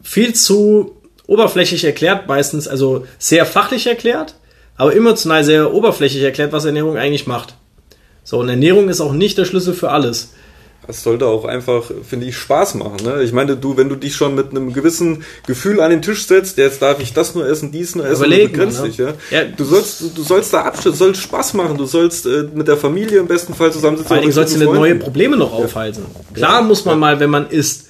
viel 0.03 0.33
zu 0.33 0.97
oberflächlich 1.27 1.85
erklärt, 1.85 2.29
meistens 2.29 2.69
also 2.69 3.07
sehr 3.19 3.45
fachlich 3.45 3.87
erklärt, 3.87 4.37
aber 4.77 4.95
emotional 4.95 5.45
sehr 5.45 5.75
oberflächlich 5.75 6.23
erklärt, 6.23 6.53
was 6.53 6.65
Ernährung 6.65 6.97
eigentlich 6.97 7.27
macht. 7.27 7.55
So, 8.23 8.39
und 8.39 8.49
Ernährung 8.49 8.89
ist 8.89 9.01
auch 9.01 9.13
nicht 9.13 9.37
der 9.39 9.45
Schlüssel 9.45 9.75
für 9.75 9.91
alles. 9.91 10.33
Es 10.89 11.03
sollte 11.03 11.27
auch 11.27 11.45
einfach, 11.45 11.91
finde 12.09 12.25
ich, 12.25 12.37
Spaß 12.39 12.75
machen. 12.77 12.97
Ne? 13.05 13.23
Ich 13.23 13.33
meine, 13.33 13.57
du, 13.57 13.77
wenn 13.77 13.91
du 13.91 13.95
dich 13.95 14.17
schon 14.17 14.35
mit 14.35 14.51
einem 14.51 14.73
gewissen 14.73 15.23
Gefühl 15.47 15.81
an 15.83 15.91
den 15.91 16.01
Tisch 16.01 16.27
setzt, 16.27 16.57
jetzt 16.57 16.81
darf 16.81 16.99
ich 17.01 17.13
das 17.13 17.35
nur 17.35 17.47
essen, 17.47 17.71
dies 17.73 17.95
nur 17.95 18.07
essen, 18.07 18.25
Überlegen, 18.25 18.53
begrenzt 18.53 18.81
ne? 18.81 18.89
dich, 18.89 18.97
ja? 18.97 19.09
Ja. 19.31 19.45
Du 19.45 19.65
sollst, 19.65 20.03
du 20.17 20.23
sollst 20.23 20.55
da 20.55 20.63
abschließen, 20.63 20.93
du 20.93 20.97
sollst 20.97 21.21
Spaß 21.21 21.53
machen, 21.53 21.77
du 21.77 21.85
sollst 21.85 22.25
äh, 22.25 22.45
mit 22.55 22.69
der 22.69 22.79
Familie 22.79 23.19
im 23.19 23.27
besten 23.27 23.53
Fall 23.53 23.71
zusammensitzen. 23.71 24.09
Vor 24.09 24.17
allen 24.17 24.23
Dingen 24.23 24.33
sollst 24.33 24.59
du 24.59 24.65
neue. 24.65 24.95
Probleme 24.95 25.37
noch 25.37 25.53
aufhalten. 25.53 26.07
Klar 26.33 26.63
muss 26.63 26.87
man 26.87 26.99
mal, 26.99 27.21
wenn 27.21 27.31
man 27.31 27.51
isst, 27.51 27.89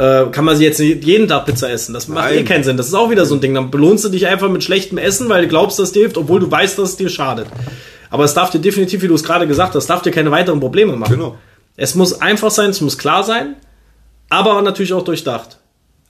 äh, 0.00 0.26
kann 0.32 0.44
man 0.44 0.56
sie 0.56 0.64
jetzt 0.64 0.80
nicht 0.80 1.04
jeden 1.04 1.28
Tag 1.28 1.46
Pizza 1.46 1.70
essen. 1.70 1.92
Das 1.92 2.08
macht 2.08 2.30
Nein. 2.30 2.38
eh 2.38 2.44
keinen 2.44 2.64
Sinn. 2.64 2.76
Das 2.76 2.88
ist 2.88 2.94
auch 2.94 3.10
wieder 3.10 3.26
so 3.26 3.34
ein 3.34 3.40
Ding. 3.40 3.54
Dann 3.54 3.70
belohnst 3.70 4.04
du 4.04 4.08
dich 4.08 4.26
einfach 4.26 4.48
mit 4.48 4.64
schlechtem 4.64 4.98
Essen, 4.98 5.28
weil 5.28 5.42
du 5.42 5.48
glaubst, 5.48 5.78
dass 5.78 5.88
es 5.88 5.92
dir 5.92 6.00
hilft, 6.00 6.16
obwohl 6.16 6.40
du 6.40 6.50
weißt, 6.50 6.78
dass 6.78 6.90
es 6.90 6.96
dir 6.96 7.08
schadet. 7.08 7.46
Aber 8.10 8.24
es 8.24 8.34
darf 8.34 8.50
dir 8.50 8.58
definitiv, 8.58 9.02
wie 9.02 9.08
du 9.08 9.14
es 9.14 9.22
gerade 9.22 9.46
gesagt 9.46 9.74
hast, 9.74 9.86
darf 9.86 10.02
dir 10.02 10.10
keine 10.10 10.30
weiteren 10.30 10.58
Probleme 10.58 10.96
machen. 10.96 11.14
Genau. 11.16 11.38
Es 11.80 11.94
muss 11.94 12.20
einfach 12.20 12.50
sein, 12.50 12.70
es 12.70 12.82
muss 12.82 12.98
klar 12.98 13.24
sein, 13.24 13.56
aber 14.28 14.60
natürlich 14.60 14.92
auch 14.92 15.02
durchdacht. 15.02 15.58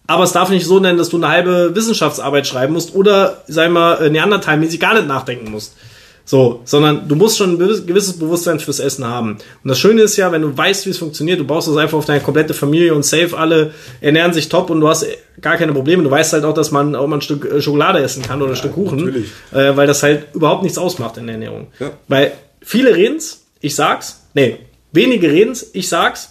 Aber 0.08 0.24
es 0.24 0.32
darf 0.32 0.50
nicht 0.50 0.66
so 0.66 0.80
nennen, 0.80 0.98
dass 0.98 1.10
du 1.10 1.16
eine 1.16 1.28
halbe 1.28 1.76
Wissenschaftsarbeit 1.76 2.44
schreiben 2.46 2.72
musst 2.72 2.94
oder, 2.96 3.44
sei 3.46 3.68
mal, 3.68 4.02
äh, 4.02 4.10
Neandertal-mäßig 4.10 4.80
gar 4.80 4.94
nicht 4.94 5.06
nachdenken 5.06 5.52
musst. 5.52 5.76
So, 6.24 6.60
sondern 6.64 7.08
du 7.08 7.14
musst 7.14 7.38
schon 7.38 7.52
ein 7.54 7.58
gewiss- 7.58 7.86
gewisses 7.86 8.18
Bewusstsein 8.18 8.58
fürs 8.58 8.80
Essen 8.80 9.06
haben. 9.06 9.32
Und 9.62 9.68
das 9.68 9.78
Schöne 9.78 10.02
ist 10.02 10.16
ja, 10.16 10.32
wenn 10.32 10.42
du 10.42 10.56
weißt, 10.56 10.86
wie 10.86 10.90
es 10.90 10.98
funktioniert, 10.98 11.38
du 11.38 11.44
baust 11.44 11.68
das 11.68 11.76
einfach 11.76 11.98
auf 11.98 12.04
deine 12.04 12.20
komplette 12.20 12.52
Familie 12.54 12.92
und 12.94 13.04
safe, 13.04 13.36
alle 13.38 13.72
ernähren 14.00 14.32
sich 14.32 14.48
top 14.48 14.70
und 14.70 14.80
du 14.80 14.88
hast 14.88 15.06
gar 15.40 15.56
keine 15.56 15.72
Probleme. 15.72 16.02
Du 16.02 16.10
weißt 16.10 16.32
halt 16.32 16.44
auch, 16.44 16.54
dass 16.54 16.72
man 16.72 16.96
auch 16.96 17.06
mal 17.06 17.18
ein 17.18 17.22
Stück 17.22 17.44
äh, 17.44 17.62
Schokolade 17.62 18.00
essen 18.00 18.22
kann 18.22 18.42
oder 18.42 18.52
ein 18.52 18.56
Stück 18.56 18.74
Kuchen. 18.74 19.24
Äh, 19.52 19.76
weil 19.76 19.86
das 19.86 20.02
halt 20.02 20.34
überhaupt 20.34 20.64
nichts 20.64 20.78
ausmacht 20.78 21.16
in 21.16 21.26
der 21.26 21.34
Ernährung. 21.34 21.68
Ja. 21.78 21.90
Weil 22.08 22.32
viele 22.60 22.94
reden's, 22.94 23.44
ich 23.60 23.74
sag's, 23.76 24.22
nee, 24.34 24.58
wenige 24.92 25.30
reden's, 25.30 25.66
ich 25.72 25.88
sag's, 25.88 26.30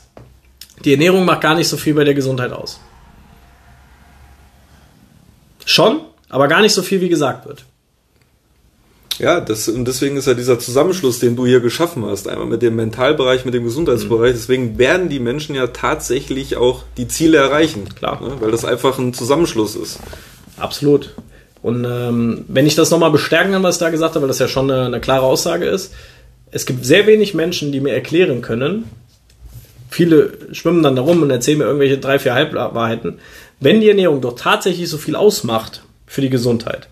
die 0.83 0.93
Ernährung 0.93 1.25
macht 1.25 1.41
gar 1.41 1.55
nicht 1.55 1.67
so 1.67 1.77
viel 1.77 1.93
bei 1.93 2.03
der 2.03 2.13
Gesundheit 2.13 2.51
aus. 2.51 2.79
Schon, 5.65 6.01
aber 6.29 6.47
gar 6.47 6.61
nicht 6.61 6.73
so 6.73 6.81
viel, 6.81 7.01
wie 7.01 7.09
gesagt 7.09 7.47
wird. 7.47 7.65
Ja, 9.19 9.41
das, 9.41 9.67
und 9.67 9.85
deswegen 9.85 10.15
ist 10.15 10.27
ja 10.27 10.33
dieser 10.33 10.59
Zusammenschluss, 10.59 11.19
den 11.19 11.35
du 11.35 11.45
hier 11.45 11.59
geschaffen 11.59 12.05
hast, 12.05 12.29
einmal 12.29 12.47
mit 12.47 12.61
dem 12.61 12.77
Mentalbereich, 12.77 13.43
mit 13.43 13.53
dem 13.53 13.65
Gesundheitsbereich, 13.65 14.31
deswegen 14.31 14.77
werden 14.77 15.09
die 15.09 15.19
Menschen 15.19 15.55
ja 15.55 15.67
tatsächlich 15.67 16.55
auch 16.55 16.83
die 16.95 17.09
Ziele 17.09 17.37
erreichen. 17.37 17.89
Klar. 17.95 18.21
Ne? 18.21 18.37
Weil 18.39 18.51
das 18.51 18.63
einfach 18.63 18.97
ein 18.97 19.13
Zusammenschluss 19.13 19.75
ist. 19.75 19.99
Absolut. 20.57 21.13
Und 21.61 21.83
ähm, 21.83 22.45
wenn 22.47 22.65
ich 22.65 22.75
das 22.75 22.91
nochmal 22.91 23.11
bestärken 23.11 23.51
kann, 23.51 23.63
was 23.63 23.75
ich 23.75 23.79
da 23.79 23.89
gesagt 23.89 24.15
habe, 24.15 24.21
weil 24.21 24.29
das 24.29 24.39
ja 24.39 24.47
schon 24.47 24.71
eine, 24.71 24.85
eine 24.85 25.01
klare 25.01 25.25
Aussage 25.25 25.65
ist, 25.65 25.93
es 26.51 26.65
gibt 26.65 26.85
sehr 26.85 27.07
wenig 27.07 27.33
Menschen, 27.33 27.71
die 27.71 27.79
mir 27.79 27.93
erklären 27.93 28.41
können, 28.41 28.85
viele 29.89 30.33
schwimmen 30.51 30.83
dann 30.83 30.95
da 30.95 31.01
rum 31.01 31.21
und 31.21 31.29
erzählen 31.29 31.59
mir 31.59 31.65
irgendwelche 31.65 31.97
drei, 31.97 32.19
vier 32.19 32.33
Halbwahrheiten, 32.33 33.19
wenn 33.59 33.81
die 33.81 33.89
Ernährung 33.89 34.21
doch 34.21 34.35
tatsächlich 34.35 34.89
so 34.89 34.97
viel 34.97 35.15
ausmacht 35.15 35.83
für 36.05 36.21
die 36.21 36.29
Gesundheit, 36.29 36.87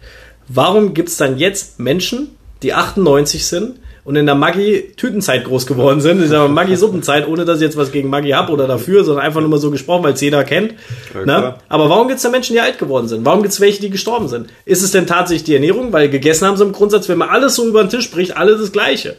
warum 0.47 0.93
gibt 0.93 1.10
es 1.10 1.18
dann 1.18 1.38
jetzt 1.38 1.80
Menschen, 1.80 2.30
die 2.64 2.74
98 2.74 3.45
sind 3.45 3.76
und 4.08 4.16
in 4.16 4.26
der 4.26 4.36
Maggi-Tütenzeit 4.36 5.43
groß 5.43 5.68
geworden 5.68 5.99
sind, 5.99 6.24
in 6.24 6.30
der 6.30 6.47
Maggi-Suppenzeit, 6.47 7.28
ohne 7.28 7.43
dass 7.43 7.58
ich 7.58 7.64
jetzt 7.64 7.76
was 7.76 7.91
gegen 7.91 8.10
Maggi 8.10 8.30
habe 8.30 8.53
oder 8.53 8.66
dafür, 8.66 9.03
sondern 9.03 9.26
einfach 9.26 9.41
nur 9.41 9.49
mal 9.49 9.60
so 9.60 9.70
gesprochen, 9.70 10.03
weil 10.03 10.14
es 10.14 10.22
jeder 10.22 10.45
kennt. 10.45 10.76
Ja, 11.14 11.26
ne? 11.26 11.55
Aber 11.68 11.89
warum 11.89 12.08
gibt 12.08 12.18
es 12.18 12.24
da 12.24 12.30
Menschen, 12.30 12.53
die 12.53 12.62
alt 12.62 12.80
geworden 12.80 13.10
sind? 13.10 13.26
Warum 13.26 13.41
gibt 13.41 13.53
es 13.53 13.60
welche, 13.60 13.82
die 13.82 13.89
gestorben 13.89 14.30
sind? 14.30 14.47
Ist 14.64 14.82
es 14.82 14.91
denn 14.91 15.08
tatsächlich 15.08 15.43
die 15.43 15.55
Ernährung? 15.55 15.91
Weil 15.91 16.10
gegessen 16.10 16.47
haben 16.47 16.55
sie 16.55 16.64
im 16.64 16.72
Grundsatz, 16.72 17.10
wenn 17.10 17.18
man 17.18 17.28
alles 17.28 17.55
so 17.55 17.68
über 17.68 17.84
den 17.84 17.89
Tisch 17.89 18.10
bricht, 18.10 18.38
alles 18.38 18.62
das 18.62 18.72
Gleiche. 18.72 19.18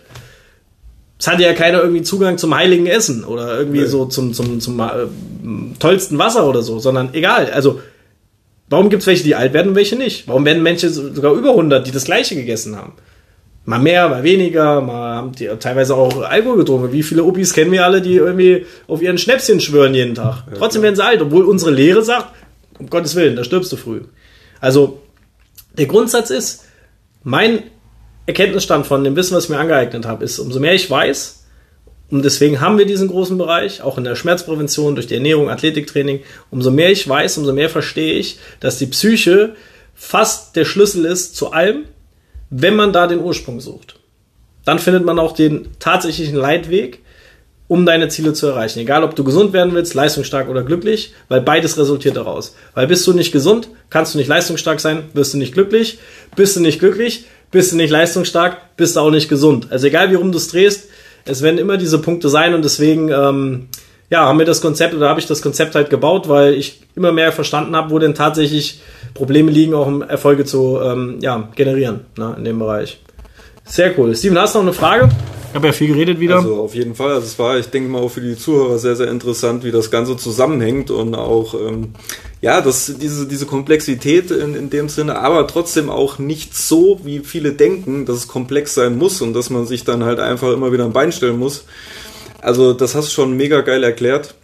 Es 1.18 1.26
hatte 1.26 1.42
ja 1.42 1.52
keiner 1.52 1.80
irgendwie 1.80 2.02
Zugang 2.02 2.38
zum 2.38 2.54
heiligen 2.54 2.86
Essen 2.86 3.24
oder 3.24 3.58
irgendwie 3.58 3.80
Nee. 3.80 3.86
so 3.86 4.06
zum, 4.06 4.32
zum, 4.34 4.60
zum 4.60 4.78
äh, 4.78 4.84
tollsten 5.78 6.16
Wasser 6.18 6.48
oder 6.48 6.62
so, 6.62 6.78
sondern 6.78 7.12
egal. 7.12 7.50
Also, 7.50 7.80
warum 8.68 8.88
gibt 8.88 9.02
es 9.02 9.06
welche, 9.08 9.24
die 9.24 9.34
alt 9.34 9.52
werden 9.52 9.70
und 9.70 9.74
welche 9.74 9.96
nicht? 9.96 10.28
Warum 10.28 10.44
werden 10.44 10.62
Menschen 10.62 10.90
sogar 10.90 11.32
über 11.34 11.50
100, 11.50 11.86
die 11.86 11.90
das 11.90 12.04
Gleiche 12.04 12.36
gegessen 12.36 12.76
haben? 12.76 12.92
Mal 13.64 13.80
mehr, 13.80 14.08
mal 14.08 14.22
weniger, 14.22 14.80
mal 14.80 15.16
haben 15.16 15.32
die 15.32 15.46
teilweise 15.58 15.94
auch 15.94 16.22
Alkohol 16.22 16.58
getrunken. 16.58 16.92
Wie 16.92 17.02
viele 17.02 17.24
Opis 17.24 17.52
kennen 17.52 17.72
wir 17.72 17.84
alle, 17.84 18.00
die 18.00 18.14
irgendwie 18.14 18.64
auf 18.86 19.02
ihren 19.02 19.18
Schnäpschen 19.18 19.60
schwören 19.60 19.94
jeden 19.94 20.14
Tag? 20.14 20.44
Trotzdem 20.56 20.82
werden 20.82 20.96
sie 20.96 21.04
alt, 21.04 21.20
obwohl 21.20 21.44
unsere 21.44 21.70
Lehre 21.72 22.02
sagt, 22.02 22.28
um 22.78 22.88
Gottes 22.88 23.14
Willen, 23.16 23.34
da 23.36 23.44
stirbst 23.44 23.70
du 23.72 23.76
früh. 23.76 24.02
Also, 24.60 25.00
der 25.76 25.86
Grundsatz 25.86 26.30
ist, 26.30 26.64
mein 27.24 27.64
Erkenntnisstand 28.29 28.87
von 28.87 29.03
dem 29.05 29.16
Wissen, 29.16 29.35
was 29.35 29.45
ich 29.45 29.51
mir 29.51 29.59
angeeignet 29.59 30.05
habe, 30.05 30.22
ist, 30.22 30.39
umso 30.39 30.61
mehr 30.61 30.74
ich 30.74 30.91
weiß, 30.91 31.47
und 32.11 32.24
deswegen 32.24 32.61
haben 32.61 32.79
wir 32.79 32.87
diesen 32.87 33.09
großen 33.09 33.37
Bereich, 33.37 33.83
auch 33.83 33.99
in 33.99 34.05
der 34.05 34.16
Schmerzprävention, 34.16 34.95
durch 34.95 35.07
die 35.07 35.14
Ernährung, 35.14 35.51
Athletiktraining, 35.51 36.20
umso 36.51 36.70
mehr 36.70 36.91
ich 36.91 37.09
weiß, 37.09 37.39
umso 37.39 37.53
mehr 37.53 37.70
verstehe 37.70 38.14
ich, 38.14 38.39
dass 38.61 38.79
die 38.79 38.87
Psyche 38.87 39.55
fast 39.95 40.57
der 40.57 40.66
Schlüssel 40.66 41.07
ist 41.07 41.37
zu 41.37 41.53
allem, 41.53 41.85
wenn 42.51 42.76
man 42.76 42.93
da 42.93 43.07
den 43.07 43.20
Ursprung 43.20 43.61
sucht. 43.61 43.99
Dann 44.64 44.79
findet 44.79 45.05
man 45.05 45.18
auch 45.18 45.33
den 45.33 45.68
tatsächlichen 45.79 46.37
Leitweg, 46.37 47.01
um 47.66 47.85
deine 47.85 48.09
Ziele 48.09 48.33
zu 48.33 48.47
erreichen. 48.47 48.79
Egal, 48.79 49.05
ob 49.05 49.14
du 49.14 49.24
gesund 49.24 49.53
werden 49.53 49.74
willst, 49.74 49.95
leistungsstark 49.95 50.49
oder 50.49 50.62
glücklich, 50.62 51.12
weil 51.29 51.43
beides 51.43 51.76
resultiert 51.76 52.16
daraus. 52.16 52.55
Weil 52.74 52.87
bist 52.87 53.07
du 53.07 53.12
nicht 53.12 53.33
gesund, 53.33 53.68
kannst 53.91 54.14
du 54.14 54.18
nicht 54.18 54.29
leistungsstark 54.29 54.81
sein, 54.81 55.05
wirst 55.12 55.35
du 55.35 55.39
nicht 55.39 55.53
glücklich. 55.53 55.99
Bist 56.37 56.57
du 56.57 56.61
nicht 56.61 56.79
glücklich, 56.79 57.26
bist 57.51 57.72
du 57.72 57.76
nicht 57.76 57.90
leistungsstark, 57.90 58.76
bist 58.76 58.96
du 58.96 59.01
auch 59.01 59.11
nicht 59.11 59.28
gesund. 59.28 59.68
Also 59.70 59.86
egal, 59.86 60.11
wie 60.11 60.16
rum 60.16 60.32
du 60.32 60.38
es 60.38 60.49
drehst, 60.49 60.88
es 61.24 61.42
werden 61.42 61.59
immer 61.59 61.76
diese 61.76 61.99
Punkte 61.99 62.28
sein 62.28 62.55
und 62.55 62.64
deswegen, 62.64 63.11
ähm, 63.11 63.68
ja, 64.11 64.26
haben 64.26 64.38
wir 64.38 64.46
das 64.46 64.61
Konzept 64.61 64.94
oder 64.94 65.09
habe 65.09 65.20
ich 65.20 65.26
das 65.26 65.42
Konzept 65.42 65.74
halt 65.74 65.90
gebaut, 65.90 66.28
weil 66.28 66.55
ich 66.55 66.80
immer 66.94 67.12
mehr 67.12 67.32
verstanden 67.32 67.76
habe, 67.76 67.90
wo 67.90 67.99
denn 67.99 68.14
tatsächlich 68.14 68.80
Probleme 69.14 69.51
liegen, 69.51 69.74
auch 69.74 69.86
um 69.86 70.03
Erfolge 70.03 70.44
zu 70.44 70.78
ähm, 70.82 71.18
ja, 71.20 71.49
generieren 71.55 72.01
ne, 72.16 72.34
in 72.38 72.44
dem 72.44 72.59
Bereich. 72.59 73.01
Sehr 73.64 73.99
cool. 73.99 74.16
Steven, 74.16 74.38
hast 74.38 74.55
du 74.55 74.61
noch 74.61 74.66
eine 74.66 74.72
Frage? 74.72 75.11
Ich 75.51 75.55
habe 75.55 75.66
ja 75.66 75.72
viel 75.72 75.88
geredet 75.88 76.20
wieder. 76.20 76.36
Also 76.36 76.62
auf 76.62 76.74
jeden 76.74 76.94
Fall. 76.94 77.11
Also 77.11 77.26
es 77.26 77.38
war, 77.38 77.59
ich 77.59 77.66
denke 77.66 77.90
mal, 77.90 78.01
auch 78.01 78.11
für 78.11 78.20
die 78.20 78.36
Zuhörer 78.36 78.78
sehr, 78.78 78.96
sehr 78.96 79.09
interessant, 79.09 79.64
wie 79.64 79.70
das 79.70 79.90
Ganze 79.90 80.16
zusammenhängt 80.16 80.90
und 80.90 81.14
auch, 81.14 81.55
ähm, 81.55 81.94
ja, 82.41 82.61
das, 82.61 82.93
diese, 83.01 83.26
diese 83.26 83.47
Komplexität 83.47 84.30
in, 84.30 84.55
in 84.55 84.70
dem 84.70 84.89
Sinne, 84.89 85.18
aber 85.18 85.47
trotzdem 85.47 85.91
auch 85.91 86.18
nicht 86.18 86.57
so, 86.57 87.01
wie 87.03 87.20
viele 87.20 87.53
denken, 87.53 88.07
dass 88.07 88.16
es 88.16 88.28
komplex 88.28 88.74
sein 88.74 88.97
muss 88.97 89.20
und 89.20 89.34
dass 89.34 89.51
man 89.51 89.66
sich 89.66 89.84
dann 89.84 90.05
halt 90.05 90.20
einfach 90.20 90.53
immer 90.53 90.72
wieder 90.72 90.84
ein 90.84 90.93
Bein 90.93 91.11
stellen 91.11 91.39
muss. 91.39 91.64
Also 92.41 92.72
das 92.72 92.95
hast 92.95 93.09
du 93.09 93.12
schon 93.12 93.36
mega 93.36 93.62
geil 93.62 93.82
erklärt. 93.82 94.34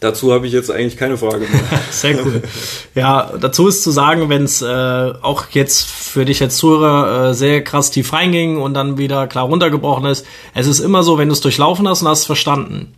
Dazu 0.00 0.32
habe 0.32 0.48
ich 0.48 0.52
jetzt 0.52 0.68
eigentlich 0.68 0.96
keine 0.96 1.16
Frage 1.16 1.46
mehr. 1.46 1.60
Sehr 1.90 2.16
cool. 2.24 2.42
Ja, 2.94 3.34
dazu 3.40 3.68
ist 3.68 3.84
zu 3.84 3.92
sagen, 3.92 4.28
wenn 4.28 4.44
es 4.44 4.60
äh, 4.60 4.66
auch 4.66 5.44
jetzt 5.52 5.84
für 5.84 6.24
dich 6.24 6.42
als 6.42 6.56
Zuhörer 6.56 7.30
äh, 7.30 7.34
sehr 7.34 7.62
krass 7.62 7.92
tief 7.92 8.12
reinging 8.12 8.60
und 8.60 8.74
dann 8.74 8.98
wieder 8.98 9.28
klar 9.28 9.44
runtergebrochen 9.44 10.06
ist, 10.06 10.26
es 10.54 10.66
ist 10.66 10.80
immer 10.80 11.04
so, 11.04 11.18
wenn 11.18 11.28
du 11.28 11.34
es 11.34 11.40
durchlaufen 11.40 11.86
hast 11.86 12.02
und 12.02 12.08
hast 12.08 12.20
es 12.20 12.26
verstanden. 12.26 12.94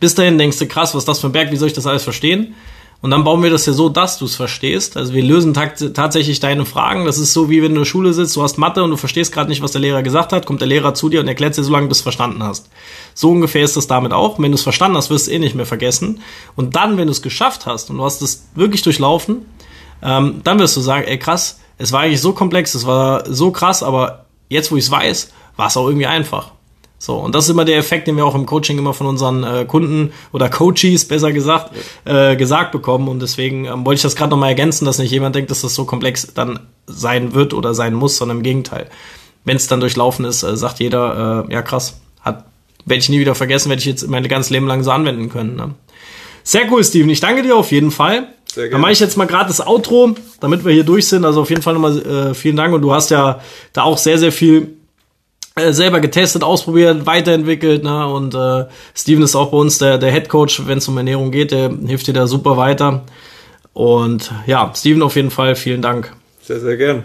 Bis 0.00 0.16
dahin 0.16 0.38
denkst 0.38 0.58
du, 0.58 0.66
krass, 0.66 0.92
was 0.92 1.02
ist 1.02 1.08
das 1.08 1.20
für 1.20 1.28
ein 1.28 1.32
Berg, 1.32 1.52
wie 1.52 1.56
soll 1.56 1.68
ich 1.68 1.74
das 1.74 1.86
alles 1.86 2.02
verstehen? 2.02 2.56
Und 3.02 3.10
dann 3.10 3.24
bauen 3.24 3.42
wir 3.42 3.48
das 3.48 3.64
ja 3.64 3.72
so, 3.72 3.88
dass 3.88 4.18
du 4.18 4.26
es 4.26 4.36
verstehst. 4.36 4.98
Also 4.98 5.14
wir 5.14 5.22
lösen 5.22 5.54
tatsächlich 5.54 6.38
deine 6.38 6.66
Fragen. 6.66 7.06
Das 7.06 7.16
ist 7.16 7.32
so, 7.32 7.48
wie 7.48 7.62
wenn 7.62 7.70
du 7.70 7.76
in 7.76 7.80
der 7.80 7.84
Schule 7.86 8.12
sitzt, 8.12 8.36
du 8.36 8.42
hast 8.42 8.58
Mathe 8.58 8.82
und 8.84 8.90
du 8.90 8.98
verstehst 8.98 9.32
gerade 9.32 9.48
nicht, 9.48 9.62
was 9.62 9.72
der 9.72 9.80
Lehrer 9.80 10.02
gesagt 10.02 10.34
hat, 10.34 10.44
kommt 10.44 10.60
der 10.60 10.68
Lehrer 10.68 10.92
zu 10.92 11.08
dir 11.08 11.20
und 11.20 11.28
erklärt 11.28 11.56
dir 11.56 11.64
so 11.64 11.72
lange, 11.72 11.86
bis 11.86 11.98
du 11.98 12.00
es 12.00 12.02
verstanden 12.02 12.42
hast. 12.42 12.68
So 13.14 13.30
ungefähr 13.30 13.64
ist 13.64 13.76
das 13.76 13.86
damit 13.86 14.12
auch. 14.12 14.38
Wenn 14.38 14.50
du 14.50 14.56
es 14.56 14.62
verstanden 14.62 14.98
hast, 14.98 15.08
wirst 15.08 15.28
du 15.28 15.30
es 15.30 15.34
eh 15.36 15.38
nicht 15.38 15.54
mehr 15.54 15.64
vergessen. 15.64 16.20
Und 16.56 16.76
dann, 16.76 16.98
wenn 16.98 17.06
du 17.06 17.12
es 17.12 17.22
geschafft 17.22 17.64
hast 17.64 17.88
und 17.88 17.96
du 17.96 18.04
hast 18.04 18.20
es 18.20 18.48
wirklich 18.54 18.82
durchlaufen, 18.82 19.46
ähm, 20.02 20.42
dann 20.44 20.58
wirst 20.58 20.76
du 20.76 20.82
sagen, 20.82 21.06
ey 21.06 21.18
krass, 21.18 21.58
es 21.78 21.92
war 21.92 22.00
eigentlich 22.00 22.20
so 22.20 22.34
komplex, 22.34 22.74
es 22.74 22.86
war 22.86 23.24
so 23.32 23.50
krass, 23.50 23.82
aber 23.82 24.26
jetzt, 24.50 24.70
wo 24.70 24.76
ich 24.76 24.84
es 24.84 24.90
weiß, 24.90 25.32
war 25.56 25.68
es 25.68 25.76
auch 25.78 25.86
irgendwie 25.86 26.06
einfach. 26.06 26.52
So, 27.02 27.16
und 27.16 27.34
das 27.34 27.44
ist 27.44 27.50
immer 27.50 27.64
der 27.64 27.78
Effekt, 27.78 28.06
den 28.08 28.18
wir 28.18 28.26
auch 28.26 28.34
im 28.34 28.44
Coaching 28.44 28.76
immer 28.76 28.92
von 28.92 29.06
unseren 29.06 29.42
äh, 29.42 29.64
Kunden 29.64 30.12
oder 30.34 30.50
Coaches, 30.50 31.08
besser 31.08 31.32
gesagt, 31.32 31.72
äh, 32.04 32.36
gesagt 32.36 32.72
bekommen. 32.72 33.08
Und 33.08 33.20
deswegen 33.20 33.64
ähm, 33.64 33.86
wollte 33.86 33.96
ich 33.96 34.02
das 34.02 34.16
gerade 34.16 34.28
nochmal 34.28 34.50
ergänzen, 34.50 34.84
dass 34.84 34.98
nicht 34.98 35.10
jemand 35.10 35.34
denkt, 35.34 35.50
dass 35.50 35.62
das 35.62 35.74
so 35.74 35.86
komplex 35.86 36.34
dann 36.34 36.60
sein 36.86 37.32
wird 37.32 37.54
oder 37.54 37.72
sein 37.72 37.94
muss, 37.94 38.18
sondern 38.18 38.36
im 38.36 38.42
Gegenteil. 38.42 38.86
Wenn 39.46 39.56
es 39.56 39.66
dann 39.66 39.80
durchlaufen 39.80 40.26
ist, 40.26 40.42
äh, 40.42 40.58
sagt 40.58 40.78
jeder, 40.78 41.46
äh, 41.48 41.52
ja 41.54 41.62
krass, 41.62 41.98
hat, 42.20 42.44
werde 42.84 43.00
ich 43.00 43.08
nie 43.08 43.18
wieder 43.18 43.34
vergessen, 43.34 43.70
werde 43.70 43.80
ich 43.80 43.86
jetzt 43.86 44.06
mein 44.06 44.28
ganzes 44.28 44.50
Leben 44.50 44.66
lang 44.66 44.82
so 44.82 44.90
anwenden 44.90 45.30
können. 45.30 45.56
Ne? 45.56 45.74
Sehr 46.42 46.70
cool, 46.70 46.84
Steven. 46.84 47.08
Ich 47.08 47.20
danke 47.20 47.42
dir 47.42 47.56
auf 47.56 47.72
jeden 47.72 47.92
Fall. 47.92 48.28
Sehr 48.44 48.64
gerne. 48.64 48.72
Dann 48.72 48.80
mache 48.82 48.92
ich 48.92 49.00
jetzt 49.00 49.16
mal 49.16 49.26
gerade 49.26 49.48
das 49.48 49.66
Outro, 49.66 50.16
damit 50.40 50.66
wir 50.66 50.72
hier 50.74 50.84
durch 50.84 51.06
sind. 51.06 51.24
Also 51.24 51.40
auf 51.40 51.48
jeden 51.48 51.62
Fall 51.62 51.72
nochmal 51.72 51.98
äh, 51.98 52.34
vielen 52.34 52.56
Dank. 52.56 52.74
Und 52.74 52.82
du 52.82 52.92
hast 52.92 53.10
ja 53.10 53.40
da 53.72 53.84
auch 53.84 53.96
sehr, 53.96 54.18
sehr 54.18 54.32
viel 54.32 54.79
selber 55.72 56.00
getestet, 56.00 56.42
ausprobiert, 56.42 57.06
weiterentwickelt. 57.06 57.84
Ne? 57.84 58.06
Und 58.06 58.34
äh, 58.34 58.66
Steven 58.94 59.22
ist 59.22 59.36
auch 59.36 59.50
bei 59.50 59.58
uns 59.58 59.78
der, 59.78 59.98
der 59.98 60.12
Head 60.12 60.28
Coach, 60.28 60.66
wenn 60.66 60.78
es 60.78 60.88
um 60.88 60.96
Ernährung 60.96 61.30
geht. 61.30 61.52
Der 61.52 61.70
hilft 61.86 62.06
dir 62.06 62.14
da 62.14 62.26
super 62.26 62.56
weiter. 62.56 63.04
Und 63.72 64.32
ja, 64.46 64.72
Steven 64.74 65.02
auf 65.02 65.16
jeden 65.16 65.30
Fall, 65.30 65.54
vielen 65.54 65.82
Dank. 65.82 66.12
Sehr, 66.42 66.60
sehr 66.60 66.76
gern. 66.76 67.04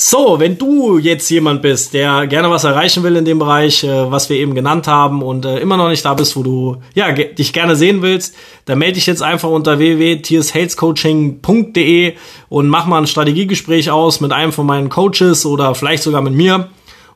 So, 0.00 0.38
wenn 0.38 0.56
du 0.56 0.98
jetzt 0.98 1.28
jemand 1.28 1.60
bist, 1.60 1.92
der 1.92 2.28
gerne 2.28 2.48
was 2.50 2.62
erreichen 2.62 3.02
will 3.02 3.16
in 3.16 3.24
dem 3.24 3.40
Bereich, 3.40 3.82
äh, 3.82 4.12
was 4.12 4.30
wir 4.30 4.36
eben 4.36 4.54
genannt 4.54 4.86
haben 4.86 5.22
und 5.22 5.44
äh, 5.44 5.58
immer 5.58 5.76
noch 5.76 5.88
nicht 5.88 6.04
da 6.04 6.14
bist, 6.14 6.36
wo 6.36 6.44
du 6.44 6.76
ja 6.94 7.10
dich 7.10 7.52
gerne 7.52 7.74
sehen 7.74 8.00
willst, 8.00 8.36
dann 8.66 8.78
melde 8.78 8.94
dich 8.94 9.06
jetzt 9.06 9.24
einfach 9.24 9.48
unter 9.48 9.80
www.tiershalescoaching.de 9.80 12.14
und 12.48 12.68
mach 12.68 12.86
mal 12.86 12.98
ein 12.98 13.08
Strategiegespräch 13.08 13.90
aus 13.90 14.20
mit 14.20 14.30
einem 14.30 14.52
von 14.52 14.66
meinen 14.66 14.88
Coaches 14.88 15.44
oder 15.44 15.74
vielleicht 15.74 16.04
sogar 16.04 16.22
mit 16.22 16.34
mir. 16.34 16.68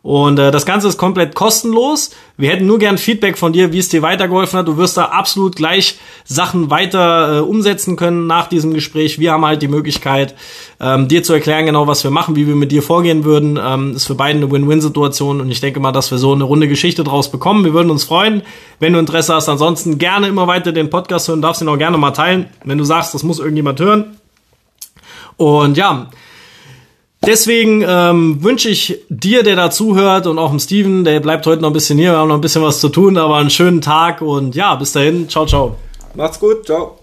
Und 0.03 0.41
äh, 0.41 0.51
das 0.51 0.67
Ganze 0.67 0.89
ist 0.89 0.99
komplett 0.99 1.37
kostenlos. 1.37 2.11
Wir 2.37 2.51
hätten 2.51 2.67
nur 2.67 2.81
gern 2.81 2.99
Feedback 2.99 3.39
von 3.39 3.53
dir, 3.53 3.73
wie 3.73 3.79
es 3.79 3.89
dir 3.89 4.03
weitergeholfen 4.03 4.59
hat. 4.59 4.67
Du 4.67 4.77
wirst 4.77 4.97
da 4.97 5.07
absolut 5.07 5.55
gleich 5.55 5.99
Sachen 6.25 6.71
weiter 6.71 7.39
äh, 7.39 7.41
umsetzen 7.41 7.95
können 7.95 8.27
nach 8.27 8.49
diesem 8.49 8.75
Gespräch. 8.75 9.21
Wir 9.21 9.31
haben 9.31 9.45
halt 9.45 9.63
die 9.63 9.69
Möglichkeit, 9.69 10.35
ähm, 10.81 11.07
dir 11.07 11.23
zu 11.23 11.33
erklären, 11.33 11.67
genau 11.67 11.87
was 11.87 12.03
wir 12.03 12.11
machen, 12.11 12.35
wie 12.35 12.49
wir 12.49 12.57
mit 12.57 12.73
dir 12.73 12.83
vorgehen 12.83 13.25
würden. 13.25 13.61
Ähm, 13.63 13.95
ist 13.95 14.07
für 14.07 14.17
beide 14.17 14.39
eine 14.39 14.51
Win-Win-Situation 14.51 15.41
und 15.41 15.49
ich 15.53 15.61
denke 15.61 15.79
mal, 15.79 15.93
dass 15.93 16.11
wir 16.11 16.19
so 16.19 16.33
eine 16.33 16.45
runde 16.45 16.67
Geschichte 16.67 17.05
draus 17.05 17.31
bekommen. 17.31 17.65
Wir 17.65 17.73
würden 17.73 17.91
uns 17.91 18.03
freuen, 18.03 18.43
wenn 18.81 18.95
du 18.95 18.99
Interesse 18.99 19.35
hast. 19.35 19.49
Ansonsten 19.49 19.99
gerne 19.99 20.27
immer 20.27 20.49
weiter 20.49 20.73
den 20.73 20.91
Podcast 20.91 21.29
hören, 21.29 21.43
darfst 21.43 21.63
ihn 21.63 21.69
auch 21.69 21.79
gerne 21.79 21.97
mal 21.97 22.11
teilen, 22.11 22.49
wenn 22.65 22.79
du 22.79 22.85
sagst, 22.85 23.15
das 23.15 23.23
muss 23.23 23.39
irgendjemand 23.39 23.79
hören. 23.79 24.17
Und 25.37 25.77
ja, 25.77 26.09
Deswegen 27.25 27.85
ähm, 27.87 28.43
wünsche 28.43 28.69
ich 28.69 28.99
dir, 29.09 29.45
der 29.45 29.55
da 29.55 29.71
zuhört 29.71 30.27
und 30.27 30.39
auch 30.39 30.51
dem 30.51 30.59
Steven, 30.59 31.05
der 31.05 31.21
bleibt 31.21 31.47
heute 31.47 31.63
noch 31.63 31.71
ein 31.71 31.73
bisschen 31.73 31.99
hier, 31.99 32.13
wir 32.13 32.19
haben 32.19 32.29
noch 32.29 32.35
ein 32.35 32.41
bisschen 32.41 32.63
was 32.63 32.81
zu 32.81 32.89
tun, 32.89 33.17
aber 33.17 33.37
einen 33.37 33.51
schönen 33.51 33.81
Tag 33.81 34.23
und 34.23 34.57
ja, 34.57 34.75
bis 34.75 34.93
dahin, 34.93 35.29
ciao, 35.29 35.47
ciao. 35.47 35.77
Macht's 36.15 36.41
gut, 36.41 36.67
ciao. 36.67 37.02